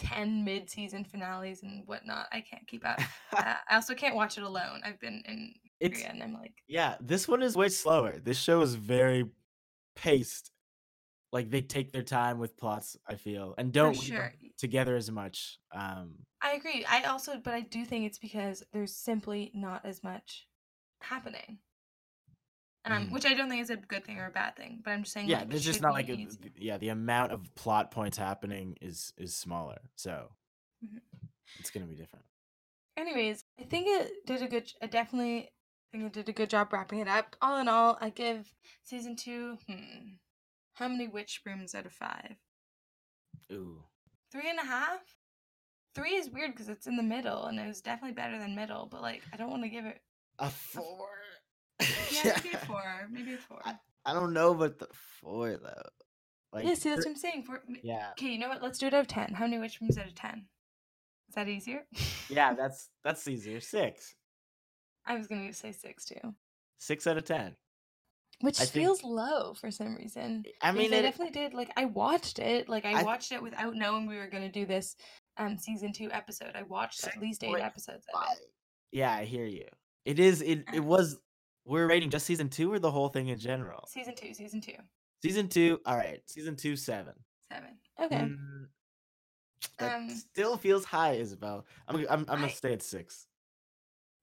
10 0.00 0.44
mid-season 0.44 1.04
finales 1.04 1.62
and 1.62 1.86
whatnot. 1.86 2.26
I 2.32 2.40
can't 2.40 2.66
keep 2.66 2.84
up. 2.84 3.00
uh, 3.36 3.54
I 3.70 3.76
also 3.76 3.94
can't 3.94 4.16
watch 4.16 4.36
it 4.36 4.42
alone. 4.42 4.80
I've 4.84 4.98
been 4.98 5.22
in 5.24 5.54
it's 5.78 6.00
Korea 6.00 6.12
and 6.12 6.22
I'm 6.22 6.34
like, 6.34 6.62
yeah, 6.66 6.96
this 7.00 7.28
one 7.28 7.42
is 7.42 7.56
way 7.56 7.68
slower. 7.68 8.18
This 8.18 8.36
show 8.36 8.60
is 8.62 8.74
very 8.74 9.26
paced. 9.94 10.50
Like 11.34 11.50
they 11.50 11.60
take 11.62 11.92
their 11.92 12.04
time 12.04 12.38
with 12.38 12.56
plots, 12.56 12.96
I 13.06 13.16
feel, 13.16 13.54
and 13.58 13.72
don't 13.72 13.94
for 13.94 14.00
weave 14.00 14.14
them 14.14 14.30
sure. 14.30 14.32
together 14.56 14.96
as 14.96 15.10
much. 15.10 15.58
Um 15.72 16.14
I 16.40 16.52
agree. 16.52 16.84
I 16.88 17.02
also, 17.04 17.38
but 17.42 17.54
I 17.54 17.60
do 17.62 17.84
think 17.84 18.06
it's 18.06 18.18
because 18.18 18.62
there's 18.72 18.94
simply 18.94 19.50
not 19.52 19.84
as 19.84 20.04
much 20.04 20.46
happening. 21.00 21.58
Um, 22.86 23.06
Mhm. 23.06 23.12
which 23.12 23.24
I 23.24 23.32
don't 23.34 23.48
think 23.48 23.62
is 23.62 23.70
a 23.70 23.76
good 23.76 24.04
thing 24.04 24.18
or 24.18 24.26
a 24.26 24.30
bad 24.30 24.56
thing, 24.56 24.82
but 24.84 24.90
I'm 24.90 25.02
just 25.04 25.14
saying. 25.14 25.28
yeah, 25.28 25.38
like, 25.38 25.48
there's 25.48 25.64
just 25.64 25.80
not 25.80 25.94
like 25.94 26.10
a, 26.10 26.28
yeah, 26.56 26.76
the 26.76 26.90
amount 26.90 27.32
of 27.32 27.52
plot 27.54 27.90
points 27.90 28.16
happening 28.18 28.76
is 28.82 29.12
is 29.16 29.34
smaller. 29.34 29.80
So 29.96 30.36
Mhm. 30.84 31.00
it's 31.58 31.70
gonna 31.70 31.86
be 31.86 31.96
different. 31.96 32.26
Anyways, 32.96 33.42
I 33.58 33.64
think 33.64 33.86
it 33.88 34.26
did 34.26 34.42
a 34.42 34.48
good. 34.48 34.70
I 34.82 34.86
definitely 34.86 35.50
think 35.92 36.04
it 36.04 36.12
did 36.12 36.28
a 36.28 36.32
good 36.32 36.50
job 36.50 36.72
wrapping 36.72 36.98
it 37.00 37.08
up. 37.08 37.36
All 37.40 37.56
in 37.58 37.68
all, 37.68 37.96
I 38.00 38.10
give 38.10 38.52
season 38.82 39.16
two. 39.16 39.56
Hmm, 39.66 40.16
how 40.74 40.88
many 40.88 41.08
witch 41.08 41.40
brooms 41.44 41.74
out 41.74 41.86
of 41.86 41.92
five? 41.92 42.36
Ooh. 43.52 43.82
Three 44.30 44.48
and 44.48 44.58
a 44.58 44.64
half. 44.64 45.00
Three 45.94 46.14
is 46.14 46.28
weird 46.28 46.52
because 46.52 46.68
it's 46.68 46.86
in 46.86 46.96
the 46.96 47.02
middle, 47.02 47.44
and 47.44 47.58
it 47.58 47.66
was 47.66 47.80
definitely 47.80 48.14
better 48.14 48.38
than 48.38 48.56
middle. 48.56 48.88
But 48.90 49.02
like, 49.02 49.22
I 49.32 49.36
don't 49.36 49.50
want 49.50 49.62
to 49.62 49.68
give 49.68 49.84
it. 49.84 50.00
A 50.40 50.50
four. 50.50 51.08
Yeah, 51.80 52.36
maybe 52.44 52.54
a 52.54 52.58
four. 52.58 52.82
Maybe 53.10 53.34
a 53.34 53.38
four. 53.38 53.60
I, 53.64 53.76
I 54.04 54.12
don't 54.12 54.32
know 54.32 54.50
about 54.52 54.78
the 54.78 54.88
four 55.20 55.56
though. 55.56 55.88
Like 56.52 56.66
yeah, 56.66 56.74
see, 56.74 56.88
that's 56.88 57.04
what 57.04 57.12
I'm 57.12 57.16
saying. 57.16 57.44
Four. 57.44 57.62
yeah. 57.82 58.08
Okay, 58.12 58.30
you 58.32 58.38
know 58.38 58.48
what? 58.48 58.62
Let's 58.62 58.78
do 58.78 58.86
it 58.88 58.94
out 58.94 59.00
of 59.00 59.08
ten. 59.08 59.34
How 59.34 59.44
many 59.44 59.58
witch 59.58 59.78
brooms 59.78 59.98
out 59.98 60.06
of 60.06 60.14
ten? 60.14 60.46
Is 61.28 61.34
that 61.36 61.48
easier? 61.48 61.82
Yeah, 62.28 62.54
that's 62.58 62.90
that's 63.04 63.26
easier. 63.28 63.60
Six. 63.60 64.14
I 65.06 65.16
was 65.16 65.26
gonna 65.26 65.52
say 65.52 65.72
six 65.72 66.04
too, 66.04 66.34
Six 66.78 67.06
out 67.06 67.18
of 67.18 67.24
ten. 67.24 67.56
Which 68.40 68.60
I 68.60 68.64
think- 68.64 68.84
feels 68.84 69.02
low 69.04 69.54
for 69.54 69.70
some 69.70 69.94
reason. 69.96 70.44
I 70.62 70.72
mean 70.72 70.92
I 70.92 71.02
definitely 71.02 71.32
did. 71.32 71.54
Like 71.54 71.70
I 71.76 71.84
watched 71.86 72.38
it. 72.38 72.68
Like 72.68 72.84
I, 72.84 73.00
I- 73.00 73.02
watched 73.02 73.32
it 73.32 73.42
without 73.42 73.74
knowing 73.74 74.06
we 74.06 74.16
were 74.16 74.28
gonna 74.28 74.50
do 74.52 74.66
this 74.66 74.96
um 75.36 75.58
season 75.58 75.92
two 75.92 76.10
episode. 76.12 76.52
I 76.54 76.62
watched 76.62 77.04
at 77.06 77.20
least 77.20 77.42
eight 77.44 77.54
6.5. 77.54 77.64
episodes 77.64 78.06
of 78.14 78.22
it. 78.32 78.38
Yeah, 78.92 79.12
I 79.12 79.24
hear 79.24 79.46
you. 79.46 79.66
It 80.04 80.18
is 80.18 80.42
it 80.42 80.64
it 80.72 80.80
Uh. 80.80 80.82
was 80.82 81.18
we're 81.64 81.86
rating 81.86 82.10
just 82.10 82.26
season 82.26 82.48
two 82.50 82.70
or 82.72 82.78
the 82.78 82.90
whole 82.90 83.08
thing 83.08 83.28
in 83.28 83.38
general? 83.38 83.86
Season 83.88 84.14
two, 84.14 84.34
season 84.34 84.60
two, 84.60 84.74
Season 85.22 85.48
two, 85.48 85.80
all 85.86 85.96
right. 85.96 86.20
Season 86.26 86.54
two, 86.56 86.76
seven. 86.76 87.14
seven. 87.50 87.78
Okay. 87.98 88.16
Mm, 88.16 88.66
that 89.78 89.96
Um, 89.96 90.10
still 90.10 90.58
feels 90.58 90.84
high, 90.84 91.12
Isabel. 91.12 91.64
I'm 91.88 91.96
I'm, 91.96 92.06
I'm 92.10 92.24
gonna 92.26 92.46
I- 92.46 92.50
stay 92.50 92.74
at 92.74 92.82
six. 92.82 93.26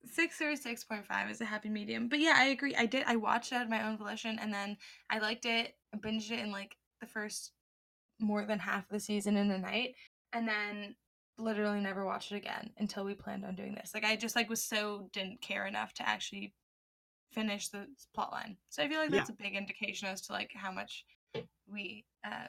Six 0.06 0.42
or 0.42 0.56
six 0.56 0.84
point 0.84 1.06
five 1.06 1.30
is 1.30 1.42
a 1.42 1.46
happy 1.46 1.70
medium. 1.70 2.08
But 2.08 2.20
yeah, 2.20 2.34
I 2.38 2.46
agree. 2.46 2.76
I 2.76 2.86
did. 2.86 3.04
I 3.08 3.16
watched 3.16 3.52
it 3.52 3.56
out 3.56 3.64
of 3.64 3.70
my 3.70 3.88
own 3.88 3.98
volition, 3.98 4.40
and 4.40 4.54
then 4.54 4.78
I 5.10 5.20
liked 5.20 5.46
it. 5.46 5.76
I 5.94 5.98
binged 5.98 6.32
it 6.32 6.40
in 6.40 6.52
like 6.52 6.76
the 7.00 7.08
first 7.08 7.52
more 8.20 8.46
than 8.46 8.60
half 8.60 8.84
of 8.84 8.90
the 8.90 9.00
season 9.00 9.38
in 9.38 9.52
a 9.52 9.58
night, 9.58 9.96
and 10.34 10.48
then 10.48 10.96
literally 11.38 11.80
never 11.80 12.06
watched 12.06 12.32
it 12.32 12.36
again 12.36 12.72
until 12.78 13.04
we 13.04 13.14
planned 13.16 13.46
on 13.46 13.56
doing 13.56 13.74
this. 13.74 13.92
Like 13.94 14.06
I 14.06 14.16
just 14.16 14.36
like 14.36 14.50
was 14.50 14.64
so 14.64 15.10
didn't 15.12 15.42
care 15.42 15.66
enough 15.66 15.94
to 15.96 16.08
actually 16.08 16.54
finish 17.32 17.70
the 17.70 17.88
plot 18.14 18.32
line. 18.32 18.58
So 18.70 18.84
I 18.84 18.90
feel 18.90 19.00
like 19.00 19.10
Yeah. 19.10 19.18
that's 19.20 19.30
a 19.30 19.34
big 19.34 19.56
indication 19.56 20.08
as 20.08 20.22
to 20.22 20.34
like 20.34 20.52
how 20.54 20.72
much 20.72 21.06
we 21.68 22.06
uh 22.26 22.48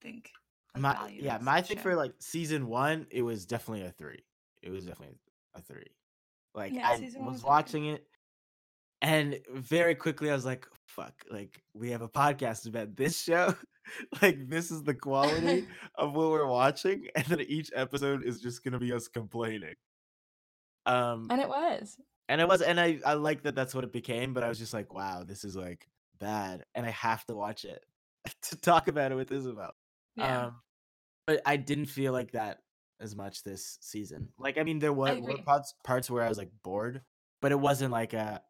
think. 0.00 0.30
My 0.76 1.10
yeah, 1.12 1.38
my 1.40 1.60
thing 1.60 1.76
show. 1.76 1.82
for 1.82 1.96
like 1.96 2.14
season 2.18 2.68
one, 2.68 3.06
it 3.10 3.22
was 3.22 3.46
definitely 3.46 3.84
a 3.86 3.90
three. 3.90 4.24
It 4.62 4.70
was 4.70 4.84
definitely 4.84 5.16
a 5.54 5.62
three. 5.62 5.86
Like 6.58 6.72
Yeah, 6.72 6.88
I 6.88 7.10
was 7.20 7.42
watching 7.42 7.86
it, 7.86 8.04
and 9.00 9.38
very 9.54 9.94
quickly 9.94 10.30
I 10.30 10.34
was 10.34 10.44
like, 10.44 10.66
"Fuck!" 10.86 11.14
Like 11.30 11.62
we 11.74 11.90
have 11.90 12.02
a 12.02 12.08
podcast 12.08 12.66
about 12.66 12.96
this 12.96 13.20
show. 13.20 13.54
like 14.22 14.48
this 14.48 14.70
is 14.70 14.82
the 14.82 14.94
quality 14.94 15.66
of 15.94 16.12
what 16.14 16.30
we're 16.30 16.46
watching, 16.46 17.06
and 17.14 17.24
then 17.26 17.40
each 17.40 17.70
episode 17.74 18.24
is 18.24 18.40
just 18.40 18.64
gonna 18.64 18.78
be 18.78 18.92
us 18.92 19.08
complaining. 19.08 19.74
Um, 20.84 21.28
and 21.30 21.40
it 21.40 21.48
was. 21.48 21.96
and 22.28 22.40
it 22.40 22.48
was, 22.48 22.60
and 22.62 22.80
I 22.80 22.98
I 23.06 23.14
like 23.14 23.42
that 23.44 23.54
that's 23.54 23.74
what 23.74 23.84
it 23.84 23.92
became. 23.92 24.34
But 24.34 24.42
I 24.42 24.48
was 24.48 24.58
just 24.58 24.74
like, 24.74 24.92
"Wow, 24.92 25.24
this 25.24 25.44
is 25.44 25.56
like 25.56 25.86
bad," 26.18 26.64
and 26.74 26.84
I 26.84 26.90
have 26.90 27.24
to 27.26 27.34
watch 27.34 27.64
it 27.64 27.84
to 28.50 28.56
talk 28.56 28.88
about 28.88 29.12
it 29.12 29.14
with 29.14 29.32
Isabel. 29.32 29.72
Yeah. 30.16 30.46
Um, 30.46 30.56
but 31.26 31.42
I 31.44 31.56
didn't 31.56 31.86
feel 31.86 32.12
like 32.12 32.32
that 32.32 32.60
as 33.00 33.14
much 33.16 33.42
this 33.42 33.78
season. 33.80 34.28
Like, 34.38 34.58
I 34.58 34.62
mean, 34.64 34.78
there 34.78 34.92
were, 34.92 35.14
were 35.20 35.38
parts 35.38 35.74
parts 35.84 36.10
where 36.10 36.22
I 36.24 36.28
was 36.28 36.38
like 36.38 36.50
bored, 36.62 37.02
but 37.40 37.52
it 37.52 37.60
wasn't 37.60 37.92
like 37.92 38.12
a 38.14 38.42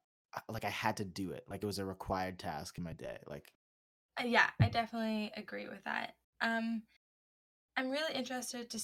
like 0.48 0.64
I 0.64 0.70
had 0.70 0.98
to 0.98 1.04
do 1.04 1.30
it. 1.32 1.44
Like 1.48 1.62
it 1.62 1.66
was 1.66 1.78
a 1.78 1.84
required 1.84 2.38
task 2.38 2.78
in 2.78 2.84
my 2.84 2.92
day. 2.92 3.18
Like, 3.26 3.52
Uh, 4.20 4.24
yeah, 4.26 4.50
I 4.60 4.68
definitely 4.68 5.32
agree 5.36 5.68
with 5.68 5.84
that. 5.84 6.14
Um, 6.40 6.82
I'm 7.76 7.90
really 7.90 8.14
interested 8.14 8.70
to 8.70 8.80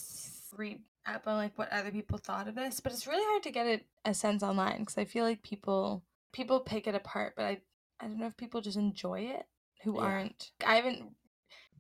read 0.57 0.81
up 1.07 1.27
on 1.27 1.37
like 1.37 1.59
what 1.59 1.71
other 1.73 1.91
people 1.91 2.19
thought 2.19 2.49
of 2.49 2.55
this, 2.55 2.81
but 2.81 2.93
it's 2.93 3.07
really 3.07 3.25
hard 3.25 3.43
to 3.45 3.51
get 3.51 3.67
it 3.67 3.87
a 4.05 4.15
sense 4.15 4.43
online 4.43 4.81
because 4.81 4.99
I 4.99 5.05
feel 5.05 5.25
like 5.25 5.43
people 5.43 6.05
people 6.33 6.61
pick 6.61 6.87
it 6.87 6.95
apart, 6.95 7.35
but 7.37 7.45
I 7.45 7.61
I 8.01 8.07
don't 8.07 8.19
know 8.19 8.27
if 8.27 8.37
people 8.37 8.61
just 8.61 8.77
enjoy 8.79 9.21
it 9.23 9.47
who 9.83 9.99
Yeah. 9.99 10.01
aren't. 10.01 10.53
I 10.65 10.77
haven't 10.77 11.15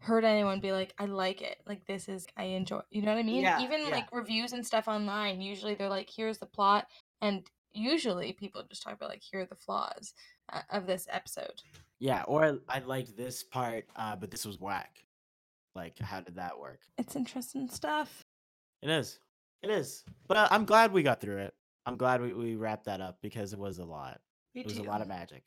heard 0.04 0.24
anyone 0.24 0.60
be 0.60 0.72
like, 0.72 0.94
I 0.98 1.06
like 1.06 1.42
it. 1.42 1.58
Like 1.66 1.86
this 1.86 2.08
is 2.08 2.26
I 2.36 2.44
enjoy. 2.44 2.80
You 2.90 3.02
know 3.02 3.12
what 3.12 3.20
I 3.20 3.22
mean? 3.22 3.42
Yeah, 3.42 3.60
Even 3.62 3.82
yeah. 3.82 3.90
like 3.90 4.12
reviews 4.12 4.52
and 4.52 4.64
stuff 4.64 4.86
online, 4.86 5.40
usually 5.40 5.74
they're 5.74 5.88
like, 5.88 6.10
here's 6.14 6.38
the 6.38 6.46
plot, 6.46 6.86
and 7.20 7.42
usually 7.72 8.32
people 8.32 8.62
just 8.68 8.82
talk 8.82 8.94
about 8.94 9.08
like 9.08 9.22
here 9.22 9.40
are 9.40 9.46
the 9.46 9.56
flaws 9.56 10.14
uh, 10.52 10.60
of 10.70 10.86
this 10.86 11.06
episode. 11.10 11.62
Yeah, 11.98 12.22
or 12.24 12.60
I 12.68 12.80
liked 12.80 13.16
this 13.16 13.42
part, 13.42 13.86
uh, 13.96 14.16
but 14.16 14.30
this 14.30 14.44
was 14.44 14.60
whack. 14.60 15.04
Like, 15.74 15.98
how 15.98 16.20
did 16.20 16.36
that 16.36 16.58
work? 16.58 16.80
It's 16.98 17.16
interesting 17.16 17.68
stuff. 17.68 18.24
It 18.82 18.90
is. 18.90 19.18
It 19.62 19.70
is. 19.70 20.04
But 20.28 20.36
uh, 20.36 20.48
I'm 20.50 20.66
glad 20.66 20.92
we 20.92 21.02
got 21.02 21.20
through 21.20 21.38
it. 21.38 21.54
I'm 21.86 21.96
glad 21.96 22.20
we, 22.20 22.32
we 22.32 22.56
wrapped 22.56 22.84
that 22.84 23.00
up 23.00 23.18
because 23.22 23.52
it 23.52 23.58
was 23.58 23.78
a 23.78 23.84
lot. 23.84 24.20
It 24.54 24.66
was 24.66 24.78
a 24.78 24.82
lot 24.82 25.00
of 25.00 25.08
magic. 25.08 25.42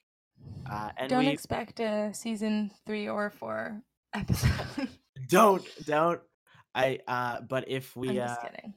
Uh, 0.70 0.90
and 0.98 1.10
Don't 1.10 1.26
we 1.26 1.32
expect 1.32 1.80
a 1.80 2.14
season 2.14 2.72
three 2.86 3.08
or 3.08 3.30
four 3.30 3.82
episode. 4.18 4.90
don't 5.30 5.66
don't. 5.86 6.22
I 6.76 7.00
uh, 7.08 7.42
but 7.42 7.70
if 7.70 7.96
I'm 7.96 8.02
we 8.02 8.14
just 8.14 8.40
uh, 8.40 8.44
kidding. 8.44 8.74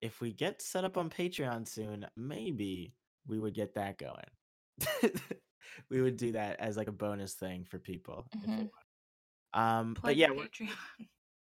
if 0.00 0.20
we 0.20 0.32
get 0.32 0.62
set 0.62 0.84
up 0.84 0.96
on 0.96 1.10
Patreon 1.10 1.68
soon, 1.68 2.06
maybe 2.16 2.94
we 3.26 3.38
would 3.38 3.54
get 3.54 3.74
that 3.74 3.98
going. 3.98 5.12
we 5.90 6.00
would 6.00 6.16
do 6.16 6.32
that 6.32 6.60
as 6.60 6.76
like 6.76 6.88
a 6.88 6.92
bonus 6.92 7.34
thing 7.34 7.64
for 7.64 7.78
people. 7.78 8.26
Mhm. 8.36 8.58
want. 8.58 8.70
Um, 9.54 9.94
Plug 9.94 10.10
but 10.10 10.16
yeah, 10.16 10.28
Patreon. 10.28 10.70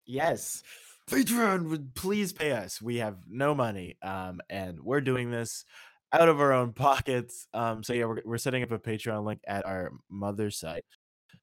Yes. 0.07 0.63
Patreon 1.11 1.69
would 1.69 1.95
please 1.95 2.33
pay 2.33 2.53
us. 2.53 2.81
We 2.81 2.97
have 2.97 3.19
no 3.29 3.55
money. 3.55 3.97
Um, 4.03 4.41
and 4.49 4.81
we're 4.81 5.01
doing 5.03 5.31
this 5.31 5.65
out 6.13 6.29
of 6.29 6.41
our 6.41 6.53
own 6.53 6.73
pockets. 6.73 7.47
Um, 7.53 7.83
so 7.83 7.93
yeah, 7.93 8.07
we're, 8.07 8.23
we're 8.25 8.39
setting 8.39 8.63
up 8.63 8.71
a 8.71 8.79
Patreon 8.79 9.25
link 9.25 9.41
at 9.47 9.67
our 9.67 9.93
mother 10.11 10.51
site, 10.51 10.85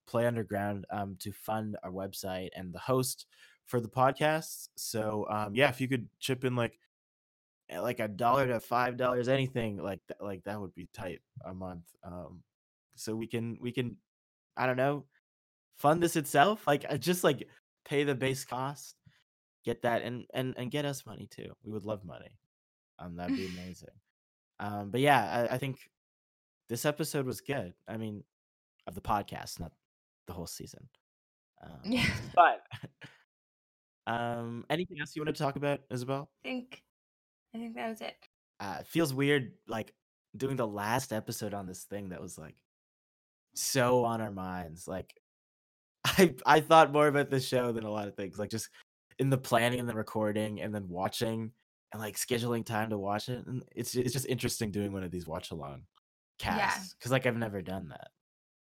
Play 0.08 0.26
Underground, 0.26 0.86
um, 0.92 1.16
to 1.20 1.32
fund 1.32 1.78
our 1.84 1.92
website 1.92 2.50
and 2.56 2.74
the 2.74 2.80
host 2.80 3.26
for 3.66 3.80
the 3.80 3.88
podcast. 3.88 4.70
So 4.76 5.26
um, 5.30 5.56
yeah, 5.56 5.70
if 5.70 5.82
you 5.82 5.88
could 5.88 6.08
chip 6.20 6.44
in 6.44 6.56
like 6.56 6.78
eh, 7.70 7.80
like 7.80 8.00
a 8.00 8.08
dollar 8.08 8.48
to 8.48 8.60
five 8.60 8.98
dollars, 8.98 9.28
anything 9.28 9.78
like 9.78 10.02
that, 10.08 10.22
like 10.22 10.44
that 10.44 10.60
would 10.60 10.76
be 10.76 10.90
tight 10.94 11.22
a 11.46 11.54
month. 11.54 11.86
Um, 12.04 12.42
so 12.96 13.16
we 13.16 13.28
can 13.28 13.58
we 13.62 13.72
can, 13.72 13.98
I 14.58 14.66
don't 14.66 14.78
know, 14.78 15.06
fund 15.78 16.04
this 16.04 16.16
itself. 16.16 16.68
Like 16.68 16.86
uh, 16.90 16.98
just 16.98 17.24
like 17.24 17.48
pay 17.86 18.04
the 18.04 18.16
base 18.16 18.46
cost, 18.46 18.96
get 19.64 19.82
that, 19.84 20.02
and 20.02 20.26
and 20.34 20.54
and 20.58 20.70
get 20.70 20.86
us 20.86 21.06
money 21.06 21.28
too. 21.32 21.54
We 21.64 21.72
would 21.72 21.86
love 21.86 22.04
money. 22.06 22.38
Um, 23.00 23.16
that'd 23.16 23.36
be 23.36 23.48
amazing. 23.58 23.90
Um, 24.60 24.92
but 24.92 25.02
yeah, 25.02 25.48
I, 25.50 25.56
I 25.56 25.58
think 25.58 25.80
this 26.70 26.86
episode 26.86 27.26
was 27.26 27.42
good. 27.42 27.74
I 27.88 27.98
mean, 27.98 28.24
of 28.86 28.96
the 28.96 29.02
podcast, 29.02 29.60
not 29.60 29.72
the 30.28 30.34
whole 30.34 30.48
season. 30.48 30.88
Um, 31.64 31.80
Yeah. 31.84 32.10
but 32.34 32.66
um, 34.08 34.66
anything 34.70 35.00
else 35.00 35.16
you 35.16 35.22
want 35.22 35.36
to 35.36 35.44
talk 35.44 35.56
about, 35.58 35.82
Isabel? 35.92 36.30
I 36.44 36.48
think 36.48 36.82
I 37.54 37.60
think 37.60 37.76
that 37.76 37.90
was 37.90 38.02
it. 38.02 38.16
uh, 38.60 38.78
it 38.80 38.88
feels 38.88 39.14
weird 39.14 39.54
like 39.68 39.94
doing 40.36 40.56
the 40.56 40.66
last 40.68 41.14
episode 41.14 41.54
on 41.54 41.68
this 41.68 41.84
thing 41.84 42.10
that 42.10 42.22
was 42.22 42.38
like 42.38 42.56
so 43.54 44.06
on 44.06 44.22
our 44.22 44.32
minds 44.32 44.88
like 44.88 45.14
i 46.06 46.34
i 46.46 46.60
thought 46.62 46.94
more 46.94 47.08
about 47.08 47.30
this 47.30 47.46
show 47.46 47.72
than 47.74 47.84
a 47.84 47.92
lot 47.92 48.08
of 48.08 48.16
things 48.16 48.40
like 48.40 48.50
just 48.50 48.70
in 49.20 49.30
the 49.30 49.38
planning 49.38 49.80
and 49.80 49.90
the 49.90 49.94
recording 49.94 50.62
and 50.62 50.74
then 50.74 50.88
watching 50.88 51.52
and 51.92 52.02
like 52.02 52.16
scheduling 52.16 52.66
time 52.66 52.90
to 52.90 52.98
watch 52.98 53.28
it 53.28 53.46
and 53.46 53.62
it's 53.76 53.94
it's 53.96 54.14
just 54.14 54.26
interesting 54.28 54.72
doing 54.72 54.94
one 54.94 55.04
of 55.04 55.12
these 55.12 55.28
watch 55.28 55.52
along 55.52 55.84
Yeah. 56.42 56.48
casts 56.70 56.94
because 56.96 57.12
like 57.12 57.26
i've 57.26 57.36
never 57.38 57.62
done 57.62 57.90
that 57.90 58.08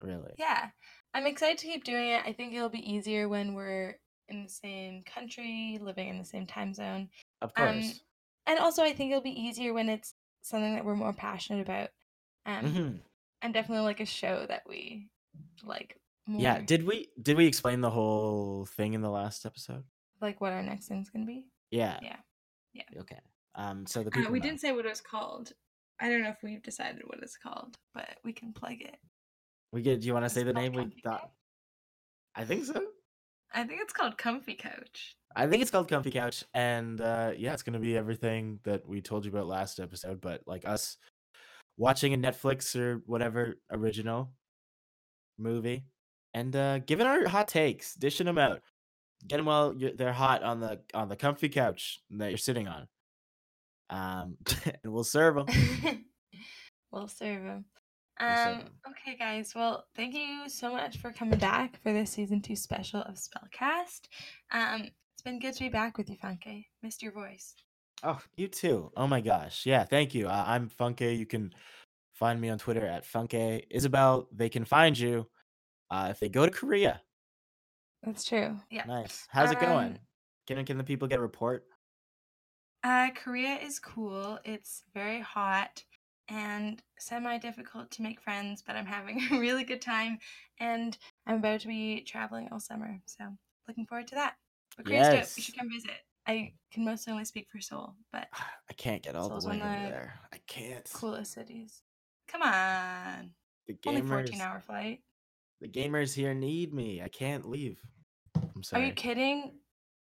really 0.01 0.33
Yeah. 0.39 0.69
I'm 1.17 1.27
excited 1.27 1.57
to 1.59 1.67
keep 1.67 1.83
doing 1.85 2.11
it. 2.11 2.23
I 2.27 2.33
think 2.35 2.53
it'll 2.53 2.69
be 2.69 2.93
easier 2.93 3.27
when 3.27 3.55
we're 3.55 3.99
in 4.29 4.43
the 4.43 4.51
same 4.51 5.03
country, 5.03 5.79
living 5.81 6.09
in 6.09 6.19
the 6.19 6.25
same 6.27 6.47
time 6.47 6.75
zone. 6.75 7.09
of 7.41 7.53
Um, 7.57 7.81
course 7.81 8.01
And 8.47 8.59
also 8.59 8.83
I 8.85 8.93
think 8.93 9.11
it'll 9.11 9.23
be 9.23 9.31
easier 9.31 9.73
when 9.73 9.89
it's 9.89 10.15
something 10.43 10.75
that 10.75 10.85
we're 10.85 10.95
more 10.95 11.15
passionate 11.15 11.63
about. 11.63 11.89
Um 12.45 12.65
Mhm. 12.67 13.01
and 13.41 13.55
definitely 13.55 13.85
like 13.85 14.01
a 14.01 14.07
show 14.07 14.45
that 14.47 14.63
we 14.69 15.09
like 15.65 15.99
more 16.27 16.43
yeah 16.43 16.61
did 16.61 16.87
we 16.87 17.09
did 17.23 17.37
we 17.39 17.47
explain 17.47 17.81
the 17.81 17.91
whole 17.91 18.67
thing 18.67 18.93
in 18.95 19.01
the 19.01 19.11
last 19.11 19.47
episode 19.47 19.85
like 20.21 20.41
what 20.41 20.53
our 20.53 20.63
next 20.63 20.87
thing's 20.89 21.09
gonna 21.09 21.25
be. 21.25 21.47
yeah 21.71 21.99
Yeah. 22.03 22.17
Yeah. 22.75 23.01
okay 23.01 23.21
um 23.55 23.87
so 23.87 24.03
the 24.05 24.11
Uh, 24.11 24.31
we 24.31 24.39
know. 24.39 24.43
didn't 24.43 24.61
say 24.61 24.73
what 24.73 24.85
it 24.85 24.89
was 24.91 25.01
called. 25.01 25.53
I 25.99 26.11
don't 26.11 26.23
know 26.23 26.29
if 26.31 26.43
we've 26.43 26.63
decided 26.63 27.03
what 27.07 27.23
it's 27.23 27.39
called, 27.39 27.75
but 27.95 28.19
we 28.23 28.33
can 28.35 28.53
plug 28.53 28.83
it. 28.83 28.99
We 29.77 29.83
get. 29.83 30.01
Do 30.01 30.07
you 30.07 30.15
want 30.15 30.25
to 30.25 30.31
say 30.31 30.43
the 30.43 30.55
name 30.55 30.73
we 30.73 30.91
thought? 31.05 31.33
I 32.35 32.45
think 32.45 32.65
so. 32.65 32.81
I 33.55 33.65
think 33.65 33.83
it's 33.83 33.93
called 33.93 34.17
Comfy 34.17 34.55
Couch. 34.55 35.15
I 35.37 35.47
think 35.47 35.61
it's 35.61 35.71
called 35.71 35.87
Comfy 35.87 36.11
Couch, 36.11 36.45
and 36.55 36.99
uh, 36.99 37.33
yeah, 37.37 37.53
it's 37.53 37.63
gonna 37.63 37.79
be 37.79 37.95
everything 37.95 38.59
that 38.65 38.89
we 38.89 39.03
told 39.03 39.27
you 39.27 39.31
about 39.31 39.49
last 39.49 39.79
episode. 39.79 40.23
But 40.23 40.41
like 40.47 40.67
us 40.67 40.97
watching 41.77 42.15
a 42.15 42.17
Netflix 42.17 42.75
or 42.75 43.03
whatever 43.05 43.57
original 43.71 44.33
movie, 45.39 45.85
and 46.33 46.57
uh, 46.57 46.79
giving 46.79 47.07
our 47.07 47.29
hot 47.29 47.49
takes, 47.49 47.95
dishing 47.97 48.25
them 48.25 48.39
out, 48.39 48.63
get 49.29 49.37
them 49.37 49.45
while 49.45 49.75
you're, 49.77 49.93
they're 49.93 50.15
hot 50.15 50.43
on 50.43 50.61
the 50.61 50.81
on 50.95 51.11
the 51.11 51.17
comfy 51.17 51.51
couch 51.51 52.01
that 52.13 52.31
you're 52.31 52.39
sitting 52.39 52.67
on. 52.67 52.89
Um, 53.91 54.39
and 54.65 54.91
we'll 54.91 55.05
serve 55.05 55.35
them. 55.35 55.47
we'll 56.91 57.09
serve 57.09 57.45
them. 57.45 57.67
Um, 58.19 58.63
okay, 58.91 59.17
guys. 59.19 59.53
Well, 59.55 59.85
thank 59.95 60.15
you 60.15 60.49
so 60.49 60.73
much 60.73 60.99
for 60.99 61.13
coming 61.13 61.39
back 61.39 61.81
for 61.83 61.93
this 61.93 62.11
season 62.11 62.41
two 62.41 62.57
special 62.57 63.03
of 63.03 63.17
Spellcast. 63.17 64.09
Um, 64.53 64.83
it's 65.13 65.23
been 65.23 65.39
good 65.39 65.55
to 65.55 65.65
be 65.65 65.69
back 65.69 65.99
with 65.99 66.09
you, 66.09 66.17
Funke. 66.17 66.65
Missed 66.83 67.03
your 67.03 67.13
voice. 67.13 67.55
Oh, 68.03 68.21
you 68.37 68.49
too. 68.49 68.91
Oh 68.97 69.07
my 69.07 69.21
gosh. 69.21 69.67
Yeah, 69.67 69.85
thank 69.85 70.15
you. 70.15 70.29
Uh, 70.29 70.45
I'm 70.47 70.71
Funke. 70.71 71.17
You 71.17 71.27
can 71.27 71.53
find 72.15 72.41
me 72.41 72.49
on 72.49 72.59
Twitter 72.59 72.87
at 72.87 73.05
Funke. 73.05 73.65
Isabel, 73.71 74.29
they 74.33 74.49
can 74.49 74.65
find 74.65 74.99
you 74.99 75.27
uh, 75.91 76.09
if 76.11 76.21
they 76.21 76.29
go 76.29 76.47
to 76.47 76.53
Korea. 76.53 77.03
That's 78.03 78.25
true. 78.25 78.57
Yeah. 78.71 78.85
Nice. 78.87 79.27
How's 79.31 79.51
it 79.51 79.61
going? 79.61 79.93
Um, 79.93 79.99
Can 80.47 80.65
can 80.65 80.79
the 80.79 80.85
people 80.85 81.09
get 81.09 81.19
a 81.19 81.23
report? 81.23 81.65
Uh, 82.85 83.11
Korea 83.15 83.57
is 83.57 83.79
cool. 83.79 84.39
It's 84.45 84.85
very 84.95 85.21
hot 85.21 85.83
and 86.29 86.83
semi 86.99 87.39
difficult 87.39 87.91
to 87.93 88.03
make 88.03 88.21
friends, 88.21 88.63
but 88.67 88.77
I'm 88.77 88.87
having 88.87 89.21
a 89.33 89.39
really 89.39 89.65
good 89.65 89.81
time 89.83 90.19
and 90.61 90.97
I'm 91.27 91.37
about 91.37 91.61
to 91.61 91.69
be 91.69 92.01
traveling 92.03 92.49
all 92.51 92.61
summer. 92.61 93.01
So, 93.07 93.25
looking 93.69 93.87
forward 93.87 94.09
to 94.09 94.15
that. 94.17 94.35
But 94.77 94.87
Korea's 94.87 95.07
dope. 95.09 95.15
Yes. 95.17 95.37
You 95.37 95.43
should 95.43 95.57
come 95.59 95.71
visit. 95.71 95.91
I 96.27 96.53
can 96.73 96.85
mostly 96.85 97.13
only 97.13 97.25
speak 97.25 97.47
for 97.51 97.61
Seoul, 97.61 97.95
but 98.13 98.27
I 98.71 98.73
can't 98.77 99.03
get 99.03 99.15
all 99.15 99.29
Seoul's 99.29 99.45
the 99.45 99.51
way 99.51 99.57
over 99.57 99.65
the 99.65 99.89
there. 99.89 100.15
I 100.33 100.39
can't. 100.47 100.85
coolest 100.93 101.33
cities. 101.33 101.83
Come 102.29 102.43
on. 102.43 103.31
The 103.69 103.77
Only 103.87 104.01
gamers, 104.03 104.09
14 104.09 104.41
hour 104.41 104.61
flight. 104.61 105.01
the 105.61 105.69
gamers 105.69 106.15
here 106.15 106.35
need 106.35 106.73
me. 106.75 107.01
I 107.03 107.09
can't 107.09 107.49
leave. 107.49 107.79
I'm 108.55 108.63
sorry. 108.63 108.83
Are 108.83 108.87
you 108.87 108.93
kidding? 108.93 109.53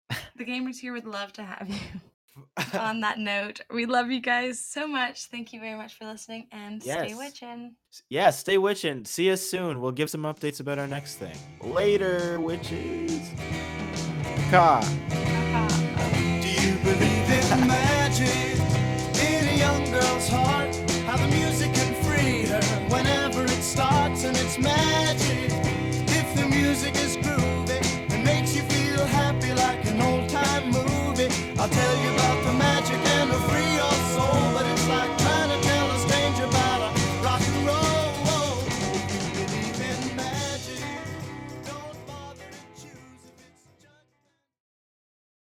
The 0.37 0.45
gamers 0.45 0.77
here 0.77 0.91
would 0.93 1.05
love 1.05 1.31
to 1.33 1.43
have 1.43 1.67
you. 1.69 1.79
On 2.73 2.99
that 3.01 3.17
note, 3.19 3.61
we 3.73 3.85
love 3.85 4.11
you 4.11 4.19
guys 4.19 4.59
so 4.59 4.87
much. 4.87 5.25
Thank 5.27 5.53
you 5.53 5.59
very 5.59 5.75
much 5.75 5.97
for 5.97 6.05
listening 6.05 6.47
and 6.51 6.81
stay 6.81 7.07
Yes. 7.09 7.17
witchin'. 7.17 7.75
yeah, 8.09 8.29
stay 8.29 8.57
witching. 8.57 9.05
See 9.05 9.31
us 9.31 9.41
soon. 9.41 9.79
We'll 9.81 9.91
give 9.91 10.09
some 10.09 10.23
updates 10.23 10.59
about 10.59 10.77
our 10.79 10.87
next 10.87 11.15
thing. 11.15 11.37
Later, 11.61 12.39
witches. 12.39 13.29
Ka. 14.51 14.81